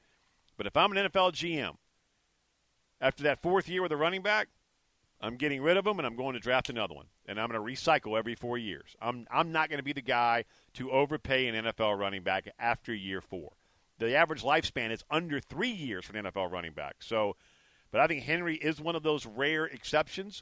But 0.57 0.67
if 0.67 0.75
I'm 0.75 0.91
an 0.91 1.09
NFL 1.09 1.31
GM, 1.33 1.75
after 2.99 3.23
that 3.23 3.41
fourth 3.41 3.69
year 3.69 3.81
with 3.81 3.91
a 3.91 3.97
running 3.97 4.21
back, 4.21 4.49
I'm 5.21 5.35
getting 5.35 5.61
rid 5.61 5.77
of 5.77 5.85
them 5.85 5.99
and 5.99 6.05
I'm 6.05 6.15
going 6.15 6.33
to 6.33 6.39
draft 6.39 6.69
another 6.69 6.95
one. 6.95 7.05
And 7.27 7.39
I'm 7.39 7.49
going 7.49 7.63
to 7.63 7.73
recycle 7.73 8.17
every 8.17 8.35
four 8.35 8.57
years. 8.57 8.95
I'm, 9.01 9.27
I'm 9.31 9.51
not 9.51 9.69
going 9.69 9.77
to 9.77 9.83
be 9.83 9.93
the 9.93 10.01
guy 10.01 10.45
to 10.73 10.91
overpay 10.91 11.47
an 11.47 11.65
NFL 11.65 11.97
running 11.97 12.23
back 12.23 12.49
after 12.59 12.93
year 12.93 13.21
four. 13.21 13.51
The 13.99 14.15
average 14.15 14.41
lifespan 14.41 14.91
is 14.91 15.03
under 15.11 15.39
three 15.39 15.69
years 15.69 16.05
for 16.05 16.17
an 16.17 16.25
NFL 16.25 16.51
running 16.51 16.73
back. 16.73 16.97
So, 16.99 17.35
but 17.91 18.01
I 18.01 18.07
think 18.07 18.23
Henry 18.23 18.55
is 18.55 18.81
one 18.81 18.95
of 18.95 19.03
those 19.03 19.27
rare 19.27 19.65
exceptions. 19.65 20.41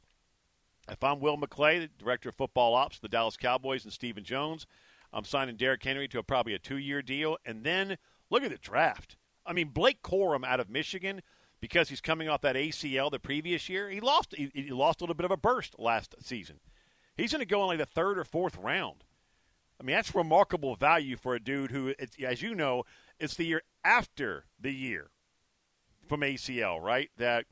If 0.89 1.03
I'm 1.03 1.19
Will 1.19 1.37
McClay, 1.37 1.81
the 1.81 1.89
director 2.03 2.29
of 2.29 2.35
football 2.35 2.73
ops, 2.73 2.99
the 2.99 3.09
Dallas 3.09 3.35
Cowboys, 3.35 3.83
and 3.83 3.91
Stephen 3.91 4.23
Jones, 4.23 4.65
I'm 5.11 5.25
signing 5.25 5.57
Derrick 5.57 5.83
Henry 5.83 6.07
to 6.07 6.19
a, 6.19 6.23
probably 6.23 6.53
a 6.53 6.59
two 6.59 6.77
year 6.77 7.01
deal. 7.01 7.37
And 7.45 7.65
then 7.65 7.97
look 8.29 8.43
at 8.43 8.49
the 8.49 8.57
draft. 8.57 9.17
I 9.45 9.51
mean, 9.51 9.69
Blake 9.69 10.01
Corum 10.03 10.45
out 10.45 10.61
of 10.61 10.69
Michigan– 10.69 11.21
because 11.61 11.89
he's 11.89 12.01
coming 12.01 12.29
off 12.29 12.41
that 12.41 12.55
ACL 12.55 13.11
the 13.11 13.19
previous 13.19 13.69
year. 13.69 13.89
He 13.89 13.99
lost 13.99 14.33
he, 14.35 14.51
he 14.53 14.69
lost 14.69 15.01
a 15.01 15.03
little 15.03 15.15
bit 15.15 15.25
of 15.25 15.31
a 15.31 15.37
burst 15.37 15.79
last 15.79 16.15
season. 16.21 16.59
He's 17.17 17.31
going 17.31 17.41
to 17.41 17.45
go 17.45 17.61
in 17.63 17.67
like 17.67 17.77
the 17.79 17.85
third 17.85 18.17
or 18.17 18.23
fourth 18.23 18.57
round. 18.57 19.03
I 19.79 19.83
mean, 19.83 19.95
that's 19.95 20.13
remarkable 20.15 20.75
value 20.75 21.15
for 21.15 21.35
a 21.35 21.39
dude 21.39 21.71
who, 21.71 21.93
as 22.23 22.41
you 22.41 22.53
know, 22.53 22.83
it's 23.19 23.35
the 23.35 23.45
year 23.45 23.61
after 23.83 24.45
the 24.59 24.73
year 24.73 25.09
from 26.07 26.21
ACL, 26.21 26.81
right? 26.81 27.09
That 27.17 27.45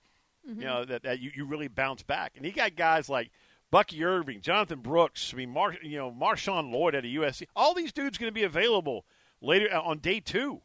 mm-hmm. 0.48 0.62
you 0.62 0.68
know 0.68 0.86
that, 0.86 1.04
that 1.04 1.20
you, 1.20 1.32
you 1.36 1.46
really 1.46 1.68
bounce 1.68 2.04
back. 2.04 2.34
And 2.36 2.46
he 2.46 2.52
got 2.52 2.76
guys 2.76 3.10
like 3.10 3.32
Bucky 3.72 4.04
Irving, 4.04 4.42
Jonathan 4.42 4.80
Brooks, 4.80 5.32
I 5.34 5.38
mean, 5.38 5.52
Mar, 5.52 5.76
you 5.82 5.98
know, 5.98 6.12
Marshawn 6.12 6.72
Lloyd 6.72 6.96
at 6.96 7.06
a 7.06 7.08
USC. 7.08 7.48
All 7.56 7.74
these 7.74 7.94
dudes 7.94 8.18
going 8.18 8.30
to 8.30 8.34
be 8.34 8.44
available 8.44 9.06
later 9.42 9.68
uh, 9.74 9.82
on 9.82 10.00
day 10.00 10.20
two. 10.20 10.62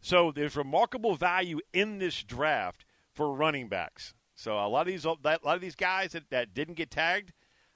So 0.00 0.32
there's 0.32 0.56
remarkable 0.56 1.14
value 1.14 1.60
in 1.72 1.98
this 1.98 2.22
draft 2.22 2.84
for 3.12 3.32
running 3.32 3.68
backs. 3.68 4.14
So 4.34 4.54
a 4.54 4.68
lot 4.68 4.82
of 4.82 4.86
these 4.86 5.04
a 5.04 5.16
lot 5.22 5.44
of 5.44 5.60
these 5.60 5.74
guys 5.74 6.12
that, 6.12 6.30
that 6.30 6.54
didn't 6.54 6.74
get 6.74 6.90
tagged, 6.90 7.32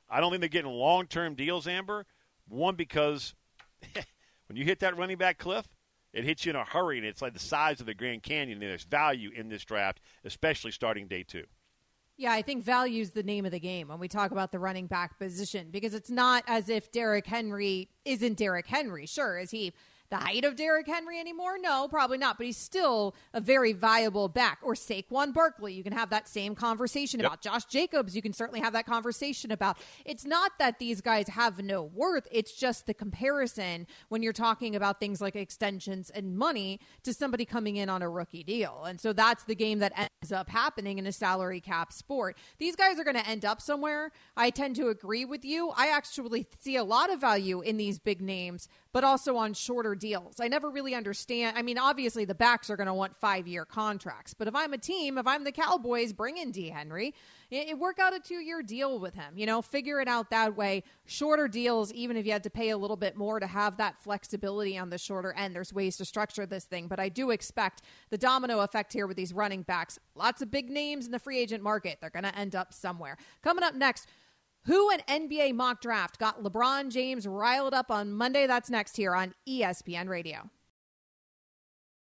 I 0.09 0.21
don't 0.21 0.31
think 0.31 0.41
they're 0.41 0.49
getting 0.49 0.71
long 0.71 1.07
term 1.07 1.35
deals, 1.35 1.67
Amber. 1.67 2.07
One 2.49 2.77
because 2.77 3.35
when 3.93 4.57
you 4.57 4.65
hit 4.65 4.81
that 4.81 4.97
running 4.97 5.19
back 5.19 5.39
cliff, 5.39 5.67
it 6.13 6.25
hits 6.25 6.47
you 6.47 6.51
in 6.51 6.57
a 6.57 6.65
hurry, 6.65 6.99
and 6.99 7.07
it's 7.07 7.21
like 7.21 7.35
the 7.35 7.41
size 7.41 7.81
of 7.81 7.87
the 7.87 7.95
Grand 7.95 8.23
Canyon. 8.23 8.63
And 8.63 8.71
there's 8.71 8.85
value 8.85 9.31
in 9.35 9.49
this 9.49 9.65
draft, 9.65 10.01
especially 10.25 10.71
starting 10.71 11.09
day 11.09 11.25
two. 11.25 11.45
Yeah, 12.17 12.33
I 12.33 12.43
think 12.43 12.63
value 12.63 13.03
is 13.03 13.11
the 13.11 13.25
name 13.25 13.45
of 13.45 13.51
the 13.51 13.59
game 13.59 13.89
when 13.89 13.99
we 13.99 14.07
talk 14.07 14.31
about 14.31 14.53
the 14.53 14.61
running 14.61 14.87
back 14.87 15.19
position 15.19 15.71
because 15.73 15.95
it's 15.95 16.11
not 16.11 16.45
as 16.47 16.69
if 16.69 16.93
Derrick 16.93 17.27
Henry 17.27 17.89
isn't 18.05 18.37
Derrick 18.37 18.67
Henry. 18.67 19.07
Sure, 19.07 19.37
is 19.37 19.51
he 19.51 19.73
the 20.11 20.17
height 20.17 20.45
of 20.45 20.57
Derrick 20.57 20.87
Henry 20.87 21.19
anymore? 21.19 21.57
No, 21.59 21.89
probably 21.89 22.19
not. 22.19 22.37
But 22.37 22.47
he's 22.47 22.57
still 22.57 23.15
a 23.33 23.41
very 23.41 23.73
viable 23.73 24.29
back. 24.29 24.59
Or 24.63 24.75
Saquon 24.75 25.33
Barkley, 25.33 25.73
you 25.73 25.83
can 25.83 25.93
have 25.93 26.11
that 26.11 26.29
same 26.29 26.55
conversation 26.55 27.21
yep. 27.21 27.27
about. 27.27 27.41
Josh 27.41 27.65
Jacobs, 27.65 28.15
you 28.15 28.23
can 28.23 28.33
certainly 28.33 28.61
have 28.61 28.73
that 28.73 28.87
conversation 28.87 29.51
about. 29.51 29.79
It's 30.05 30.25
not 30.25 30.53
that 30.59 30.79
these 30.79 31.01
guys 31.01 31.29
have 31.29 31.63
no 31.63 31.83
worth. 31.83 32.27
It's 32.31 32.53
just 32.53 32.87
the 32.87 32.95
comparison 32.95 33.87
when 34.09 34.23
you're 34.23 34.33
talking 34.33 34.77
about 34.77 35.01
things 35.01 35.21
like 35.21 35.37
extensions 35.37 36.11
and 36.11 36.37
money 36.37 36.81
to 37.03 37.13
somebody 37.13 37.45
coming 37.45 37.77
in 37.77 37.89
on 37.89 38.03
a 38.03 38.09
rookie 38.09 38.45
deal. 38.45 38.85
And 38.85 39.01
so 39.01 39.13
that's 39.13 39.45
the 39.45 39.55
game 39.55 39.81
that 39.81 39.93
ends 39.97 40.33
up 40.33 40.49
happening 40.49 40.99
in 40.99 41.07
a 41.07 41.13
salary 41.13 41.61
cap 41.61 41.93
sport. 41.93 42.37
These 42.59 42.77
guys 42.77 42.99
are 42.99 43.05
going 43.05 43.17
to 43.17 43.29
end 43.29 43.45
up 43.45 43.61
somewhere. 43.61 44.13
I 44.37 44.51
tend 44.51 44.77
to 44.77 44.89
agree 44.89 45.25
with 45.25 45.45
you. 45.45 45.71
I 45.77 45.89
actually 45.89 46.47
see 46.61 46.77
a 46.77 46.85
lot 46.85 47.13
of 47.13 47.21
value 47.21 47.61
in 47.61 47.77
these 47.77 47.99
big 47.99 48.21
names 48.21 48.69
but 48.95 49.03
also 49.03 49.37
on 49.37 49.53
shorter 49.53 49.94
deals. 49.95 50.41
I 50.41 50.49
never 50.49 50.71
really 50.71 50.95
understand. 50.95 51.57
I 51.57 51.63
mean, 51.63 51.79
obviously 51.79 52.25
the 52.25 52.35
backs 52.35 52.71
are 52.71 52.77
going 52.77 52.87
to 52.87 52.95
want 52.95 53.17
five 53.17 53.47
year 53.47 53.65
contracts, 53.65 54.35
but 54.35 54.49
if 54.49 54.55
I'm 54.55 54.73
a 54.73 54.79
team, 54.79 55.19
if 55.19 55.27
I'm 55.27 55.45
the 55.45 55.53
Cowboys, 55.53 56.13
bring 56.13 56.37
in 56.37 56.51
D. 56.51 56.69
Henry, 56.69 57.15
it, 57.51 57.69
it 57.71 57.79
work 57.79 57.99
out 57.99 58.15
a 58.15 58.21
two 58.21 58.41
year 58.41 58.63
deal 58.63 58.99
with 58.99 59.15
him. 59.15 59.37
You 59.37 59.47
know, 59.47 59.63
figure 59.63 60.01
it 60.01 60.09
out 60.09 60.31
that 60.31 60.57
way. 60.57 60.83
Shorter 61.07 61.49
deals, 61.49 61.93
even 61.93 62.17
if 62.17 62.27
you 62.27 62.33
had 62.33 62.43
to 62.45 62.51
pay 62.51 62.71
a 62.71 62.79
little 62.79 62.97
bit 62.97 63.17
more 63.17 63.41
to 63.41 63.47
have 63.47 63.77
that 63.77 64.03
flexibility 64.03 64.77
on 64.79 64.91
the 64.91 64.99
shorter 64.99 65.33
end. 65.33 65.55
There's 65.55 65.73
ways 65.73 65.97
to 65.99 66.05
structure 66.05 66.47
this 66.47 66.65
thing, 66.65 66.89
but 66.89 66.99
I 66.99 67.09
do 67.09 67.31
expect 67.31 67.83
the 68.11 68.19
domino 68.19 68.61
effect 68.61 68.93
here 68.93 69.07
with 69.07 69.17
these 69.17 69.33
running 69.33 69.63
backs. 69.63 69.99
Lots 70.15 70.43
of 70.43 70.51
big 70.51 70.71
names 70.71 71.07
in 71.07 71.13
the 71.13 71.19
free 71.19 71.39
agent 71.39 71.63
market. 71.63 71.99
They're 72.01 72.11
going 72.11 72.25
to 72.25 72.37
end 72.37 72.55
up 72.55 72.73
somewhere. 72.73 73.17
Coming 73.43 73.65
up 73.65 73.75
next. 73.75 74.09
Who 74.67 74.91
an 74.91 75.01
NBA 75.07 75.55
mock 75.55 75.83
draft 75.83 76.19
got 76.19 76.43
LeBron 76.43 76.91
James 76.91 77.27
riled 77.27 77.75
up 77.75 77.91
on 77.91 78.13
Monday? 78.13 78.47
That's 78.47 78.71
next 78.71 78.97
here 78.97 79.15
on 79.15 79.35
ESPN 79.47 80.09
Radio. 80.09 80.49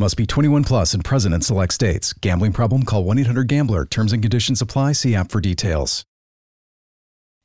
Must 0.00 0.16
be 0.16 0.26
21 0.26 0.62
plus 0.62 0.94
and 0.94 1.04
present 1.04 1.34
in 1.34 1.40
select 1.40 1.72
states. 1.72 2.12
Gambling 2.12 2.52
problem? 2.52 2.84
Call 2.84 3.02
1 3.02 3.18
800 3.18 3.48
Gambler. 3.48 3.84
Terms 3.84 4.12
and 4.12 4.22
conditions 4.22 4.62
apply. 4.62 4.92
See 4.92 5.16
app 5.16 5.32
for 5.32 5.40
details. 5.40 6.04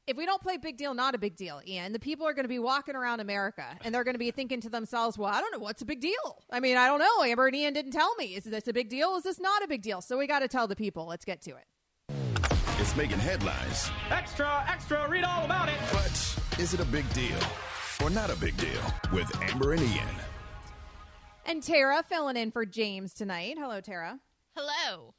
If 0.05 0.17
we 0.17 0.27
don't 0.27 0.41
play 0.41 0.57
big 0.57 0.77
deal, 0.77 0.93
not 0.93 1.15
a 1.15 1.17
big 1.17 1.35
deal, 1.35 1.61
Ian, 1.65 1.93
the 1.93 1.99
people 1.99 2.27
are 2.27 2.33
going 2.33 2.43
to 2.43 2.49
be 2.49 2.59
walking 2.59 2.93
around 2.93 3.21
America 3.21 3.65
and 3.83 3.95
they're 3.95 4.03
going 4.03 4.15
to 4.15 4.19
be 4.19 4.31
thinking 4.31 4.59
to 4.61 4.69
themselves, 4.69 5.17
well, 5.17 5.33
I 5.33 5.39
don't 5.39 5.51
know 5.51 5.59
what's 5.59 5.81
a 5.81 5.85
big 5.85 6.01
deal. 6.01 6.43
I 6.51 6.59
mean, 6.59 6.77
I 6.77 6.87
don't 6.87 6.99
know. 6.99 7.23
Amber 7.23 7.47
and 7.47 7.55
Ian 7.55 7.73
didn't 7.73 7.93
tell 7.93 8.13
me. 8.17 8.35
Is 8.35 8.43
this 8.43 8.67
a 8.67 8.73
big 8.73 8.89
deal? 8.89 9.15
Is 9.15 9.23
this 9.23 9.39
not 9.39 9.63
a 9.63 9.67
big 9.67 9.81
deal? 9.81 10.01
So 10.01 10.17
we 10.19 10.27
got 10.27 10.39
to 10.39 10.47
tell 10.47 10.67
the 10.67 10.75
people. 10.75 11.07
Let's 11.07 11.25
get 11.25 11.41
to 11.43 11.51
it. 11.51 11.65
It's 12.77 12.95
making 12.95 13.19
headlines. 13.19 13.89
Extra, 14.11 14.63
extra, 14.67 15.09
read 15.09 15.23
all 15.23 15.45
about 15.45 15.69
it. 15.69 15.79
But 15.91 16.59
is 16.59 16.75
it 16.75 16.81
a 16.81 16.85
big 16.85 17.11
deal 17.13 17.39
or 18.03 18.11
not 18.11 18.29
a 18.29 18.35
big 18.35 18.55
deal 18.57 18.81
with 19.11 19.33
Amber 19.41 19.71
and 19.73 19.81
Ian? 19.81 20.32
And 21.45 21.61
Tara 21.61 22.03
filling 22.07 22.37
in 22.37 22.51
for 22.51 22.65
James 22.65 23.13
tonight. 23.13 23.55
Hello, 23.59 23.81
Tara. 23.81 24.19
Hello. 24.55 25.13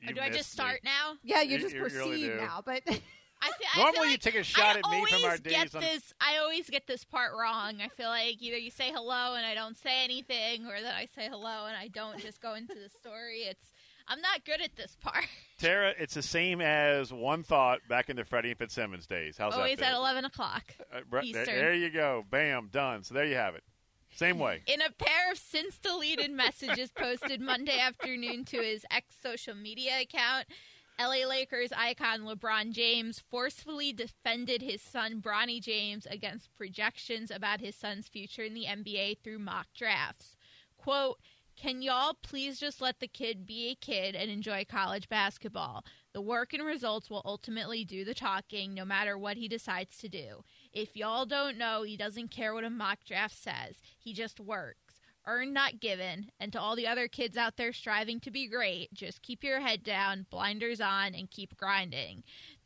You 0.00 0.10
Or 0.10 0.12
do 0.14 0.20
I 0.20 0.30
just 0.30 0.50
start 0.52 0.82
me. 0.84 0.90
now? 0.90 1.14
Yeah, 1.22 1.42
you 1.42 1.52
You- 1.56 1.58
just 1.60 1.74
you 1.74 1.80
proceed 1.80 2.26
do. 2.28 2.36
now, 2.36 2.62
but 2.64 2.82
I 2.86 2.92
feel, 2.92 3.00
I 3.40 3.50
feel 3.52 3.66
Normally 3.84 4.12
you 4.12 4.18
take 4.18 4.34
a 4.36 4.42
shot 4.42 4.76
I 4.76 4.78
at 4.80 4.90
me 4.90 5.04
from 5.06 5.18
our 5.24 5.24
always 5.30 5.40
get 5.40 5.52
days 5.62 5.74
on- 5.74 5.80
this. 5.82 6.12
I 6.20 6.38
always 6.38 6.68
get 6.70 6.86
this 6.86 7.04
part 7.04 7.32
wrong. 7.38 7.80
I 7.80 7.88
feel 7.88 8.08
like 8.08 8.40
either 8.40 8.56
you 8.56 8.70
say 8.70 8.90
hello 8.92 9.34
and 9.34 9.44
I 9.44 9.54
don't 9.54 9.76
say 9.76 10.04
anything, 10.04 10.66
or 10.66 10.80
that 10.80 10.94
I 10.94 11.06
say 11.14 11.28
hello 11.28 11.66
and 11.66 11.76
I 11.76 11.88
don't 11.88 12.18
just 12.20 12.40
go 12.40 12.54
into 12.54 12.74
the 12.74 12.88
story. 12.88 13.40
It's 13.42 13.72
I'm 14.10 14.20
not 14.22 14.44
good 14.44 14.60
at 14.62 14.74
this 14.76 14.96
part. 15.00 15.26
Tara, 15.58 15.92
it's 15.98 16.14
the 16.14 16.22
same 16.22 16.60
as 16.60 17.12
one 17.12 17.42
thought 17.42 17.80
back 17.88 18.08
in 18.08 18.16
the 18.16 18.24
Freddie 18.24 18.50
and 18.50 18.58
Fitzsimmons 18.58 19.06
days. 19.06 19.36
How's 19.36 19.54
always 19.54 19.78
that? 19.78 19.92
at 19.92 19.94
eleven 19.96 20.24
o'clock 20.24 20.64
Uh, 20.92 21.00
right- 21.10 21.24
Eastern. 21.24 21.44
there, 21.44 21.56
there 21.56 21.74
you 21.74 21.90
go. 21.90 22.24
Bam, 22.30 22.68
done. 22.72 23.02
So 23.04 23.14
there 23.14 23.24
you 23.26 23.34
have 23.34 23.54
it. 23.56 23.64
Same 24.18 24.40
way. 24.40 24.62
In 24.66 24.80
a 24.82 24.90
pair 24.90 25.30
of 25.30 25.38
since 25.38 25.78
deleted 25.78 26.32
messages 26.32 26.90
posted 26.90 27.40
Monday 27.40 27.78
afternoon 27.78 28.44
to 28.46 28.60
his 28.60 28.84
ex 28.90 29.14
social 29.22 29.54
media 29.54 30.00
account, 30.00 30.46
LA 30.98 31.24
Lakers 31.28 31.70
icon 31.70 32.22
LeBron 32.22 32.72
James 32.72 33.22
forcefully 33.30 33.92
defended 33.92 34.60
his 34.60 34.82
son 34.82 35.22
Bronny 35.22 35.62
James 35.62 36.04
against 36.04 36.52
projections 36.56 37.30
about 37.30 37.60
his 37.60 37.76
son's 37.76 38.08
future 38.08 38.42
in 38.42 38.54
the 38.54 38.64
NBA 38.64 39.18
through 39.22 39.38
mock 39.38 39.68
drafts. 39.72 40.36
Quote, 40.76 41.20
can 41.54 41.80
y'all 41.80 42.14
please 42.20 42.58
just 42.58 42.80
let 42.80 42.98
the 42.98 43.06
kid 43.06 43.46
be 43.46 43.68
a 43.68 43.76
kid 43.76 44.16
and 44.16 44.32
enjoy 44.32 44.64
college 44.68 45.08
basketball? 45.08 45.84
The 46.12 46.20
work 46.20 46.52
and 46.52 46.64
results 46.64 47.08
will 47.08 47.22
ultimately 47.24 47.84
do 47.84 48.04
the 48.04 48.14
talking 48.14 48.74
no 48.74 48.84
matter 48.84 49.16
what 49.16 49.36
he 49.36 49.46
decides 49.46 49.96
to 49.98 50.08
do. 50.08 50.42
If 50.72 50.96
y'all 50.96 51.26
don't 51.26 51.58
know, 51.58 51.82
he 51.82 51.96
doesn't 51.96 52.30
care 52.30 52.54
what 52.54 52.64
a 52.64 52.70
mock 52.70 52.98
draft 53.04 53.36
says. 53.36 53.76
He 53.98 54.12
just 54.12 54.40
works. 54.40 54.94
Earned, 55.26 55.52
not 55.52 55.80
given. 55.80 56.30
And 56.40 56.52
to 56.52 56.60
all 56.60 56.74
the 56.74 56.86
other 56.86 57.06
kids 57.06 57.36
out 57.36 57.56
there 57.56 57.72
striving 57.72 58.18
to 58.20 58.30
be 58.30 58.48
great, 58.48 58.92
just 58.94 59.22
keep 59.22 59.44
your 59.44 59.60
head 59.60 59.82
down, 59.82 60.26
blinders 60.30 60.80
on, 60.80 61.14
and 61.14 61.30
keep 61.30 61.56
grinding. 61.56 62.22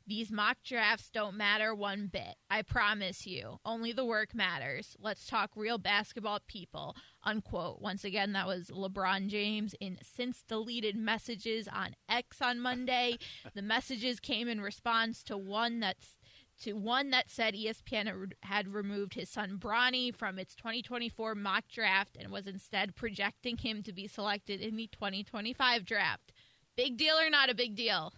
These 0.06 0.32
mock 0.32 0.58
drafts 0.64 1.10
don't 1.10 1.36
matter 1.36 1.74
one 1.74 2.08
bit. 2.12 2.36
I 2.50 2.62
promise 2.62 3.26
you. 3.26 3.58
Only 3.64 3.92
the 3.92 4.04
work 4.04 4.34
matters. 4.34 4.96
Let's 5.00 5.26
talk 5.26 5.50
real 5.54 5.78
basketball 5.78 6.40
people. 6.46 6.96
Unquote. 7.22 7.80
Once 7.80 8.04
again, 8.04 8.32
that 8.32 8.46
was 8.46 8.68
LeBron 8.68 9.28
James 9.28 9.74
in 9.80 9.98
since 10.02 10.42
deleted 10.42 10.96
messages 10.96 11.68
on 11.68 11.94
X 12.08 12.42
on 12.42 12.58
Monday. 12.58 13.18
The 13.54 13.62
messages 13.62 14.18
came 14.18 14.48
in 14.48 14.60
response 14.60 15.22
to 15.24 15.36
one 15.36 15.80
that's 15.80 16.18
to 16.62 16.74
one 16.74 17.10
that 17.10 17.30
said 17.30 17.54
ESPN 17.54 18.06
had- 18.06 18.34
had 18.42 18.68
removed 18.68 19.14
his 19.14 19.28
son 19.28 19.58
Bronny 19.58 20.14
from 20.14 20.38
its 20.38 20.54
2024 20.54 21.34
mock 21.34 21.68
draft 21.68 22.16
and 22.16 22.30
was 22.30 22.46
instead 22.46 22.94
projecting 22.94 23.58
him 23.58 23.82
to 23.82 23.92
be 23.92 24.06
selected 24.06 24.60
in 24.60 24.76
the 24.76 24.86
2025 24.88 25.84
draft. 25.84 26.32
Big 26.76 26.96
deal 26.96 27.18
or 27.18 27.28
not 27.30 27.50
a 27.50 27.54
big 27.54 27.74
deal? 27.74 28.12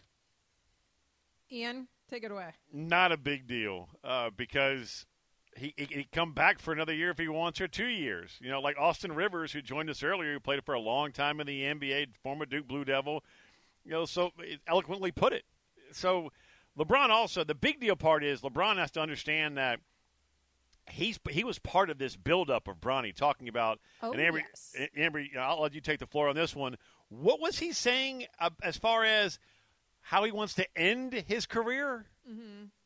Ian, 1.50 1.88
take 2.08 2.24
it 2.24 2.30
away. 2.30 2.54
Not 2.72 3.12
a 3.12 3.16
big 3.16 3.46
deal 3.46 3.88
uh, 4.02 4.30
because 4.30 5.06
he 5.56 5.72
he 5.76 5.84
he 5.84 6.08
come 6.12 6.32
back 6.32 6.58
for 6.58 6.72
another 6.72 6.94
year 6.94 7.10
if 7.10 7.18
he 7.18 7.28
wants 7.28 7.60
or 7.60 7.68
two 7.68 7.86
years. 7.86 8.38
You 8.40 8.50
know, 8.50 8.60
like 8.60 8.76
Austin 8.78 9.12
Rivers, 9.12 9.52
who 9.52 9.62
joined 9.62 9.90
us 9.90 10.02
earlier, 10.02 10.32
who 10.32 10.40
played 10.40 10.64
for 10.64 10.74
a 10.74 10.80
long 10.80 11.12
time 11.12 11.40
in 11.40 11.46
the 11.46 11.62
NBA, 11.62 12.08
former 12.22 12.46
Duke 12.46 12.66
Blue 12.68 12.84
Devil. 12.84 13.22
You 13.84 13.92
know, 13.92 14.04
so 14.04 14.32
eloquently 14.66 15.12
put 15.12 15.32
it. 15.32 15.44
So 15.92 16.30
LeBron 16.78 17.10
also 17.10 17.44
the 17.44 17.54
big 17.54 17.80
deal 17.80 17.96
part 17.96 18.24
is 18.24 18.40
LeBron 18.40 18.76
has 18.76 18.90
to 18.92 19.00
understand 19.00 19.56
that 19.58 19.80
he's 20.88 21.18
he 21.30 21.44
was 21.44 21.58
part 21.58 21.90
of 21.90 21.98
this 21.98 22.16
buildup 22.16 22.68
of 22.68 22.80
Bronny 22.80 23.14
talking 23.14 23.48
about. 23.48 23.80
Oh, 24.02 24.12
and 24.12 24.20
Amber, 24.20 24.38
yes. 24.38 24.88
Amber, 24.96 25.24
I'll 25.38 25.62
let 25.62 25.74
you 25.74 25.80
take 25.80 26.00
the 26.00 26.06
floor 26.06 26.28
on 26.28 26.34
this 26.34 26.54
one. 26.54 26.76
What 27.08 27.40
was 27.40 27.58
he 27.58 27.72
saying 27.72 28.26
uh, 28.40 28.50
as 28.62 28.76
far 28.76 29.04
as 29.04 29.38
how 30.00 30.24
he 30.24 30.32
wants 30.32 30.54
to 30.54 30.66
end 30.76 31.12
his 31.12 31.46
career? 31.46 32.06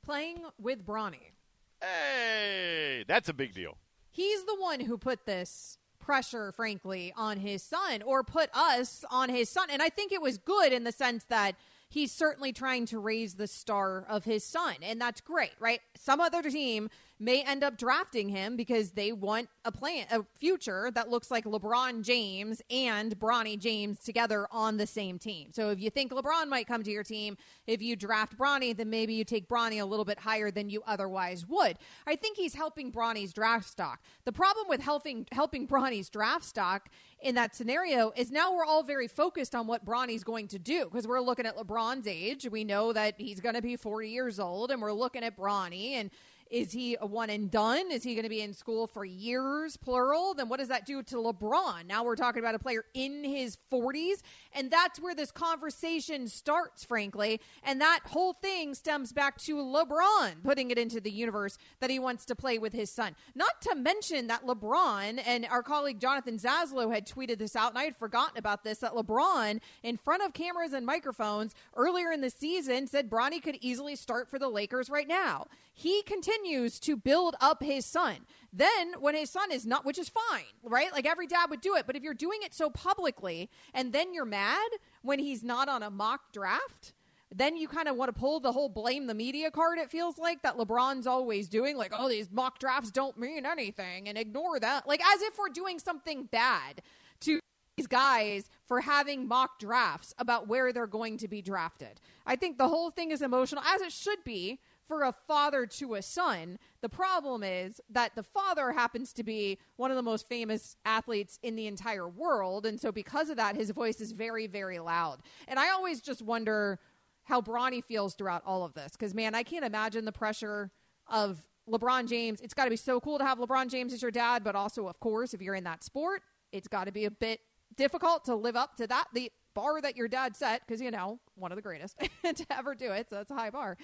Playing 0.05 0.39
with 0.61 0.85
Bronny. 0.85 1.33
Hey, 1.81 3.05
that's 3.07 3.29
a 3.29 3.35
big 3.35 3.55
deal. 3.55 3.79
He's 4.11 4.45
the 4.45 4.57
one 4.57 4.81
who 4.81 4.99
put 4.99 5.27
this 5.27 5.79
pressure, 6.01 6.53
frankly, 6.53 7.13
on 7.17 7.39
his 7.39 7.63
son 7.63 8.03
or 8.03 8.25
put 8.25 8.51
us 8.53 9.05
on 9.11 9.29
his 9.29 9.49
son. 9.49 9.69
And 9.71 9.83
I 9.83 9.89
think 9.89 10.11
it 10.11 10.23
was 10.23 10.39
good 10.39 10.73
in 10.73 10.85
the 10.85 10.93
sense 10.93 11.25
that 11.25 11.55
he's 11.89 12.13
certainly 12.13 12.53
trying 12.53 12.87
to 12.87 12.99
raise 12.99 13.35
the 13.35 13.47
star 13.47 14.05
of 14.09 14.25
his 14.25 14.45
son. 14.45 14.77
And 14.83 15.01
that's 15.01 15.21
great, 15.21 15.53
right? 15.59 15.81
Some 15.97 16.21
other 16.21 16.43
team 16.43 16.91
may 17.21 17.43
end 17.43 17.65
up 17.65 17.77
drafting 17.77 18.29
him 18.29 18.57
because 18.57 18.93
they 18.93 19.13
want 19.13 19.49
a 19.65 19.73
plan, 19.73 20.07
a 20.11 20.23
future 20.39 20.91
that 20.95 21.09
looks 21.09 21.31
like 21.31 21.45
LeBron 21.45 22.03
James 22.03 22.63
and 22.71 23.19
Bronny 23.19 23.59
James 23.59 23.99
together 24.01 24.47
on 24.51 24.77
the 24.77 24.87
same 24.87 25.19
team. 25.19 25.49
So 25.53 25.71
if 25.71 25.81
you 25.81 25.91
think 25.91 26.13
LeBron 26.13 26.49
might 26.49 26.67
come 26.67 26.83
to 26.83 26.91
your 26.91 27.03
team, 27.03 27.37
if 27.67 27.83
you 27.83 27.97
draft 27.97 28.39
Bronny, 28.39 28.77
then 28.77 28.91
maybe 28.91 29.15
you 29.15 29.25
take 29.25 29.49
Bronny 29.49 29.81
a 29.81 29.85
little 29.85 30.05
bit 30.05 30.19
higher 30.19 30.51
than 30.51 30.71
you 30.71 30.83
otherwise 30.87 31.47
would. 31.47 31.79
I 32.07 32.17
think 32.17 32.37
he's 32.37 32.55
helping 32.55 32.93
Bronny's 32.93 33.33
draft 33.33 33.69
stock. 33.69 34.01
The 34.25 34.33
problem 34.33 34.69
with 34.69 34.81
helping 34.81 35.27
helping 35.33 35.67
Bronny's 35.67 36.09
draft 36.09 36.45
stock 36.45 36.89
in 37.21 37.35
that 37.35 37.55
scenario 37.55 38.13
is 38.17 38.31
now 38.31 38.55
we're 38.55 38.65
all 38.65 38.83
very 38.83 39.09
focused 39.09 39.55
on 39.55 39.67
what 39.67 39.85
Bronny's 39.85 40.23
going 40.23 40.49
to 40.49 40.59
do 40.59 40.85
because 40.85 41.07
we're 41.07 41.21
looking 41.21 41.47
at 41.47 41.57
LeBron's 41.57 42.07
age. 42.07 42.49
We 42.49 42.65
know 42.65 42.93
that 42.93 43.15
he's 43.19 43.41
going 43.41 43.57
to 43.57 43.63
be 43.63 43.77
40 43.77 44.09
years 44.09 44.39
old, 44.39 44.71
and 44.71 44.81
we're 44.81 44.93
looking 44.93 45.25
at 45.25 45.37
Bronny 45.37 45.93
and 45.93 46.11
is 46.51 46.73
he 46.73 46.97
a 47.01 47.07
one 47.07 47.31
and 47.31 47.51
done? 47.51 47.91
Is 47.91 48.03
he 48.03 48.15
going 48.15 48.25
to 48.25 48.29
be 48.29 48.41
in 48.41 48.53
school 48.53 48.87
for 48.87 49.05
years, 49.05 49.77
plural? 49.77 50.35
Then 50.35 50.49
what 50.49 50.59
does 50.59 50.69
that 50.69 50.87
do 50.87 51.03
to 51.05 51.17
LeBron? 51.17 51.87
Now 51.87 52.05
we're 52.05 52.17
talking 52.17 52.41
about 52.41 52.55
a 52.55 52.59
player 52.59 52.85
in 52.95 53.25
his 53.25 53.59
40s. 53.73 54.23
And 54.53 54.71
that's 54.71 55.01
where 55.01 55.15
this 55.15 55.31
conversation 55.31 56.29
starts, 56.29 56.85
frankly. 56.85 57.41
And 57.63 57.81
that 57.81 58.01
whole 58.07 58.33
thing 58.33 58.75
stems 58.75 59.13
back 59.13 59.39
to 59.43 59.57
LeBron 59.57 60.43
putting 60.43 60.71
it 60.71 60.79
into 60.79 61.01
the 61.01 61.11
universe 61.11 61.59
that 61.81 61.91
he 61.91 61.99
wants 61.99 62.25
to 62.27 62.35
play 62.35 62.59
with 62.59 62.73
his 62.73 62.91
son. 62.91 63.15
Not 63.35 63.61
to 63.63 63.75
mention 63.75 64.29
that 64.29 64.47
LeBron 64.47 65.21
and 65.27 65.47
our 65.51 65.63
colleague 65.63 66.01
Jonathan 66.01 66.39
Zaslow 66.39 66.93
had 66.93 67.07
tweeted 67.07 67.39
this 67.39 67.55
out, 67.57 67.71
and 67.71 67.79
I 67.79 67.85
had 67.85 67.97
forgotten 67.97 68.39
about 68.39 68.65
this 68.65 68.79
that 68.79 68.93
LeBron, 68.93 69.61
in 69.83 69.97
front 69.97 70.23
of 70.23 70.33
cameras 70.33 70.73
and 70.73 70.87
microphones 70.87 71.55
earlier 71.77 72.11
in 72.11 72.21
the 72.21 72.31
season, 72.31 72.87
said 72.87 73.11
Bronny 73.11 73.43
could 73.43 73.59
easily 73.61 73.97
start 73.97 74.29
for 74.29 74.39
the 74.39 74.49
Lakers 74.49 74.89
right 74.91 75.09
now. 75.09 75.47
He 75.75 76.03
continues 76.03 76.38
to 76.81 76.97
build 76.97 77.37
up 77.41 77.63
his 77.63 77.87
son. 77.87 78.19
Then, 78.53 78.95
when 78.99 79.15
his 79.15 79.31
son 79.31 79.53
is 79.53 79.67
not, 79.67 79.85
which 79.85 79.99
is 79.99 80.09
fine, 80.09 80.45
right? 80.63 80.93
Like 80.93 81.07
every 81.07 81.27
dad 81.27 81.51
would 81.51 81.61
do 81.61 81.77
it. 81.77 81.87
But 81.87 81.97
if 81.97 82.03
you're 82.03 82.15
doing 82.15 82.41
it 82.43 82.55
so 82.55 82.71
publicly 82.71 83.51
and 83.75 83.93
then 83.93 84.15
you're 84.15 84.25
mad 84.25 84.69
when 85.03 85.19
he's 85.19 85.43
not 85.43 85.69
on 85.69 85.83
a 85.83 85.91
mock 85.91 86.33
draft, 86.33 86.95
then 87.35 87.57
you 87.59 87.69
kind 87.69 87.89
of 87.89 87.97
want 87.97 88.15
to 88.15 88.19
pull 88.19 88.41
the 88.41 88.53
whole 88.53 88.71
blame 88.71 89.07
the 89.07 89.15
media 89.15 89.51
card, 89.51 89.79
it 89.79 89.91
feels 89.91 90.17
like, 90.17 90.41
that 90.43 90.57
LeBron's 90.57 91.07
always 91.07 91.47
doing. 91.47 91.77
Like, 91.77 91.93
oh, 91.95 92.09
these 92.09 92.31
mock 92.31 92.59
drafts 92.59 92.91
don't 92.91 93.19
mean 93.19 93.45
anything 93.45 94.09
and 94.09 94.17
ignore 94.17 94.59
that. 94.59 94.89
Like, 94.89 95.03
as 95.15 95.21
if 95.21 95.39
we're 95.39 95.51
doing 95.51 95.79
something 95.79 96.25
bad 96.25 96.81
to 97.21 97.39
these 97.77 97.87
guys 97.87 98.49
for 98.67 98.81
having 98.81 99.29
mock 99.29 99.59
drafts 99.59 100.15
about 100.19 100.49
where 100.49 100.73
they're 100.73 100.87
going 100.87 101.19
to 101.19 101.29
be 101.29 101.43
drafted. 101.43 102.01
I 102.27 102.37
think 102.37 102.57
the 102.57 102.69
whole 102.69 102.91
thing 102.91 103.11
is 103.11 103.21
emotional, 103.21 103.63
as 103.63 103.83
it 103.83 103.93
should 103.93 104.25
be 104.25 104.59
for 104.89 105.03
a 105.03 105.13
father 105.13 105.67
to 105.67 105.95
a 105.95 106.03
son. 106.03 106.59
The 106.81 106.89
problem 106.89 107.45
is 107.45 107.81
that 107.91 108.17
the 108.17 108.23
father 108.23 108.73
happens 108.73 109.13
to 109.13 109.23
be 109.23 109.59
one 109.77 109.91
of 109.91 109.97
the 109.97 110.03
most 110.03 110.27
famous 110.27 110.77
athletes 110.85 111.39
in 111.43 111.55
the 111.55 111.67
entire 111.67 112.09
world. 112.09 112.67
And 112.67 112.81
so, 112.81 112.91
because 112.91 113.29
of 113.29 113.37
that, 113.37 113.55
his 113.55 113.71
voice 113.71 114.01
is 114.01 114.13
very, 114.13 114.47
very 114.47 114.79
loud. 114.79 115.21
And 115.47 115.59
I 115.59 115.71
always 115.71 116.01
just 116.01 116.23
wonder 116.23 116.81
how 117.25 117.43
Bronny 117.43 117.85
feels 117.85 118.15
throughout 118.15 118.43
all 118.47 118.65
of 118.65 118.73
this. 118.73 118.93
Because, 118.93 119.15
man, 119.15 119.35
I 119.35 119.43
can't 119.43 119.65
imagine 119.65 120.07
the 120.07 120.13
pressure 120.13 120.71
of 121.07 121.39
LeBron 121.69 122.09
James. 122.09 122.41
It's 122.41 122.55
got 122.55 122.65
to 122.65 122.71
be 122.71 122.77
so 122.77 123.01
cool 123.01 123.19
to 123.19 123.25
have 123.25 123.39
LeBron 123.39 123.69
James 123.69 123.93
as 123.93 124.01
your 124.01 124.11
dad, 124.11 124.43
but 124.43 124.57
also, 124.57 124.89
of 124.89 124.99
course, 125.01 125.35
if 125.35 125.43
you're 125.43 125.55
in 125.55 125.65
that 125.65 125.85
sport, 125.85 126.23
it's 126.51 126.69
got 126.69 126.85
to 126.85 126.93
be 126.93 127.05
a 127.05 127.11
bit 127.11 127.41
difficult 127.77 128.25
to 128.25 128.35
live 128.35 128.57
up 128.57 128.77
to 128.77 128.87
that. 128.87 129.07
The 129.13 129.31
bar 129.55 129.81
that 129.83 129.97
your 129.97 130.09
dad 130.09 130.37
set, 130.37 130.63
because, 130.67 130.81
you 130.81 130.91
know, 130.91 131.19
one 131.35 131.53
of 131.53 131.57
the 131.57 131.63
greatest 131.63 131.99
to 132.25 132.47
ever 132.51 132.75
do 132.75 132.93
it. 132.93 133.11
So 133.11 133.17
that's 133.17 133.31
a 133.31 133.35
high 133.35 133.51
bar. 133.51 133.77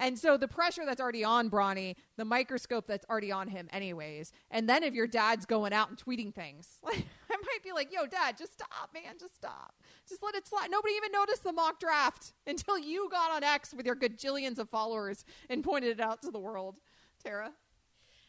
And 0.00 0.18
so 0.18 0.38
the 0.38 0.48
pressure 0.48 0.86
that's 0.86 1.00
already 1.00 1.24
on 1.24 1.50
Bronny, 1.50 1.94
the 2.16 2.24
microscope 2.24 2.86
that's 2.86 3.04
already 3.10 3.30
on 3.30 3.48
him, 3.48 3.68
anyways. 3.70 4.32
And 4.50 4.66
then 4.66 4.82
if 4.82 4.94
your 4.94 5.06
dad's 5.06 5.44
going 5.44 5.74
out 5.74 5.90
and 5.90 5.98
tweeting 5.98 6.34
things, 6.34 6.78
like, 6.82 7.04
I 7.30 7.36
might 7.36 7.62
be 7.62 7.72
like, 7.72 7.92
yo, 7.92 8.06
dad, 8.06 8.38
just 8.38 8.54
stop, 8.54 8.90
man. 8.94 9.16
Just 9.20 9.34
stop. 9.36 9.74
Just 10.08 10.22
let 10.22 10.34
it 10.34 10.48
slide. 10.48 10.70
Nobody 10.70 10.94
even 10.94 11.12
noticed 11.12 11.44
the 11.44 11.52
mock 11.52 11.78
draft 11.78 12.32
until 12.46 12.78
you 12.78 13.10
got 13.10 13.30
on 13.30 13.44
X 13.44 13.74
with 13.74 13.84
your 13.84 13.94
gajillions 13.94 14.58
of 14.58 14.70
followers 14.70 15.26
and 15.50 15.62
pointed 15.62 15.90
it 15.90 16.00
out 16.00 16.22
to 16.22 16.30
the 16.30 16.40
world. 16.40 16.76
Tara? 17.22 17.52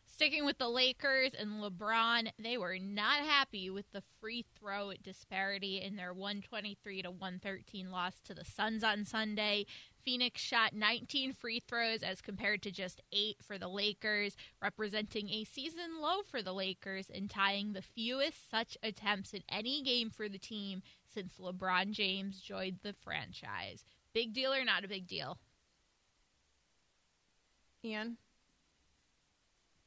Sticking 0.05 0.45
with 0.45 0.57
the 0.57 0.69
Lakers 0.69 1.31
and 1.33 1.63
LeBron, 1.63 2.29
they 2.37 2.57
were 2.57 2.77
not 2.77 3.21
happy 3.21 3.69
with 3.69 3.91
the 3.91 4.03
free 4.19 4.45
throw 4.55 4.91
disparity 5.01 5.81
in 5.81 5.95
their 5.95 6.13
123 6.13 7.01
to 7.03 7.09
113 7.09 7.89
loss 7.89 8.19
to 8.25 8.33
the 8.33 8.43
Suns 8.43 8.83
on 8.83 9.05
Sunday. 9.05 9.65
Phoenix 10.03 10.41
shot 10.41 10.73
19 10.73 11.33
free 11.33 11.59
throws 11.59 12.03
as 12.03 12.21
compared 12.21 12.61
to 12.63 12.71
just 12.71 13.01
8 13.11 13.37
for 13.41 13.57
the 13.57 13.67
Lakers, 13.67 14.35
representing 14.61 15.29
a 15.29 15.43
season 15.43 16.01
low 16.01 16.21
for 16.23 16.41
the 16.41 16.53
Lakers 16.53 17.09
and 17.13 17.29
tying 17.29 17.73
the 17.73 17.81
fewest 17.81 18.49
such 18.49 18.77
attempts 18.83 19.33
in 19.33 19.43
any 19.49 19.81
game 19.81 20.09
for 20.09 20.27
the 20.27 20.37
team 20.37 20.81
since 21.13 21.33
LeBron 21.39 21.91
James 21.91 22.39
joined 22.39 22.79
the 22.83 22.93
franchise. 22.93 23.83
Big 24.13 24.33
deal 24.33 24.53
or 24.53 24.65
not 24.65 24.83
a 24.83 24.87
big 24.87 25.07
deal? 25.07 25.37
Ian? 27.83 28.17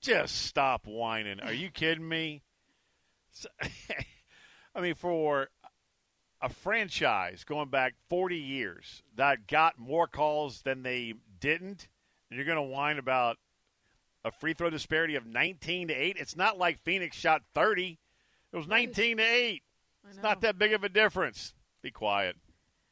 Just 0.00 0.42
stop 0.42 0.87
whining. 0.87 1.40
Are 1.40 1.53
you 1.53 1.70
kidding 1.70 2.09
me? 2.09 2.42
I 4.74 4.81
mean, 4.81 4.94
for 4.94 5.48
a 6.45 6.49
franchise 6.51 7.43
going 7.43 7.71
back 7.71 7.95
40 8.11 8.37
years 8.37 9.03
that 9.17 9.47
got 9.49 9.79
more 9.79 10.07
calls 10.07 10.61
than 10.61 10.83
they 10.83 11.15
didn't, 11.41 11.89
and 12.29 12.37
you're 12.37 12.45
going 12.45 12.57
to 12.57 12.63
whine 12.63 12.99
about 12.99 13.39
a 14.27 14.31
free 14.31 14.53
throw 14.53 14.69
disparity 14.69 15.17
of 15.17 15.25
19 15.25 15.89
to 15.89 15.95
8. 15.95 16.17
It's 16.21 16.37
not 16.37 16.59
like 16.59 16.85
Phoenix 16.85 17.17
shot 17.17 17.41
30. 17.55 17.99
It 18.53 18.57
was 18.57 18.67
19 18.67 19.17
to 19.17 19.23
8. 19.23 19.63
It's 20.11 20.23
not 20.23 20.43
that 20.43 20.59
big 20.59 20.75
of 20.75 20.85
a 20.85 20.91
difference. 20.91 21.55
Be 21.83 21.91
quiet. 21.91 22.37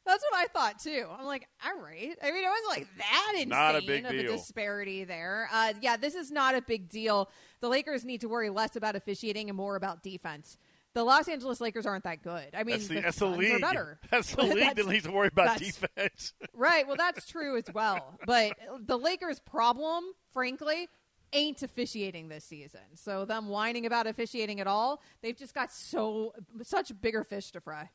That's 0.03 0.23
what 0.31 0.39
I 0.39 0.47
thought 0.47 0.79
too. 0.79 1.05
I'm 1.15 1.25
like, 1.25 1.47
all 1.63 1.79
right. 1.79 2.17
I 2.23 2.31
mean, 2.31 2.43
it 2.43 2.49
wasn't 2.49 2.69
like 2.69 2.87
that 2.97 3.31
insane 3.35 3.49
Not 3.49 3.75
a 3.75 3.81
big 3.85 4.03
of 4.03 4.11
a 4.11 4.23
disparity 4.23 5.03
there. 5.03 5.47
Uh, 5.53 5.73
yeah, 5.79 5.95
this 5.95 6.15
is 6.15 6.31
not 6.31 6.55
a 6.55 6.61
big 6.61 6.89
deal. 6.89 7.29
The 7.61 7.69
Lakers 7.69 8.03
need 8.03 8.21
to 8.21 8.27
worry 8.27 8.49
less 8.49 8.75
about 8.75 8.95
officiating 8.95 9.49
and 9.49 9.55
more 9.55 9.75
about 9.75 10.01
defense. 10.01 10.57
The 10.93 11.03
Los 11.03 11.27
Angeles 11.27 11.59
Lakers 11.59 11.85
aren't 11.85 12.03
that 12.03 12.21
good. 12.21 12.49
I 12.53 12.63
mean, 12.63 12.75
that's 12.75 12.87
the, 12.87 12.95
the, 12.95 13.01
that's 13.01 13.19
the 13.19 13.25
league. 13.27 13.53
Are 13.53 13.59
better. 13.59 13.99
That's 14.11 14.35
the 14.35 14.43
league 14.43 14.75
that 14.75 14.85
needs 14.85 15.05
to 15.05 15.11
worry 15.11 15.29
about 15.31 15.57
defense. 15.57 16.33
Right. 16.53 16.87
Well, 16.87 16.97
that's 16.97 17.25
true 17.25 17.57
as 17.57 17.65
well. 17.73 18.19
But 18.25 18.53
the 18.79 18.97
Lakers' 18.97 19.39
problem, 19.39 20.03
frankly, 20.31 20.87
ain't 21.33 21.63
officiating 21.63 22.29
this 22.29 22.45
season. 22.45 22.81
So 22.95 23.25
them 23.25 23.49
whining 23.49 23.85
about 23.85 24.05
officiating 24.07 24.59
at 24.59 24.67
all, 24.67 25.01
they've 25.21 25.35
just 25.35 25.53
got 25.55 25.71
so 25.71 26.33
such 26.61 26.91
bigger 27.01 27.23
fish 27.23 27.51
to 27.51 27.59
fry. 27.61 27.89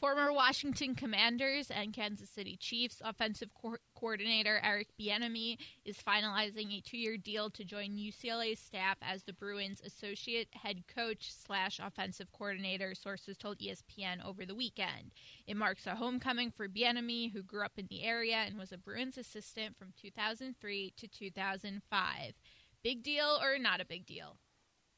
Former 0.00 0.32
Washington 0.32 0.94
Commanders 0.94 1.70
and 1.70 1.94
Kansas 1.94 2.28
City 2.28 2.56
Chiefs 2.58 3.00
offensive 3.02 3.48
co- 3.54 3.76
coordinator 3.98 4.60
Eric 4.62 4.88
Bieniemy 5.00 5.56
is 5.84 5.96
finalizing 5.96 6.76
a 6.76 6.80
two-year 6.82 7.16
deal 7.16 7.48
to 7.50 7.64
join 7.64 7.96
UCLA's 7.96 8.58
staff 8.58 8.98
as 9.00 9.22
the 9.22 9.32
Bruins' 9.32 9.80
associate 9.80 10.48
head 10.52 10.84
coach 10.94 11.32
slash 11.32 11.80
offensive 11.82 12.30
coordinator. 12.32 12.94
Sources 12.94 13.38
told 13.38 13.58
ESPN 13.60 14.22
over 14.24 14.44
the 14.44 14.54
weekend. 14.54 15.12
It 15.46 15.56
marks 15.56 15.86
a 15.86 15.94
homecoming 15.94 16.50
for 16.50 16.68
Bieniemy, 16.68 17.32
who 17.32 17.42
grew 17.42 17.64
up 17.64 17.78
in 17.78 17.86
the 17.88 18.02
area 18.02 18.36
and 18.36 18.58
was 18.58 18.72
a 18.72 18.78
Bruins 18.78 19.16
assistant 19.16 19.78
from 19.78 19.94
2003 20.00 20.92
to 20.98 21.08
2005. 21.08 22.34
Big 22.82 23.02
deal 23.02 23.38
or 23.42 23.58
not 23.58 23.80
a 23.80 23.86
big 23.86 24.04
deal? 24.04 24.36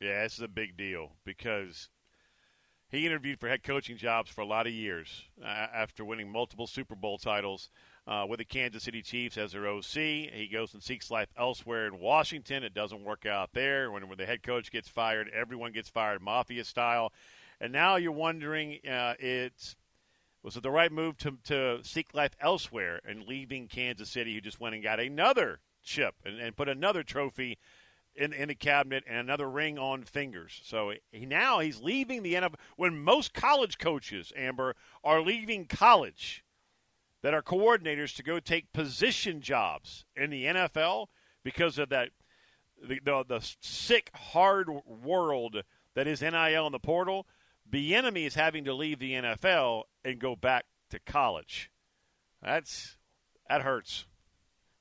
Yeah, 0.00 0.24
is 0.24 0.40
a 0.40 0.48
big 0.48 0.76
deal 0.76 1.12
because 1.24 1.88
he 2.96 3.06
interviewed 3.06 3.38
for 3.38 3.48
head 3.48 3.62
coaching 3.62 3.96
jobs 3.96 4.30
for 4.30 4.40
a 4.40 4.46
lot 4.46 4.66
of 4.66 4.72
years 4.72 5.24
uh, 5.42 5.46
after 5.46 6.04
winning 6.04 6.30
multiple 6.30 6.66
Super 6.66 6.94
Bowl 6.94 7.18
titles 7.18 7.68
uh, 8.06 8.24
with 8.28 8.38
the 8.38 8.44
Kansas 8.44 8.84
City 8.84 9.02
Chiefs 9.02 9.36
as 9.36 9.52
their 9.52 9.66
OC. 9.66 9.92
He 9.92 10.48
goes 10.50 10.72
and 10.72 10.82
seeks 10.82 11.10
life 11.10 11.28
elsewhere 11.38 11.86
in 11.86 12.00
Washington. 12.00 12.64
It 12.64 12.74
doesn't 12.74 13.04
work 13.04 13.26
out 13.26 13.50
there. 13.52 13.90
When, 13.90 14.08
when 14.08 14.18
the 14.18 14.26
head 14.26 14.42
coach 14.42 14.70
gets 14.70 14.88
fired, 14.88 15.30
everyone 15.34 15.72
gets 15.72 15.90
fired, 15.90 16.22
mafia 16.22 16.64
style. 16.64 17.12
And 17.60 17.72
now 17.72 17.96
you're 17.96 18.12
wondering, 18.12 18.78
uh, 18.88 19.14
it's 19.18 19.76
was 20.42 20.56
it 20.56 20.62
the 20.62 20.70
right 20.70 20.92
move 20.92 21.18
to, 21.18 21.36
to 21.44 21.80
seek 21.82 22.14
life 22.14 22.36
elsewhere 22.40 23.00
and 23.04 23.24
leaving 23.24 23.66
Kansas 23.66 24.08
City, 24.08 24.34
who 24.34 24.40
just 24.40 24.60
went 24.60 24.74
and 24.74 24.84
got 24.84 25.00
another 25.00 25.60
chip 25.82 26.14
and, 26.24 26.40
and 26.40 26.56
put 26.56 26.68
another 26.68 27.02
trophy 27.02 27.58
in, 28.16 28.32
in 28.32 28.48
the 28.48 28.54
cabinet 28.54 29.04
and 29.06 29.18
another 29.18 29.48
ring 29.48 29.78
on 29.78 30.02
fingers. 30.02 30.60
So 30.64 30.92
he, 31.12 31.26
now 31.26 31.60
he's 31.60 31.80
leaving 31.80 32.22
the 32.22 32.34
NFL. 32.34 32.54
When 32.76 33.02
most 33.02 33.34
college 33.34 33.78
coaches, 33.78 34.32
Amber, 34.36 34.74
are 35.04 35.20
leaving 35.20 35.66
college 35.66 36.44
that 37.22 37.34
are 37.34 37.42
coordinators 37.42 38.14
to 38.16 38.22
go 38.22 38.40
take 38.40 38.72
position 38.72 39.40
jobs 39.40 40.04
in 40.14 40.30
the 40.30 40.44
NFL 40.44 41.06
because 41.44 41.78
of 41.78 41.88
that 41.90 42.10
the, 42.82 43.00
the, 43.04 43.24
the 43.26 43.54
sick, 43.60 44.10
hard 44.14 44.68
world 44.86 45.62
that 45.94 46.06
is 46.06 46.20
NIL 46.20 46.66
in 46.66 46.72
the 46.72 46.78
portal, 46.78 47.26
Bieniemy 47.70 48.26
is 48.26 48.34
having 48.34 48.64
to 48.64 48.74
leave 48.74 48.98
the 48.98 49.12
NFL 49.12 49.84
and 50.04 50.18
go 50.18 50.36
back 50.36 50.66
to 50.90 50.98
college. 51.00 51.70
That's 52.42 52.96
that 53.48 53.62
hurts. 53.62 54.06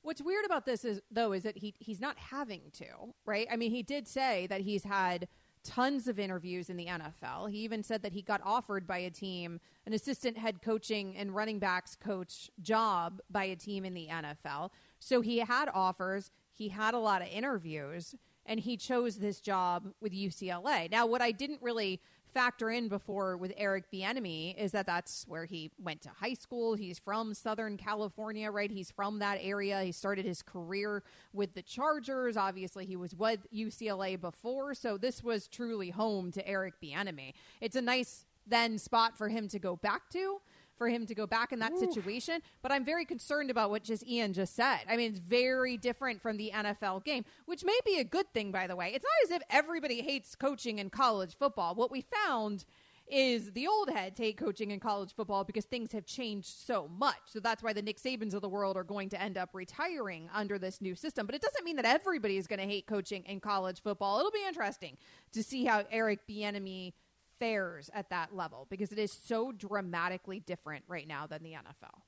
What's 0.06 0.22
weird 0.22 0.44
about 0.44 0.66
this 0.66 0.84
is 0.84 1.00
though 1.10 1.32
is 1.32 1.42
that 1.42 1.58
he 1.58 1.74
he's 1.80 2.00
not 2.00 2.16
having 2.16 2.70
to, 2.74 2.86
right? 3.24 3.48
I 3.50 3.56
mean, 3.56 3.72
he 3.72 3.82
did 3.82 4.06
say 4.06 4.46
that 4.46 4.60
he's 4.60 4.84
had 4.84 5.26
tons 5.64 6.06
of 6.06 6.20
interviews 6.20 6.70
in 6.70 6.76
the 6.76 6.86
NFL. 6.86 7.50
He 7.50 7.58
even 7.58 7.82
said 7.82 8.02
that 8.02 8.12
he 8.12 8.22
got 8.22 8.40
offered 8.44 8.86
by 8.86 8.98
a 8.98 9.10
team 9.10 9.58
an 9.84 9.92
assistant 9.92 10.38
head 10.38 10.62
coaching 10.62 11.16
and 11.16 11.34
running 11.34 11.58
backs 11.58 11.96
coach 11.96 12.52
job 12.62 13.20
by 13.28 13.46
a 13.46 13.56
team 13.56 13.84
in 13.84 13.94
the 13.94 14.06
NFL. 14.06 14.70
So 15.00 15.22
he 15.22 15.38
had 15.38 15.68
offers, 15.74 16.30
he 16.52 16.68
had 16.68 16.94
a 16.94 17.00
lot 17.00 17.20
of 17.20 17.26
interviews, 17.26 18.14
and 18.46 18.60
he 18.60 18.76
chose 18.76 19.16
this 19.16 19.40
job 19.40 19.88
with 20.00 20.12
UCLA. 20.12 20.88
Now, 20.88 21.06
what 21.06 21.20
I 21.20 21.32
didn't 21.32 21.62
really 21.62 22.00
factor 22.36 22.68
in 22.68 22.86
before 22.86 23.38
with 23.38 23.50
Eric 23.56 23.90
Bieniemy 23.90 24.54
is 24.58 24.72
that 24.72 24.84
that's 24.84 25.24
where 25.26 25.46
he 25.46 25.70
went 25.82 26.02
to 26.02 26.10
high 26.10 26.34
school. 26.34 26.74
He's 26.74 26.98
from 26.98 27.32
Southern 27.32 27.78
California, 27.78 28.50
right? 28.50 28.70
He's 28.70 28.90
from 28.90 29.20
that 29.20 29.38
area. 29.40 29.82
He 29.82 29.90
started 29.90 30.26
his 30.26 30.42
career 30.42 31.02
with 31.32 31.54
the 31.54 31.62
Chargers. 31.62 32.36
Obviously, 32.36 32.84
he 32.84 32.94
was 32.94 33.14
with 33.14 33.46
UCLA 33.50 34.20
before, 34.20 34.74
so 34.74 34.98
this 34.98 35.24
was 35.24 35.48
truly 35.48 35.88
home 35.88 36.30
to 36.32 36.46
Eric 36.46 36.74
Bieniemy. 36.82 37.32
It's 37.62 37.74
a 37.74 37.80
nice 37.80 38.26
then 38.46 38.76
spot 38.76 39.16
for 39.16 39.30
him 39.30 39.48
to 39.48 39.58
go 39.58 39.76
back 39.76 40.10
to. 40.10 40.42
For 40.76 40.88
him 40.88 41.06
to 41.06 41.14
go 41.14 41.26
back 41.26 41.52
in 41.52 41.58
that 41.60 41.78
situation, 41.78 42.42
but 42.60 42.70
I'm 42.70 42.84
very 42.84 43.06
concerned 43.06 43.50
about 43.50 43.70
what 43.70 43.82
just 43.82 44.06
Ian 44.06 44.34
just 44.34 44.54
said. 44.54 44.80
I 44.88 44.96
mean, 44.96 45.10
it's 45.10 45.18
very 45.18 45.78
different 45.78 46.20
from 46.20 46.36
the 46.36 46.52
NFL 46.54 47.02
game, 47.04 47.24
which 47.46 47.64
may 47.64 47.78
be 47.84 47.98
a 47.98 48.04
good 48.04 48.30
thing, 48.34 48.52
by 48.52 48.66
the 48.66 48.76
way. 48.76 48.92
It's 48.94 49.04
not 49.04 49.24
as 49.24 49.40
if 49.40 49.42
everybody 49.48 50.02
hates 50.02 50.34
coaching 50.34 50.78
in 50.78 50.90
college 50.90 51.36
football. 51.38 51.74
What 51.74 51.90
we 51.90 52.04
found 52.24 52.66
is 53.08 53.52
the 53.52 53.68
old 53.68 53.88
heads 53.88 54.18
hate 54.18 54.36
coaching 54.36 54.70
in 54.72 54.80
college 54.80 55.14
football 55.14 55.44
because 55.44 55.64
things 55.64 55.92
have 55.92 56.04
changed 56.04 56.48
so 56.48 56.88
much. 56.88 57.16
So 57.26 57.40
that's 57.40 57.62
why 57.62 57.72
the 57.72 57.82
Nick 57.82 58.00
Sabans 58.00 58.34
of 58.34 58.42
the 58.42 58.48
world 58.48 58.76
are 58.76 58.84
going 58.84 59.08
to 59.10 59.20
end 59.20 59.38
up 59.38 59.50
retiring 59.52 60.28
under 60.34 60.58
this 60.58 60.80
new 60.80 60.94
system. 60.94 61.26
But 61.26 61.34
it 61.34 61.42
doesn't 61.42 61.64
mean 61.64 61.76
that 61.76 61.84
everybody 61.84 62.36
is 62.36 62.46
going 62.46 62.58
to 62.58 62.66
hate 62.66 62.86
coaching 62.86 63.24
in 63.24 63.40
college 63.40 63.80
football. 63.80 64.18
It'll 64.18 64.30
be 64.30 64.44
interesting 64.46 64.96
to 65.32 65.42
see 65.42 65.64
how 65.64 65.84
Eric 65.90 66.26
Bieniemy 66.28 66.94
fares 67.38 67.90
at 67.92 68.10
that 68.10 68.34
level 68.34 68.66
because 68.70 68.92
it 68.92 68.98
is 68.98 69.12
so 69.12 69.52
dramatically 69.52 70.40
different 70.40 70.84
right 70.88 71.06
now 71.06 71.26
than 71.26 71.42
the 71.42 71.52
NFL. 71.52 72.02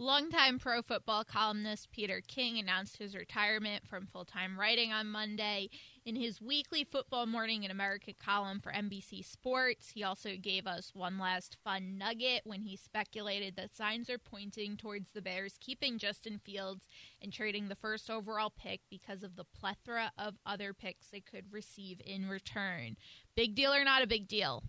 Longtime 0.00 0.60
pro 0.60 0.80
football 0.80 1.24
columnist 1.24 1.90
Peter 1.90 2.22
King 2.24 2.56
announced 2.56 2.98
his 2.98 3.16
retirement 3.16 3.84
from 3.84 4.06
full 4.06 4.24
time 4.24 4.56
writing 4.56 4.92
on 4.92 5.08
Monday. 5.08 5.70
In 6.06 6.14
his 6.14 6.40
weekly 6.40 6.84
Football 6.84 7.26
Morning 7.26 7.64
in 7.64 7.72
America 7.72 8.12
column 8.14 8.60
for 8.60 8.70
NBC 8.70 9.24
Sports, 9.24 9.90
he 9.92 10.04
also 10.04 10.36
gave 10.40 10.68
us 10.68 10.92
one 10.94 11.18
last 11.18 11.56
fun 11.64 11.98
nugget 11.98 12.42
when 12.44 12.62
he 12.62 12.76
speculated 12.76 13.56
that 13.56 13.74
signs 13.74 14.08
are 14.08 14.18
pointing 14.18 14.76
towards 14.76 15.10
the 15.10 15.20
Bears 15.20 15.58
keeping 15.58 15.98
Justin 15.98 16.38
Fields 16.38 16.86
and 17.20 17.32
trading 17.32 17.66
the 17.66 17.74
first 17.74 18.08
overall 18.08 18.52
pick 18.56 18.82
because 18.88 19.24
of 19.24 19.34
the 19.34 19.44
plethora 19.44 20.12
of 20.16 20.38
other 20.46 20.72
picks 20.72 21.08
they 21.08 21.20
could 21.20 21.52
receive 21.52 22.00
in 22.06 22.28
return. 22.28 22.96
Big 23.38 23.54
deal 23.54 23.72
or 23.72 23.84
not 23.84 24.02
a 24.02 24.06
big 24.08 24.26
deal? 24.26 24.64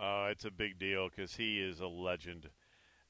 Uh, 0.00 0.28
it's 0.30 0.46
a 0.46 0.50
big 0.50 0.78
deal 0.78 1.10
because 1.10 1.36
he 1.36 1.60
is 1.60 1.80
a 1.80 1.86
legend. 1.86 2.48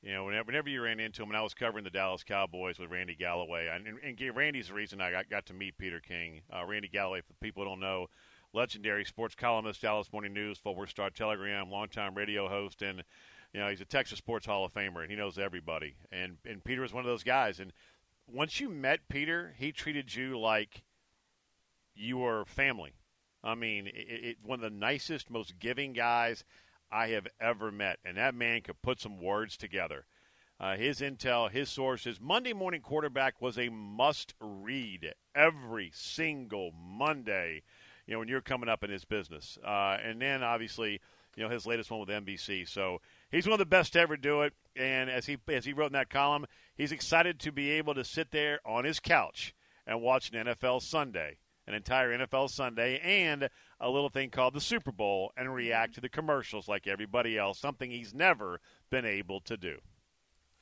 You 0.02 0.12
know, 0.12 0.24
whenever, 0.24 0.46
whenever 0.46 0.68
you 0.68 0.82
ran 0.82 0.98
into 0.98 1.22
him, 1.22 1.28
when 1.28 1.36
I 1.36 1.40
was 1.42 1.54
covering 1.54 1.84
the 1.84 1.90
Dallas 1.90 2.24
Cowboys 2.24 2.80
with 2.80 2.90
Randy 2.90 3.14
Galloway, 3.14 3.68
and, 3.72 3.86
and, 3.86 3.98
and 4.02 4.36
Randy's 4.36 4.66
the 4.66 4.74
reason 4.74 5.00
I 5.00 5.12
got, 5.12 5.30
got 5.30 5.46
to 5.46 5.54
meet 5.54 5.78
Peter 5.78 6.00
King. 6.00 6.40
Uh, 6.52 6.64
Randy 6.64 6.88
Galloway, 6.88 7.20
for 7.20 7.32
people 7.34 7.62
who 7.62 7.70
don't 7.70 7.78
know, 7.78 8.08
legendary 8.52 9.04
sports 9.04 9.36
columnist, 9.36 9.82
Dallas 9.82 10.12
Morning 10.12 10.32
News, 10.32 10.58
Fort 10.58 10.76
Worth 10.76 10.90
Star 10.90 11.10
Telegram, 11.10 11.70
longtime 11.70 12.16
radio 12.16 12.48
host, 12.48 12.82
and 12.82 13.04
you 13.52 13.60
know 13.60 13.68
he's 13.68 13.80
a 13.80 13.84
Texas 13.84 14.18
Sports 14.18 14.46
Hall 14.46 14.64
of 14.64 14.74
Famer, 14.74 15.02
and 15.02 15.12
he 15.12 15.16
knows 15.16 15.38
everybody. 15.38 15.94
And 16.10 16.38
and 16.44 16.64
Peter 16.64 16.80
was 16.80 16.92
one 16.92 17.04
of 17.04 17.08
those 17.08 17.22
guys. 17.22 17.60
And 17.60 17.72
once 18.26 18.58
you 18.58 18.68
met 18.68 19.08
Peter, 19.08 19.54
he 19.56 19.70
treated 19.70 20.12
you 20.12 20.40
like 20.40 20.82
you 21.94 22.18
were 22.18 22.44
family. 22.46 22.94
I 23.44 23.54
mean, 23.54 23.86
it, 23.86 23.92
it, 23.92 24.36
one 24.42 24.64
of 24.64 24.72
the 24.72 24.76
nicest, 24.76 25.30
most 25.30 25.58
giving 25.58 25.92
guys 25.92 26.44
I 26.90 27.08
have 27.08 27.28
ever 27.40 27.70
met, 27.70 27.98
and 28.04 28.16
that 28.16 28.34
man 28.34 28.62
could 28.62 28.80
put 28.82 29.00
some 29.00 29.20
words 29.20 29.56
together. 29.56 30.06
Uh, 30.58 30.76
his 30.76 31.00
intel, 31.00 31.50
his 31.50 31.68
sources. 31.68 32.20
Monday 32.20 32.52
Morning 32.52 32.80
Quarterback 32.80 33.42
was 33.42 33.58
a 33.58 33.68
must 33.68 34.34
read 34.40 35.12
every 35.34 35.90
single 35.92 36.72
Monday, 36.72 37.62
you 38.06 38.14
know, 38.14 38.20
when 38.20 38.28
you're 38.28 38.40
coming 38.40 38.68
up 38.68 38.84
in 38.84 38.90
his 38.90 39.04
business. 39.04 39.58
Uh, 39.66 39.98
and 40.02 40.22
then, 40.22 40.42
obviously, 40.42 41.00
you 41.36 41.42
know, 41.42 41.50
his 41.50 41.66
latest 41.66 41.90
one 41.90 42.00
with 42.00 42.08
NBC. 42.08 42.68
So 42.68 43.00
he's 43.30 43.46
one 43.46 43.54
of 43.54 43.58
the 43.58 43.66
best 43.66 43.94
to 43.94 44.00
ever 44.00 44.16
do 44.16 44.42
it. 44.42 44.54
And 44.76 45.10
as 45.10 45.26
he, 45.26 45.36
as 45.48 45.64
he 45.64 45.72
wrote 45.72 45.88
in 45.88 45.92
that 45.94 46.10
column, 46.10 46.46
he's 46.76 46.92
excited 46.92 47.40
to 47.40 47.52
be 47.52 47.72
able 47.72 47.94
to 47.94 48.04
sit 48.04 48.30
there 48.30 48.60
on 48.64 48.84
his 48.84 49.00
couch 49.00 49.54
and 49.86 50.00
watch 50.00 50.30
an 50.30 50.46
NFL 50.46 50.82
Sunday 50.82 51.36
an 51.66 51.74
entire 51.74 52.16
NFL 52.16 52.50
Sunday 52.50 52.98
and 53.00 53.48
a 53.80 53.90
little 53.90 54.08
thing 54.08 54.30
called 54.30 54.54
the 54.54 54.60
Super 54.60 54.92
Bowl 54.92 55.32
and 55.36 55.54
react 55.54 55.94
to 55.94 56.00
the 56.00 56.08
commercials 56.08 56.68
like 56.68 56.86
everybody 56.86 57.38
else, 57.38 57.58
something 57.58 57.90
he's 57.90 58.14
never 58.14 58.60
been 58.90 59.04
able 59.04 59.40
to 59.40 59.56
do. 59.56 59.78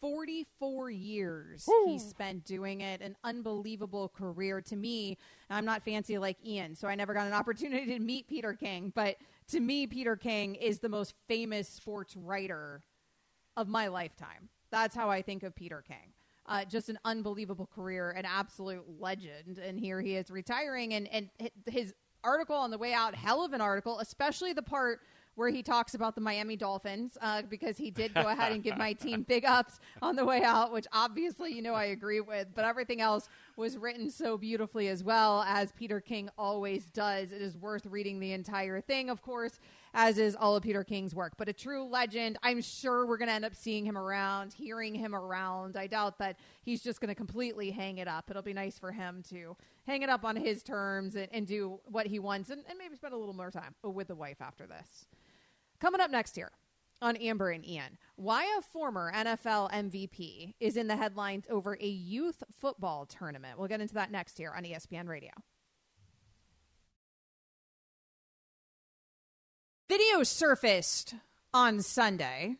44 0.00 0.90
years 0.90 1.64
Woo. 1.66 1.84
he 1.86 1.98
spent 1.98 2.44
doing 2.44 2.80
it. 2.80 3.00
An 3.00 3.16
unbelievable 3.22 4.08
career 4.08 4.60
to 4.62 4.74
me. 4.74 5.16
I'm 5.48 5.64
not 5.64 5.84
fancy 5.84 6.18
like 6.18 6.36
Ian, 6.44 6.74
so 6.74 6.88
I 6.88 6.96
never 6.96 7.14
got 7.14 7.28
an 7.28 7.32
opportunity 7.32 7.86
to 7.86 8.00
meet 8.00 8.26
Peter 8.26 8.52
King. 8.52 8.92
But 8.94 9.16
to 9.48 9.60
me, 9.60 9.86
Peter 9.86 10.16
King 10.16 10.56
is 10.56 10.80
the 10.80 10.88
most 10.88 11.14
famous 11.28 11.68
sports 11.68 12.16
writer 12.16 12.82
of 13.56 13.68
my 13.68 13.86
lifetime. 13.86 14.48
That's 14.72 14.96
how 14.96 15.08
I 15.08 15.22
think 15.22 15.44
of 15.44 15.54
Peter 15.54 15.84
King. 15.86 16.12
Uh, 16.46 16.64
just 16.64 16.88
an 16.88 16.98
unbelievable 17.04 17.68
career, 17.72 18.10
an 18.10 18.24
absolute 18.24 18.84
legend. 18.98 19.58
And 19.58 19.78
here 19.78 20.00
he 20.00 20.16
is 20.16 20.30
retiring. 20.30 20.94
And, 20.94 21.08
and 21.12 21.30
his 21.66 21.94
article 22.24 22.56
on 22.56 22.70
the 22.70 22.78
way 22.78 22.92
out, 22.92 23.14
hell 23.14 23.44
of 23.44 23.52
an 23.52 23.60
article, 23.60 24.00
especially 24.00 24.52
the 24.52 24.62
part 24.62 25.00
where 25.34 25.48
he 25.48 25.62
talks 25.62 25.94
about 25.94 26.14
the 26.14 26.20
Miami 26.20 26.56
Dolphins 26.56 27.16
uh, 27.22 27.42
because 27.42 27.78
he 27.78 27.90
did 27.90 28.12
go 28.14 28.28
ahead 28.28 28.52
and 28.52 28.62
give 28.62 28.76
my 28.76 28.92
team 28.92 29.22
big 29.28 29.44
ups 29.44 29.80
on 30.02 30.14
the 30.14 30.24
way 30.24 30.42
out, 30.42 30.72
which 30.72 30.86
obviously 30.92 31.52
you 31.52 31.62
know 31.62 31.74
I 31.74 31.86
agree 31.86 32.20
with. 32.20 32.48
But 32.54 32.64
everything 32.64 33.00
else 33.00 33.28
was 33.56 33.78
written 33.78 34.10
so 34.10 34.36
beautifully 34.36 34.88
as 34.88 35.02
well 35.02 35.42
as 35.46 35.72
Peter 35.72 36.00
King 36.00 36.28
always 36.36 36.84
does. 36.86 37.32
It 37.32 37.40
is 37.40 37.56
worth 37.56 37.86
reading 37.86 38.20
the 38.20 38.32
entire 38.32 38.80
thing, 38.80 39.08
of 39.08 39.22
course, 39.22 39.58
as 39.94 40.18
is 40.18 40.36
all 40.36 40.56
of 40.56 40.62
Peter 40.62 40.84
King's 40.84 41.14
work. 41.14 41.34
But 41.36 41.48
a 41.48 41.52
true 41.52 41.84
legend. 41.84 42.38
I'm 42.42 42.60
sure 42.60 43.06
we're 43.06 43.18
going 43.18 43.28
to 43.28 43.34
end 43.34 43.44
up 43.44 43.54
seeing 43.54 43.84
him 43.84 43.98
around, 43.98 44.52
hearing 44.52 44.94
him 44.94 45.14
around. 45.14 45.76
I 45.76 45.86
doubt 45.86 46.18
that 46.18 46.38
he's 46.62 46.82
just 46.82 47.00
going 47.00 47.08
to 47.08 47.14
completely 47.14 47.70
hang 47.70 47.98
it 47.98 48.08
up. 48.08 48.30
It'll 48.30 48.42
be 48.42 48.54
nice 48.54 48.78
for 48.78 48.92
him 48.92 49.22
to 49.30 49.56
hang 49.86 50.02
it 50.02 50.08
up 50.08 50.24
on 50.24 50.36
his 50.36 50.62
terms 50.62 51.16
and, 51.16 51.28
and 51.32 51.46
do 51.46 51.80
what 51.84 52.06
he 52.06 52.18
wants 52.18 52.50
and, 52.50 52.62
and 52.68 52.78
maybe 52.78 52.96
spend 52.96 53.14
a 53.14 53.16
little 53.16 53.34
more 53.34 53.50
time 53.50 53.74
with 53.82 54.08
the 54.08 54.14
wife 54.14 54.40
after 54.40 54.66
this. 54.66 55.06
Coming 55.80 56.00
up 56.00 56.10
next 56.10 56.36
here 56.36 56.52
on 57.00 57.16
Amber 57.16 57.50
and 57.50 57.66
Ian, 57.66 57.98
why 58.14 58.44
a 58.56 58.62
former 58.62 59.12
NFL 59.12 59.72
MVP 59.72 60.54
is 60.60 60.76
in 60.76 60.86
the 60.86 60.96
headlines 60.96 61.46
over 61.50 61.76
a 61.80 61.88
youth 61.88 62.42
football 62.60 63.04
tournament. 63.06 63.58
We'll 63.58 63.68
get 63.68 63.80
into 63.80 63.94
that 63.94 64.12
next 64.12 64.38
here 64.38 64.52
on 64.56 64.62
ESPN 64.62 65.08
Radio. 65.08 65.32
Video 69.92 70.22
surfaced 70.22 71.16
on 71.52 71.82
Sunday 71.82 72.56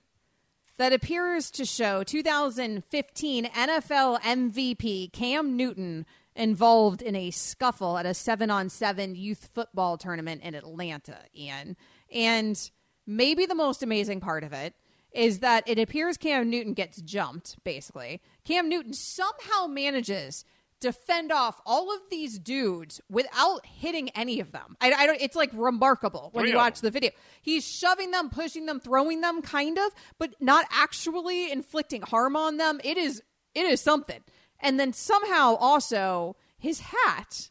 that 0.77 0.93
appears 0.93 1.51
to 1.53 1.65
show 1.65 2.03
2015 2.03 3.47
NFL 3.47 4.21
MVP 4.21 5.11
Cam 5.15 5.57
Newton 5.57 6.05
involved 6.37 7.01
in 7.01 7.17
a 7.17 7.31
scuffle 7.31 7.97
at 7.97 8.05
a 8.05 8.13
seven 8.13 8.51
on 8.51 8.69
seven 8.69 9.15
youth 9.15 9.49
football 9.55 9.97
tournament 9.97 10.43
in 10.43 10.55
Atlanta, 10.55 11.21
Ian. 11.35 11.79
And 12.13 12.71
maybe 13.07 13.47
the 13.47 13.55
most 13.55 13.83
amazing 13.83 14.21
part 14.21 14.45
of 14.45 14.53
it 14.53 14.75
is 15.11 15.39
that 15.39 15.67
it 15.67 15.79
appears 15.79 16.19
Cam 16.19 16.51
Newton 16.51 16.75
gets 16.75 17.01
jumped, 17.01 17.57
basically. 17.65 18.21
Cam 18.45 18.69
Newton 18.69 18.93
somehow 18.93 19.67
manages 19.69 20.45
to 20.83 20.93
fend 20.93 21.33
off 21.33 21.61
all 21.67 21.93
of 21.95 22.01
these 22.11 22.39
dudes 22.39 23.01
without 23.11 23.67
hitting 23.67 24.11
any 24.11 24.41
of 24.41 24.53
them. 24.53 24.77
I, 24.81 24.93
I 24.93 25.07
don't. 25.07 25.21
It's 25.21 25.37
like 25.37 25.51
remarkable 25.53 26.31
when 26.33 26.45
Three 26.45 26.53
you 26.53 26.57
watch 26.57 26.81
the 26.81 26.91
video. 26.91 27.11
He's 27.41 27.67
shoving 27.67 28.11
them, 28.11 28.31
pushing 28.31 28.67
them, 28.67 28.79
throwing 28.79 29.21
them, 29.21 29.43
kind 29.43 29.79
of, 29.79 29.93
but 30.19 30.35
not 30.41 30.67
actually 30.71 31.51
inflicting 31.51 32.03
harm 32.03 32.37
on 32.37 32.57
them. 32.59 32.81
It 32.85 32.97
is. 32.97 33.23
It 33.55 33.67
is 33.67 33.81
something. 33.81 34.23
And 34.61 34.79
then 34.79 34.93
somehow 34.93 35.57
also 35.57 36.37
his 36.59 36.81
hat. 36.81 37.51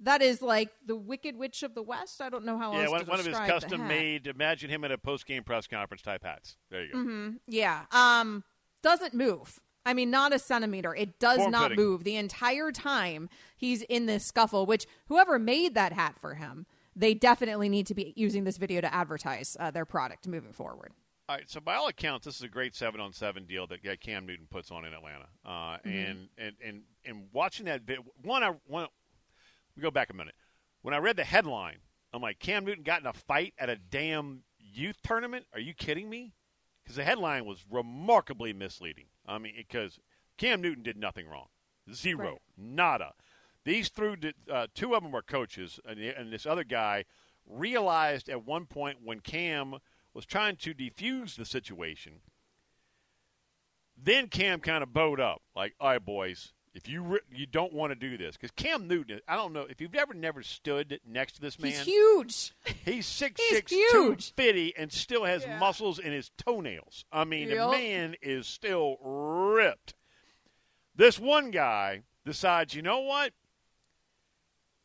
That 0.00 0.22
is 0.22 0.40
like 0.42 0.70
the 0.86 0.94
Wicked 0.94 1.36
Witch 1.36 1.64
of 1.64 1.74
the 1.74 1.82
West. 1.82 2.20
I 2.20 2.28
don't 2.30 2.44
know 2.44 2.56
how 2.56 2.72
Yeah, 2.72 2.82
else 2.82 2.90
one, 2.90 3.04
to 3.04 3.10
one 3.10 3.20
of 3.20 3.26
his 3.26 3.36
custom 3.36 3.88
made. 3.88 4.28
Imagine 4.28 4.70
him 4.70 4.84
at 4.84 4.92
a 4.92 4.98
post 4.98 5.26
game 5.26 5.42
press 5.42 5.66
conference 5.66 6.02
type 6.02 6.22
hats. 6.22 6.56
There 6.70 6.84
you 6.84 6.92
go. 6.92 6.98
Mm-hmm. 6.98 7.30
Yeah. 7.48 7.84
Um, 7.90 8.44
doesn't 8.82 9.14
move. 9.14 9.58
I 9.88 9.94
mean, 9.94 10.10
not 10.10 10.32
a 10.32 10.38
centimeter. 10.38 10.94
It 10.94 11.18
does 11.18 11.38
Form 11.38 11.50
not 11.50 11.70
fitting. 11.70 11.84
move 11.84 12.04
the 12.04 12.16
entire 12.16 12.70
time 12.72 13.28
he's 13.56 13.82
in 13.82 14.06
this 14.06 14.24
scuffle. 14.24 14.66
Which 14.66 14.86
whoever 15.06 15.38
made 15.38 15.74
that 15.74 15.92
hat 15.92 16.16
for 16.20 16.34
him, 16.34 16.66
they 16.94 17.14
definitely 17.14 17.68
need 17.68 17.86
to 17.86 17.94
be 17.94 18.12
using 18.16 18.44
this 18.44 18.56
video 18.58 18.80
to 18.80 18.92
advertise 18.94 19.56
uh, 19.58 19.70
their 19.70 19.84
product 19.84 20.28
moving 20.28 20.52
forward. 20.52 20.92
All 21.28 21.36
right, 21.36 21.48
so 21.50 21.60
by 21.60 21.74
all 21.74 21.88
accounts, 21.88 22.24
this 22.24 22.36
is 22.36 22.42
a 22.42 22.48
great 22.48 22.74
seven 22.74 23.00
on 23.00 23.12
seven 23.12 23.44
deal 23.44 23.66
that 23.66 23.82
Cam 24.00 24.26
Newton 24.26 24.46
puts 24.50 24.70
on 24.70 24.84
in 24.84 24.92
Atlanta. 24.94 25.26
Uh, 25.44 25.76
Mm-hmm. 25.78 25.88
and, 25.88 26.28
and 26.38 26.56
and 26.64 26.82
and 27.04 27.28
watching 27.32 27.66
that 27.66 27.82
vid- 27.82 27.98
one, 28.22 28.42
I 28.42 28.52
one. 28.66 28.86
We 29.76 29.82
go 29.82 29.90
back 29.90 30.10
a 30.10 30.14
minute. 30.14 30.34
When 30.82 30.94
I 30.94 30.98
read 30.98 31.16
the 31.16 31.24
headline, 31.24 31.78
I'm 32.12 32.22
like, 32.22 32.38
Cam 32.38 32.64
Newton 32.64 32.82
got 32.82 33.00
in 33.00 33.06
a 33.06 33.12
fight 33.12 33.54
at 33.58 33.68
a 33.68 33.76
damn 33.76 34.42
youth 34.58 34.96
tournament. 35.06 35.46
Are 35.52 35.60
you 35.60 35.74
kidding 35.74 36.08
me? 36.08 36.32
Because 36.88 36.96
the 36.96 37.04
headline 37.04 37.44
was 37.44 37.66
remarkably 37.70 38.54
misleading. 38.54 39.08
I 39.26 39.36
mean, 39.36 39.52
because 39.58 40.00
Cam 40.38 40.62
Newton 40.62 40.82
did 40.82 40.96
nothing 40.96 41.28
wrong, 41.28 41.48
zero, 41.92 42.30
Right. 42.30 42.38
nada. 42.56 43.12
These 43.66 43.90
threw 43.90 44.16
uh, 44.50 44.68
two 44.74 44.94
of 44.94 45.02
them 45.02 45.12
were 45.12 45.20
coaches, 45.20 45.78
and, 45.84 46.00
and 46.00 46.32
this 46.32 46.46
other 46.46 46.64
guy 46.64 47.04
realized 47.44 48.30
at 48.30 48.46
one 48.46 48.64
point 48.64 49.00
when 49.04 49.20
Cam 49.20 49.74
was 50.14 50.24
trying 50.24 50.56
to 50.56 50.72
defuse 50.72 51.36
the 51.36 51.44
situation. 51.44 52.22
Then 53.94 54.28
Cam 54.28 54.60
kind 54.60 54.82
of 54.82 54.94
bowed 54.94 55.20
up, 55.20 55.42
like, 55.54 55.74
"All 55.78 55.90
right, 55.90 56.02
boys, 56.02 56.54
if 56.74 56.88
you 56.88 57.02
re- 57.02 57.20
you 57.32 57.46
don't 57.46 57.72
want 57.72 57.90
to 57.92 57.94
do 57.94 58.16
this, 58.18 58.36
because 58.36 58.50
Cam 58.52 58.86
Newton, 58.88 59.20
I 59.26 59.36
don't 59.36 59.52
know 59.52 59.66
if 59.68 59.80
you've 59.80 59.94
ever 59.94 60.14
never 60.14 60.42
stood 60.42 61.00
next 61.06 61.32
to 61.34 61.40
this 61.40 61.58
man. 61.58 61.72
He's 61.72 61.80
huge. 61.82 62.52
He's 62.84 63.06
six 63.06 63.40
He's 63.40 63.56
six 63.56 63.72
huge. 63.72 63.90
two 63.92 64.16
fifty 64.36 64.74
and 64.76 64.92
still 64.92 65.24
has 65.24 65.42
Yeah. 65.44 65.58
muscles 65.58 65.98
in 65.98 66.12
his 66.12 66.30
toenails. 66.38 67.04
I 67.12 67.24
mean, 67.24 67.48
the 67.48 67.56
man 67.68 68.16
is 68.22 68.46
still 68.46 68.96
ripped. 69.02 69.94
This 70.94 71.18
one 71.18 71.50
guy 71.50 72.02
decides, 72.24 72.74
you 72.74 72.82
know 72.82 73.00
what? 73.00 73.32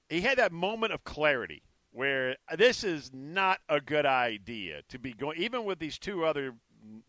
He 0.09 0.21
had 0.21 0.37
that 0.37 0.51
moment 0.51 0.93
of 0.93 1.03
clarity 1.03 1.63
where 1.91 2.35
this 2.57 2.83
is 2.83 3.11
not 3.13 3.59
a 3.69 3.79
good 3.81 4.05
idea 4.05 4.81
to 4.89 4.99
be 4.99 5.13
going, 5.13 5.39
even 5.41 5.63
with 5.65 5.79
these 5.79 5.97
two 5.97 6.25
other 6.25 6.55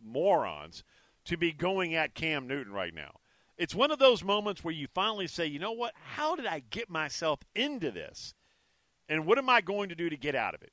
morons, 0.02 0.84
to 1.24 1.36
be 1.36 1.52
going 1.52 1.94
at 1.94 2.14
Cam 2.14 2.46
Newton 2.46 2.72
right 2.72 2.94
now. 2.94 3.12
It's 3.56 3.74
one 3.74 3.90
of 3.90 3.98
those 3.98 4.24
moments 4.24 4.64
where 4.64 4.74
you 4.74 4.88
finally 4.94 5.26
say, 5.26 5.46
you 5.46 5.58
know 5.58 5.72
what? 5.72 5.92
How 6.14 6.34
did 6.34 6.46
I 6.46 6.62
get 6.70 6.90
myself 6.90 7.40
into 7.54 7.90
this? 7.90 8.34
And 9.08 9.26
what 9.26 9.38
am 9.38 9.48
I 9.48 9.60
going 9.60 9.90
to 9.90 9.94
do 9.94 10.08
to 10.10 10.16
get 10.16 10.34
out 10.34 10.54
of 10.54 10.62
it? 10.62 10.72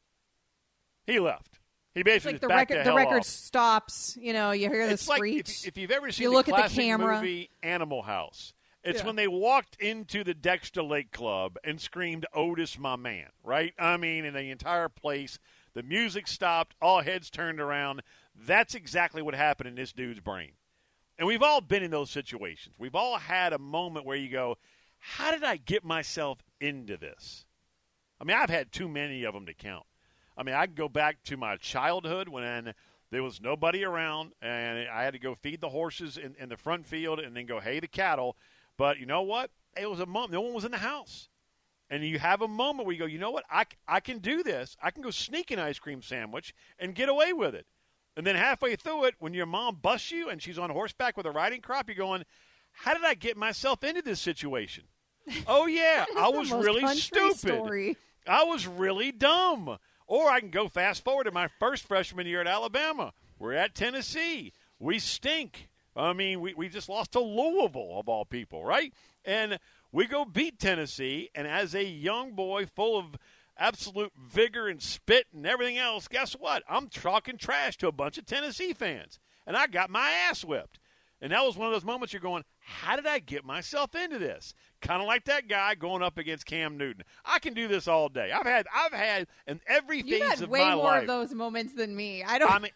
He 1.06 1.20
left. 1.20 1.60
He 1.94 2.04
basically 2.04 2.34
like 2.34 2.42
the 2.42 2.48
record, 2.48 2.86
the, 2.86 2.90
the 2.92 2.96
record 2.96 3.20
off. 3.20 3.26
stops. 3.26 4.18
You 4.20 4.34
know, 4.34 4.52
you 4.52 4.70
hear 4.70 4.88
the 4.88 4.94
it's 4.94 5.10
like 5.10 5.22
if, 5.24 5.68
if 5.68 5.78
you've 5.78 5.92
ever 5.92 6.12
seen 6.12 6.24
you 6.24 6.30
the 6.30 6.36
look 6.36 6.50
at 6.50 6.70
the 6.70 6.76
camera. 6.76 7.16
movie 7.18 7.50
Animal 7.62 8.04
House. 8.04 8.54
It's 8.84 9.02
Yeah. 9.02 9.08
when 9.08 9.16
they 9.16 9.28
walked 9.28 9.76
into 9.80 10.24
the 10.24 10.34
Dexter 10.34 10.82
Lake 10.82 11.12
Club 11.12 11.58
and 11.64 11.80
screamed 11.80 12.26
"Otis, 12.34 12.80
my 12.80 12.96
man!" 12.96 13.28
Right? 13.44 13.74
I 13.78 13.98
mean, 13.98 14.26
in 14.26 14.34
the 14.34 14.50
entire 14.50 14.90
place, 14.90 15.38
the 15.74 15.84
music 15.84 16.28
stopped, 16.28 16.76
all 16.82 17.02
heads 17.02 17.30
turned 17.30 17.60
around. 17.60 18.02
That's 18.36 18.74
exactly 18.74 19.22
what 19.22 19.36
happened 19.36 19.68
in 19.68 19.76
this 19.76 19.92
dude's 19.92 20.22
brain. 20.22 20.54
And 21.22 21.28
we've 21.28 21.44
all 21.44 21.62
been 21.62 21.84
in 21.84 21.92
those 21.92 22.10
situations. 22.10 22.74
We've 22.80 22.96
all 22.96 23.20
had 23.20 23.54
a 23.54 23.60
moment 23.60 24.08
where 24.08 24.18
you 24.18 24.28
go, 24.28 24.58
"How 24.98 25.30
did 25.30 25.44
I 25.44 25.58
get 25.58 25.84
myself 25.84 26.40
into 26.60 26.98
this?" 26.98 27.46
I 28.20 28.24
mean, 28.24 28.36
I've 28.36 28.50
had 28.50 28.72
too 28.72 28.90
many 28.90 29.24
of 29.24 29.36
them 29.36 29.46
to 29.46 29.54
count. 29.54 29.86
I 30.36 30.42
mean, 30.42 30.56
I 30.56 30.66
can 30.66 30.74
go 30.74 30.90
back 30.90 31.22
to 31.26 31.38
my 31.38 31.58
childhood 31.58 32.28
when 32.28 32.74
there 33.12 33.22
was 33.22 33.40
nobody 33.40 33.84
around 33.84 34.34
and 34.42 34.90
I 34.90 35.04
had 35.04 35.14
to 35.14 35.20
go 35.20 35.36
feed 35.36 35.62
the 35.62 35.70
horses 35.70 36.18
in, 36.18 36.34
in 36.40 36.50
the 36.50 36.58
front 36.58 36.88
field 36.88 37.20
and 37.20 37.38
then 37.38 37.46
go 37.46 37.60
hay 37.60 37.80
the 37.80 37.88
cattle. 37.88 38.36
But 38.76 38.98
you 38.98 39.06
know 39.06 39.22
what? 39.22 39.52
It 39.78 39.88
was 39.88 40.00
a 40.00 40.08
moment. 40.08 40.32
No 40.32 40.42
one 40.42 40.56
was 40.56 40.66
in 40.66 40.72
the 40.72 40.80
house. 40.80 41.30
And 41.92 42.04
you 42.04 42.18
have 42.18 42.42
a 42.42 42.48
moment 42.48 42.88
where 42.88 42.94
you 42.94 43.00
go, 43.00 43.06
you 43.06 43.20
know 43.20 43.30
what? 43.30 43.46
I, 43.48 43.66
I 43.88 44.00
can 44.00 44.18
do 44.18 44.42
this. 44.42 44.76
I 44.82 44.90
can 44.90 45.04
go 45.04 45.12
sneak 45.12 45.52
an 45.52 45.60
ice 45.60 45.78
cream 45.78 46.02
sandwich 46.02 46.56
and 46.80 46.96
get 46.96 47.10
away 47.10 47.32
with 47.32 47.54
it. 47.54 47.68
And 48.18 48.26
then 48.28 48.36
halfway 48.36 48.76
through 48.76 49.06
it, 49.06 49.16
when 49.20 49.34
your 49.34 49.46
mom 49.46 49.78
busts 49.82 50.12
you 50.12 50.30
and 50.30 50.42
she's 50.42 50.60
on 50.60 50.70
horseback 50.70 51.16
with 51.16 51.26
a 51.26 51.32
riding 51.32 51.62
crop, 51.62 51.88
you're 51.88 51.96
going, 51.96 52.24
how 52.72 52.94
did 52.94 53.04
I 53.04 53.14
get 53.14 53.38
myself 53.38 53.84
into 53.84 54.02
this 54.02 54.20
situation? 54.20 54.86
Oh, 55.48 55.68
yeah, 55.68 56.06
I 56.18 56.30
was 56.30 56.52
really 56.52 56.86
stupid. 56.98 57.38
story. 57.38 57.96
I 58.28 58.44
was 58.44 58.66
really 58.68 59.12
dumb. 59.12 59.78
Or 60.08 60.30
I 60.30 60.40
can 60.40 60.50
go 60.50 60.68
fast 60.68 61.04
forward 61.04 61.26
to 61.26 61.32
my 61.32 61.48
first 61.60 61.88
freshman 61.88 62.26
year 62.26 62.42
at 62.42 62.48
Alabama. 62.48 63.14
We're 63.40 63.54
at 63.54 63.76
Tennessee. 63.76 64.52
We 64.80 64.98
stink. 65.00 65.70
I 65.96 66.14
mean, 66.14 66.42
we, 66.42 66.54
we 66.56 66.70
just 66.70 66.90
lost 66.90 67.12
to 67.14 67.20
Louisville, 67.20 68.00
of 68.00 68.10
all 68.10 68.26
people, 68.26 68.66
right? 68.66 68.92
And 69.24 69.60
we 69.92 70.08
go 70.08 70.26
beat 70.26 70.60
Tennessee. 70.60 71.30
And 71.36 71.48
as 71.48 71.76
a 71.76 71.86
young 71.86 72.34
boy 72.34 72.66
full 72.66 72.98
of 72.98 73.16
absolute 73.58 74.12
vigor 74.18 74.68
and 74.68 74.82
spit 74.82 75.28
and 75.34 75.46
everything 75.46 75.78
else, 75.78 76.08
guess 76.08 76.34
what? 76.34 76.64
I'm 76.70 76.88
talking 76.88 77.38
trash 77.38 77.78
to 77.78 77.88
a 77.88 77.92
bunch 77.92 78.18
of 78.18 78.26
Tennessee 78.26 78.74
fans. 78.74 79.20
And 79.46 79.58
I 79.58 79.68
got 79.68 79.90
my 79.90 80.12
ass 80.12 80.44
whipped. 80.44 80.80
And 81.22 81.32
that 81.32 81.46
was 81.46 81.56
one 81.56 81.68
of 81.68 81.74
those 81.74 81.86
moments 81.86 82.14
you're 82.14 82.22
going, 82.22 82.44
how 82.60 82.96
did 82.96 83.06
I 83.06 83.20
get 83.20 83.46
myself 83.46 83.94
into 83.94 84.18
this? 84.18 84.56
Kind 84.82 85.02
of 85.02 85.08
like 85.08 85.26
that 85.26 85.48
guy 85.48 85.76
going 85.76 86.02
up 86.02 86.18
against 86.18 86.48
Cam 86.48 86.78
Newton. 86.78 87.04
I 87.24 87.38
can 87.38 87.54
do 87.54 87.68
this 87.68 87.88
all 87.88 88.10
day. 88.10 88.32
I've 88.32 88.46
had, 88.46 88.66
I've 88.76 88.92
had, 88.92 89.28
in 89.46 89.62
every 89.68 90.02
phase 90.02 90.24
had 90.24 90.42
of 90.42 90.50
way 90.50 90.68
more 90.74 90.84
life. 90.84 91.02
of 91.02 91.08
those 91.08 91.34
moments 91.34 91.74
than 91.74 91.96
me. 91.96 92.24
I 92.24 92.40
don't. 92.40 92.52
I 92.52 92.58
mean, 92.58 92.72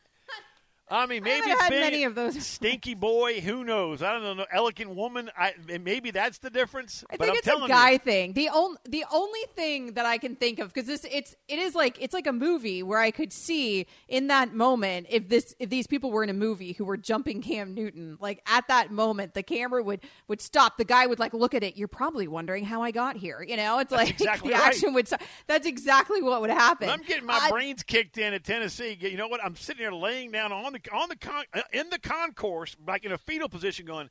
I 0.87 1.07
mean, 1.07 1.23
maybe 1.23 1.49
haven't 1.49 1.51
it's 1.51 1.61
had 1.61 1.69
been 1.69 1.79
many 1.79 2.03
of 2.03 2.15
those. 2.15 2.45
stinky 2.45 2.93
boy. 2.93 3.41
Who 3.41 3.63
knows? 3.63 4.03
I 4.03 4.19
don't 4.19 4.37
know. 4.37 4.45
Elegant 4.51 4.93
woman. 4.93 5.31
I 5.35 5.53
maybe 5.81 6.11
that's 6.11 6.37
the 6.37 6.49
difference. 6.49 7.03
I 7.09 7.17
think 7.17 7.37
it's 7.37 7.47
a 7.47 7.67
guy 7.67 7.91
you, 7.91 7.99
thing. 7.99 8.33
The 8.33 8.49
only 8.49 8.77
the 8.87 9.05
only 9.11 9.39
thing 9.55 9.93
that 9.93 10.05
I 10.05 10.17
can 10.17 10.35
think 10.35 10.59
of 10.59 10.73
because 10.73 10.87
this 10.87 11.05
it's 11.09 11.35
it 11.47 11.57
is 11.57 11.73
like 11.73 11.97
it's 12.01 12.13
like 12.13 12.27
a 12.27 12.33
movie 12.33 12.83
where 12.83 12.99
I 12.99 13.09
could 13.11 13.33
see 13.33 13.87
in 14.07 14.27
that 14.27 14.53
moment 14.53 15.07
if 15.09 15.27
this 15.27 15.55
if 15.59 15.69
these 15.69 15.87
people 15.87 16.11
were 16.11 16.23
in 16.23 16.29
a 16.29 16.33
movie 16.33 16.73
who 16.73 16.85
were 16.85 16.97
jumping 16.97 17.41
Cam 17.41 17.73
Newton 17.73 18.17
like 18.19 18.43
at 18.47 18.67
that 18.67 18.91
moment 18.91 19.33
the 19.33 19.43
camera 19.43 19.81
would 19.81 20.01
would 20.27 20.41
stop 20.41 20.77
the 20.77 20.85
guy 20.85 21.07
would 21.07 21.19
like 21.19 21.33
look 21.33 21.55
at 21.55 21.63
it 21.63 21.77
you're 21.77 21.87
probably 21.87 22.27
wondering 22.27 22.63
how 22.63 22.83
I 22.83 22.91
got 22.91 23.15
here 23.17 23.41
you 23.41 23.57
know 23.57 23.79
it's 23.79 23.91
like 23.91 24.09
exactly 24.21 24.51
the 24.51 24.55
right. 24.59 24.67
action 24.67 24.93
would 24.93 25.07
stop. 25.07 25.21
that's 25.47 25.65
exactly 25.65 26.21
what 26.21 26.41
would 26.41 26.51
happen 26.51 26.89
I'm 26.89 27.01
getting 27.01 27.25
my 27.25 27.39
I- 27.41 27.49
brains 27.49 27.81
kicked 27.81 28.17
in 28.17 28.33
at 28.33 28.43
Tennessee. 28.43 28.97
You 28.99 29.17
know 29.17 29.27
what? 29.27 29.43
I'm 29.43 29.55
sitting 29.55 29.81
here 29.81 29.91
laying 29.91 30.31
down 30.31 30.51
on 30.51 30.74
the 30.75 30.91
on 30.91 31.09
the 31.09 31.17
con, 31.17 31.43
uh, 31.53 31.61
in 31.71 31.89
the 31.89 31.99
concourse, 31.99 32.75
like 32.85 33.05
in 33.05 33.11
a 33.11 33.17
fetal 33.17 33.49
position, 33.49 33.85
going. 33.85 34.09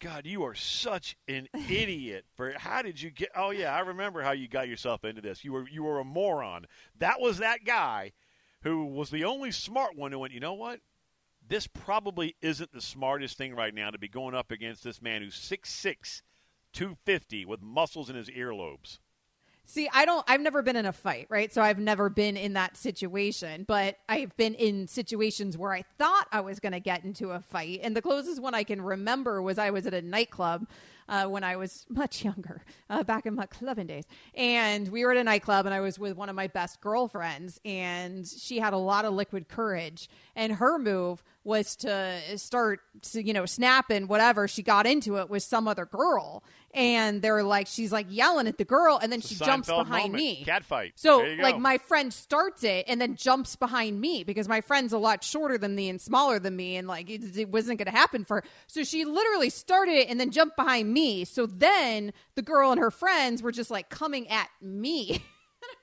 God, 0.00 0.26
you 0.26 0.44
are 0.44 0.54
such 0.54 1.16
an 1.26 1.48
idiot. 1.68 2.24
For 2.36 2.52
how 2.56 2.82
did 2.82 3.02
you 3.02 3.10
get? 3.10 3.30
Oh 3.34 3.50
yeah, 3.50 3.74
I 3.74 3.80
remember 3.80 4.22
how 4.22 4.30
you 4.30 4.46
got 4.46 4.68
yourself 4.68 5.04
into 5.04 5.20
this. 5.20 5.44
You 5.44 5.52
were 5.52 5.68
you 5.68 5.82
were 5.82 5.98
a 5.98 6.04
moron. 6.04 6.66
That 6.98 7.20
was 7.20 7.38
that 7.38 7.64
guy 7.64 8.12
who 8.62 8.86
was 8.86 9.10
the 9.10 9.24
only 9.24 9.50
smart 9.50 9.96
one 9.96 10.12
who 10.12 10.20
went. 10.20 10.32
You 10.32 10.40
know 10.40 10.54
what? 10.54 10.80
This 11.46 11.66
probably 11.66 12.36
isn't 12.42 12.72
the 12.72 12.80
smartest 12.80 13.38
thing 13.38 13.54
right 13.54 13.74
now 13.74 13.90
to 13.90 13.98
be 13.98 14.08
going 14.08 14.34
up 14.34 14.50
against 14.50 14.84
this 14.84 15.00
man 15.00 15.22
who's 15.22 15.34
6'6", 15.34 16.22
250 16.74 17.44
with 17.46 17.62
muscles 17.62 18.10
in 18.10 18.16
his 18.16 18.28
earlobes. 18.28 18.98
See, 19.70 19.86
I 19.92 20.06
don't 20.06 20.24
I've 20.26 20.40
never 20.40 20.62
been 20.62 20.76
in 20.76 20.86
a 20.86 20.94
fight, 20.94 21.26
right? 21.28 21.52
So 21.52 21.60
I've 21.60 21.78
never 21.78 22.08
been 22.08 22.38
in 22.38 22.54
that 22.54 22.74
situation, 22.74 23.64
but 23.68 23.98
I've 24.08 24.34
been 24.38 24.54
in 24.54 24.88
situations 24.88 25.58
where 25.58 25.74
I 25.74 25.84
thought 25.98 26.26
I 26.32 26.40
was 26.40 26.58
going 26.58 26.72
to 26.72 26.80
get 26.80 27.04
into 27.04 27.32
a 27.32 27.40
fight. 27.40 27.80
And 27.82 27.94
the 27.94 28.00
closest 28.00 28.40
one 28.40 28.54
I 28.54 28.64
can 28.64 28.80
remember 28.80 29.42
was 29.42 29.58
I 29.58 29.68
was 29.68 29.86
at 29.86 29.92
a 29.92 30.00
nightclub 30.00 30.66
uh, 31.06 31.26
when 31.26 31.44
I 31.44 31.56
was 31.56 31.84
much 31.90 32.24
younger, 32.24 32.64
uh, 32.88 33.02
back 33.02 33.26
in 33.26 33.34
my 33.34 33.44
clubbing 33.44 33.88
days. 33.88 34.04
And 34.34 34.88
we 34.88 35.04
were 35.04 35.10
at 35.10 35.18
a 35.18 35.24
nightclub 35.24 35.66
and 35.66 35.74
I 35.74 35.80
was 35.80 35.98
with 35.98 36.16
one 36.16 36.30
of 36.30 36.34
my 36.34 36.46
best 36.46 36.80
girlfriends 36.80 37.60
and 37.62 38.26
she 38.26 38.58
had 38.58 38.72
a 38.72 38.78
lot 38.78 39.04
of 39.04 39.12
liquid 39.12 39.48
courage 39.48 40.08
and 40.34 40.54
her 40.54 40.78
move 40.78 41.22
was 41.48 41.74
to 41.76 42.20
start 42.36 42.80
you 43.14 43.32
know 43.32 43.46
snapping 43.46 44.06
whatever 44.06 44.46
she 44.46 44.62
got 44.62 44.86
into 44.86 45.16
it 45.16 45.30
with 45.30 45.42
some 45.42 45.66
other 45.66 45.86
girl 45.86 46.44
and 46.74 47.22
they're 47.22 47.42
like 47.42 47.66
she's 47.66 47.90
like 47.90 48.06
yelling 48.10 48.46
at 48.46 48.58
the 48.58 48.64
girl 48.64 48.98
and 49.02 49.10
then 49.10 49.20
It's 49.20 49.28
she 49.28 49.34
jumps 49.36 49.66
behind 49.68 50.12
moment. 50.12 50.14
me 50.14 50.44
Cat 50.44 50.64
fight. 50.64 50.92
so 50.96 51.18
There 51.20 51.30
you 51.30 51.36
go. 51.38 51.42
like 51.42 51.58
my 51.58 51.78
friend 51.78 52.12
starts 52.12 52.62
it 52.64 52.84
and 52.86 53.00
then 53.00 53.16
jumps 53.16 53.56
behind 53.56 53.98
me 53.98 54.22
because 54.24 54.46
my 54.46 54.60
friend's 54.60 54.92
a 54.92 54.98
lot 54.98 55.24
shorter 55.24 55.56
than 55.56 55.74
me 55.74 55.88
and 55.88 55.98
smaller 56.00 56.38
than 56.38 56.54
me 56.54 56.76
and 56.76 56.86
like 56.86 57.08
it, 57.08 57.36
it 57.38 57.48
wasn't 57.50 57.78
going 57.78 57.90
to 57.90 57.98
happen 57.98 58.24
for 58.26 58.36
her 58.36 58.44
so 58.66 58.84
she 58.84 59.06
literally 59.06 59.48
started 59.48 59.92
it 59.94 60.08
and 60.10 60.20
then 60.20 60.30
jumped 60.30 60.56
behind 60.56 60.92
me 60.92 61.24
so 61.24 61.46
then 61.46 62.12
the 62.34 62.42
girl 62.42 62.70
and 62.72 62.78
her 62.78 62.90
friends 62.90 63.42
were 63.42 63.52
just 63.52 63.70
like 63.70 63.88
coming 63.88 64.28
at 64.28 64.48
me 64.60 65.10
and 65.12 65.22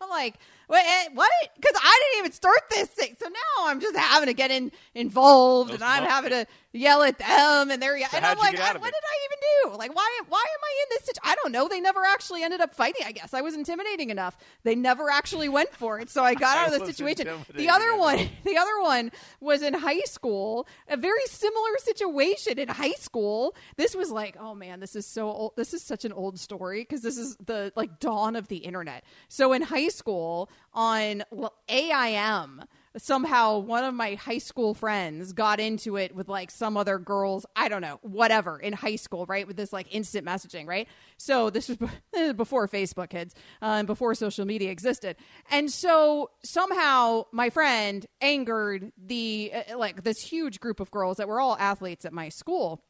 i'm 0.01 0.09
like 0.09 0.35
what 0.67 0.83
eh, 0.85 1.09
what? 1.13 1.29
Because 1.55 1.79
i 1.81 2.01
didn't 2.11 2.19
even 2.25 2.31
start 2.31 2.59
this 2.69 2.87
thing. 2.89 3.15
So 3.21 3.27
now 3.29 3.65
i'm 3.67 3.79
just 3.79 3.95
having 3.95 4.27
to 4.27 4.33
get 4.33 4.51
in 4.51 4.71
involved 4.93 5.69
Those 5.71 5.75
and 5.75 5.83
i'm 5.83 6.03
having 6.03 6.31
to 6.31 6.45
yell 6.73 7.03
at 7.03 7.17
them 7.19 7.71
and 7.71 7.81
they're 7.81 7.97
So 7.99 8.17
and 8.17 8.25
i'm 8.25 8.37
like 8.37 8.59
I- 8.59 8.73
what 8.73 8.75
it? 8.75 8.81
did 8.81 8.83
i 8.83 9.25
even 9.25 9.71
do? 9.71 9.77
Like 9.77 9.95
why 9.95 10.19
why 10.27 10.39
am 10.39 10.59
i 10.63 10.83
in 10.83 10.87
this 10.97 11.03
situ- 11.05 11.19
i 11.23 11.35
don't 11.35 11.51
know. 11.51 11.67
They 11.67 11.79
never 11.79 12.03
actually 12.05 12.43
ended 12.43 12.61
up 12.61 12.73
fighting 12.73 13.03
i 13.05 13.11
guess. 13.11 13.33
I 13.33 13.41
was 13.41 13.55
intimidating 13.55 14.09
enough. 14.09 14.37
They 14.63 14.75
never 14.75 15.09
actually 15.09 15.49
went 15.49 15.73
for 15.73 15.99
it. 15.99 16.09
So 16.09 16.23
i 16.23 16.33
got 16.33 16.57
I 16.57 16.61
out 16.65 16.73
of 16.73 16.79
the 16.79 16.85
situation. 16.85 17.27
The 17.53 17.69
other 17.69 17.95
one 17.95 18.29
the 18.43 18.57
other 18.57 18.81
one 18.81 19.11
was 19.39 19.61
in 19.61 19.73
high 19.73 20.01
school 20.01 20.67
a 20.87 20.97
very 20.97 21.25
similar 21.27 21.77
situation 21.79 22.59
in 22.59 22.67
high 22.69 22.93
school. 22.93 23.55
This 23.77 23.95
was 23.95 24.11
like 24.11 24.35
oh 24.39 24.55
man 24.55 24.79
this 24.79 24.95
is 24.95 25.05
so 25.05 25.29
old 25.29 25.53
this 25.55 25.73
is 25.73 25.81
such 25.81 26.05
an 26.05 26.11
old 26.11 26.39
story 26.39 26.81
because 26.81 27.01
this 27.01 27.17
is 27.17 27.35
the 27.37 27.71
like 27.75 27.99
dawn 27.99 28.35
of 28.35 28.47
the 28.47 28.57
internet. 28.57 29.03
So 29.29 29.53
in 29.53 29.61
high 29.61 29.87
school 29.89 30.49
on 30.73 31.23
aim 31.69 32.63
somehow 32.97 33.59
one 33.59 33.83
of 33.83 33.93
my 33.93 34.15
high 34.15 34.37
school 34.37 34.73
friends 34.73 35.33
got 35.33 35.59
into 35.59 35.97
it 35.97 36.15
with 36.15 36.29
like 36.29 36.49
some 36.49 36.77
other 36.77 36.97
girls 36.97 37.45
i 37.55 37.67
don't 37.67 37.81
know 37.81 37.99
whatever 38.01 38.57
in 38.57 38.71
high 38.71 38.95
school 38.95 39.25
right 39.25 39.47
with 39.47 39.57
this 39.57 39.73
like 39.73 39.93
instant 39.93 40.25
messaging 40.25 40.65
right? 40.67 40.87
So 41.17 41.49
this 41.49 41.69
was 41.69 42.33
before 42.33 42.67
facebook 42.67 43.09
kids 43.09 43.33
uh, 43.61 43.75
and 43.77 43.87
before 43.87 44.15
social 44.15 44.45
media 44.45 44.71
existed. 44.71 45.15
And 45.51 45.71
so 45.71 46.31
somehow 46.43 47.25
my 47.31 47.49
friend 47.49 48.05
angered 48.21 48.91
the 48.97 49.51
uh, 49.53 49.77
like 49.77 50.03
this 50.03 50.21
huge 50.21 50.59
group 50.59 50.79
of 50.79 50.91
girls 50.91 51.17
that 51.17 51.27
were 51.27 51.39
all 51.39 51.57
athletes 51.59 52.05
at 52.05 52.13
my 52.13 52.29
school. 52.29 52.83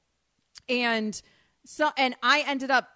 And 0.70 1.20
so 1.66 1.90
and 1.98 2.16
i 2.22 2.44
ended 2.48 2.70
up 2.70 2.88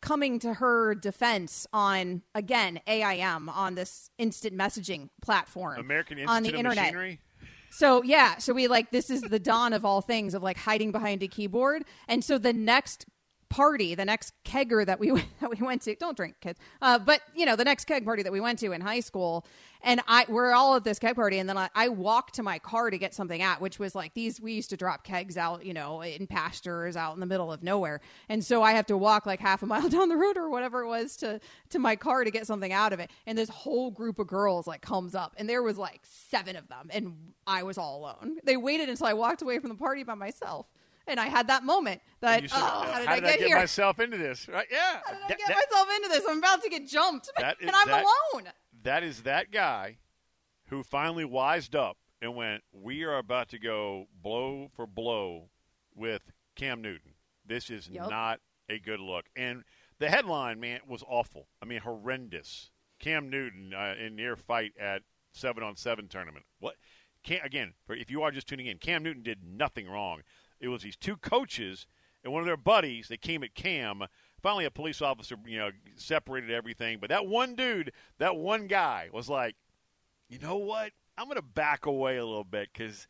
coming 0.00 0.38
to 0.38 0.54
her 0.54 0.94
defense 0.94 1.66
on 1.72 2.22
again 2.34 2.80
aim 2.86 3.48
on 3.48 3.74
this 3.74 4.10
instant 4.18 4.56
messaging 4.56 5.08
platform 5.22 5.78
American 5.78 6.18
Institute 6.18 6.36
on 6.36 6.42
the 6.42 6.54
internet 6.56 6.92
Machinery. 6.92 7.20
so 7.70 8.02
yeah, 8.02 8.38
so 8.38 8.52
we 8.52 8.68
like 8.68 8.90
this 8.90 9.10
is 9.10 9.20
the 9.22 9.38
dawn 9.38 9.72
of 9.72 9.84
all 9.84 10.00
things 10.00 10.34
of 10.34 10.42
like 10.42 10.56
hiding 10.56 10.92
behind 10.92 11.22
a 11.22 11.28
keyboard. 11.28 11.84
And 12.08 12.24
so 12.24 12.38
the 12.38 12.52
next 12.52 13.06
party, 13.50 13.94
the 13.94 14.04
next 14.04 14.32
kegger 14.44 14.86
that 14.86 14.98
we 14.98 15.10
that 15.40 15.50
we 15.50 15.56
went 15.64 15.82
to, 15.82 15.94
don't 15.96 16.16
drink, 16.16 16.36
kids. 16.40 16.58
Uh, 16.80 16.98
but 16.98 17.20
you 17.34 17.44
know, 17.44 17.56
the 17.56 17.64
next 17.64 17.84
keg 17.84 18.04
party 18.04 18.22
that 18.22 18.32
we 18.32 18.40
went 18.40 18.58
to 18.60 18.72
in 18.72 18.80
high 18.80 19.00
school, 19.00 19.44
and 19.82 20.00
I 20.08 20.24
we're 20.28 20.52
all 20.52 20.76
at 20.76 20.84
this 20.84 20.98
keg 20.98 21.16
party, 21.16 21.38
and 21.38 21.48
then 21.48 21.58
I, 21.58 21.68
I 21.74 21.88
walked 21.88 22.36
to 22.36 22.42
my 22.42 22.58
car 22.58 22.90
to 22.90 22.96
get 22.96 23.12
something 23.12 23.42
at, 23.42 23.60
which 23.60 23.78
was 23.78 23.94
like 23.94 24.14
these. 24.14 24.40
We 24.40 24.52
used 24.52 24.70
to 24.70 24.76
drop 24.76 25.04
kegs 25.04 25.36
out, 25.36 25.66
you 25.66 25.74
know, 25.74 26.00
in 26.00 26.26
pastures 26.26 26.96
out 26.96 27.14
in 27.14 27.20
the 27.20 27.26
middle 27.26 27.52
of 27.52 27.62
nowhere, 27.62 28.00
and 28.28 28.42
so 28.42 28.62
I 28.62 28.72
have 28.72 28.86
to 28.86 28.96
walk 28.96 29.26
like 29.26 29.40
half 29.40 29.62
a 29.62 29.66
mile 29.66 29.88
down 29.90 30.08
the 30.08 30.16
road 30.16 30.38
or 30.38 30.48
whatever 30.48 30.82
it 30.82 30.88
was 30.88 31.16
to 31.18 31.40
to 31.70 31.78
my 31.78 31.96
car 31.96 32.24
to 32.24 32.30
get 32.30 32.46
something 32.46 32.72
out 32.72 32.92
of 32.92 33.00
it. 33.00 33.10
And 33.26 33.36
this 33.36 33.50
whole 33.50 33.90
group 33.90 34.18
of 34.18 34.26
girls 34.26 34.66
like 34.66 34.80
comes 34.80 35.14
up, 35.14 35.34
and 35.36 35.48
there 35.48 35.62
was 35.62 35.76
like 35.76 36.00
seven 36.04 36.56
of 36.56 36.68
them, 36.68 36.88
and 36.90 37.16
I 37.46 37.64
was 37.64 37.76
all 37.76 37.98
alone. 37.98 38.38
They 38.44 38.56
waited 38.56 38.88
until 38.88 39.06
I 39.06 39.12
walked 39.12 39.42
away 39.42 39.58
from 39.58 39.70
the 39.70 39.76
party 39.76 40.04
by 40.04 40.14
myself. 40.14 40.66
And 41.10 41.20
I 41.20 41.26
had 41.26 41.48
that 41.48 41.64
moment 41.64 42.00
that, 42.20 42.40
said, 42.42 42.50
oh, 42.54 42.58
how 42.60 42.98
did, 43.00 43.06
how 43.08 43.12
I, 43.12 43.14
did 43.16 43.24
get 43.24 43.34
I 43.34 43.36
get 43.38 43.46
here? 43.48 43.58
myself 43.58 43.98
into 44.00 44.16
this? 44.16 44.48
Right? 44.48 44.66
Yeah. 44.70 45.00
how 45.04 45.12
did 45.12 45.22
I 45.24 45.28
get 45.28 45.38
that, 45.48 45.56
myself 45.70 45.88
into 45.96 46.08
this? 46.08 46.24
I'm 46.28 46.38
about 46.38 46.62
to 46.62 46.68
get 46.70 46.86
jumped, 46.88 47.30
That 47.38 47.56
is 47.60 47.66
and 47.66 47.74
I'm 47.76 47.88
that- 47.88 48.04
alone. 48.34 48.44
that 48.84 49.02
is 49.02 49.22
that 49.22 49.50
guy 49.50 49.98
who 50.68 50.82
finally 50.82 51.24
wised 51.24 51.74
up 51.74 51.96
and 52.22 52.36
went, 52.36 52.62
"We 52.72 53.02
are 53.04 53.18
about 53.18 53.48
to 53.50 53.58
go 53.58 54.06
blow 54.22 54.68
for 54.72 54.86
blow 54.86 55.50
with 55.94 56.30
Cam 56.54 56.80
Newton. 56.82 57.14
This 57.44 57.70
is 57.70 57.88
Yep. 57.88 58.08
not 58.10 58.40
a 58.68 58.78
good 58.78 59.00
look." 59.00 59.26
And 59.34 59.64
the 59.98 60.10
headline, 60.10 60.60
man, 60.60 60.80
was 60.86 61.02
awful. 61.08 61.48
I 61.60 61.64
mean, 61.66 61.80
horrendous. 61.80 62.70
Cam 63.00 63.30
Newton 63.30 63.72
uh, 63.74 63.94
in 63.98 64.14
near 64.14 64.36
fight 64.36 64.72
at 64.78 65.02
seven 65.32 65.62
on 65.64 65.74
seven 65.76 66.06
tournament. 66.08 66.44
What? 66.60 66.76
Cam, 67.24 67.40
again, 67.44 67.74
for 67.84 67.94
if 67.96 68.10
you 68.10 68.22
are 68.22 68.30
just 68.30 68.46
tuning 68.46 68.66
in, 68.66 68.78
Cam 68.78 69.02
Newton 69.02 69.22
did 69.22 69.42
nothing 69.42 69.88
wrong. 69.88 70.20
It 70.60 70.68
was 70.68 70.82
these 70.82 70.96
two 70.96 71.16
coaches 71.16 71.86
and 72.22 72.32
one 72.32 72.40
of 72.40 72.46
their 72.46 72.56
buddies 72.56 73.08
that 73.08 73.20
came 73.20 73.42
at 73.42 73.54
Cam. 73.54 74.02
Finally, 74.42 74.64
a 74.64 74.70
police 74.70 75.00
officer, 75.02 75.36
you 75.46 75.58
know, 75.58 75.70
separated 75.96 76.50
everything. 76.50 76.98
But 77.00 77.10
that 77.10 77.26
one 77.26 77.54
dude, 77.54 77.92
that 78.18 78.36
one 78.36 78.66
guy, 78.66 79.08
was 79.12 79.28
like, 79.28 79.56
you 80.28 80.38
know 80.38 80.56
what? 80.56 80.92
I'm 81.16 81.26
going 81.26 81.36
to 81.36 81.42
back 81.42 81.86
away 81.86 82.16
a 82.16 82.24
little 82.24 82.44
bit 82.44 82.68
because 82.72 83.06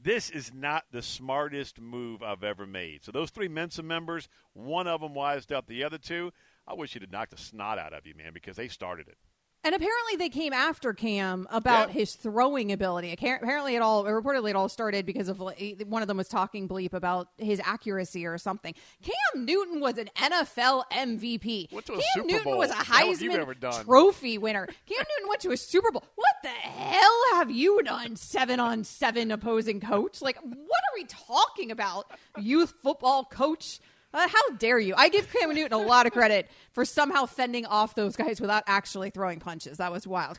this 0.00 0.30
is 0.30 0.52
not 0.52 0.84
the 0.90 1.02
smartest 1.02 1.80
move 1.80 2.22
I've 2.22 2.44
ever 2.44 2.66
made. 2.66 3.04
So 3.04 3.12
those 3.12 3.30
three 3.30 3.48
Mensa 3.48 3.82
members, 3.82 4.28
one 4.52 4.86
of 4.86 5.00
them 5.00 5.14
wised 5.14 5.52
up. 5.52 5.66
The 5.66 5.84
other 5.84 5.98
two, 5.98 6.32
I 6.66 6.74
wish 6.74 6.94
you'd 6.94 7.02
have 7.02 7.12
knocked 7.12 7.30
the 7.30 7.36
snot 7.36 7.78
out 7.78 7.92
of 7.92 8.06
you, 8.06 8.14
man, 8.14 8.32
because 8.32 8.56
they 8.56 8.68
started 8.68 9.08
it. 9.08 9.18
And 9.66 9.74
apparently 9.74 10.14
they 10.16 10.28
came 10.28 10.52
after 10.52 10.92
Cam 10.92 11.48
about 11.50 11.90
his 11.90 12.14
throwing 12.14 12.70
ability. 12.70 13.12
Apparently 13.12 13.74
it 13.74 13.82
all 13.82 14.04
reportedly 14.04 14.50
it 14.50 14.54
all 14.54 14.68
started 14.68 15.04
because 15.04 15.28
of 15.28 15.40
one 15.40 16.02
of 16.02 16.06
them 16.06 16.16
was 16.18 16.28
talking 16.28 16.68
bleep 16.68 16.92
about 16.92 17.30
his 17.36 17.60
accuracy 17.64 18.24
or 18.26 18.38
something. 18.38 18.74
Cam 19.02 19.44
Newton 19.44 19.80
was 19.80 19.98
an 19.98 20.08
NFL 20.16 20.84
MVP. 20.92 21.72
Went 21.72 21.84
to 21.86 21.94
a 21.94 21.96
Cam 21.96 22.04
Super 22.14 22.26
Newton 22.28 22.44
Bowl. 22.44 22.58
was 22.58 22.70
a 22.70 22.74
How 22.74 23.08
have 23.08 23.20
you 23.20 23.28
Heisman? 23.28 23.84
Trophy 23.84 24.38
winner. 24.38 24.66
Cam 24.66 24.98
Newton 24.98 25.28
went 25.28 25.40
to 25.40 25.50
a 25.50 25.56
Super 25.56 25.90
Bowl. 25.90 26.04
What 26.14 26.36
the 26.44 26.48
hell 26.48 27.20
have 27.34 27.50
you 27.50 27.82
done? 27.82 28.14
Seven 28.14 28.60
on 28.60 28.84
seven 28.84 29.32
opposing 29.32 29.80
coach. 29.80 30.22
Like 30.22 30.36
what 30.42 30.52
are 30.54 30.94
we 30.94 31.06
talking 31.06 31.72
about? 31.72 32.06
Youth 32.38 32.72
football 32.84 33.24
coach. 33.24 33.80
Uh, 34.14 34.26
how 34.28 34.56
dare 34.56 34.78
you? 34.78 34.94
I 34.96 35.08
give 35.08 35.30
Cam 35.32 35.52
Newton 35.52 35.72
a 35.72 35.82
lot 35.82 36.06
of 36.06 36.12
credit 36.12 36.48
for 36.72 36.84
somehow 36.84 37.26
fending 37.26 37.66
off 37.66 37.94
those 37.94 38.16
guys 38.16 38.40
without 38.40 38.62
actually 38.66 39.10
throwing 39.10 39.40
punches. 39.40 39.78
That 39.78 39.92
was 39.92 40.06
wild. 40.06 40.34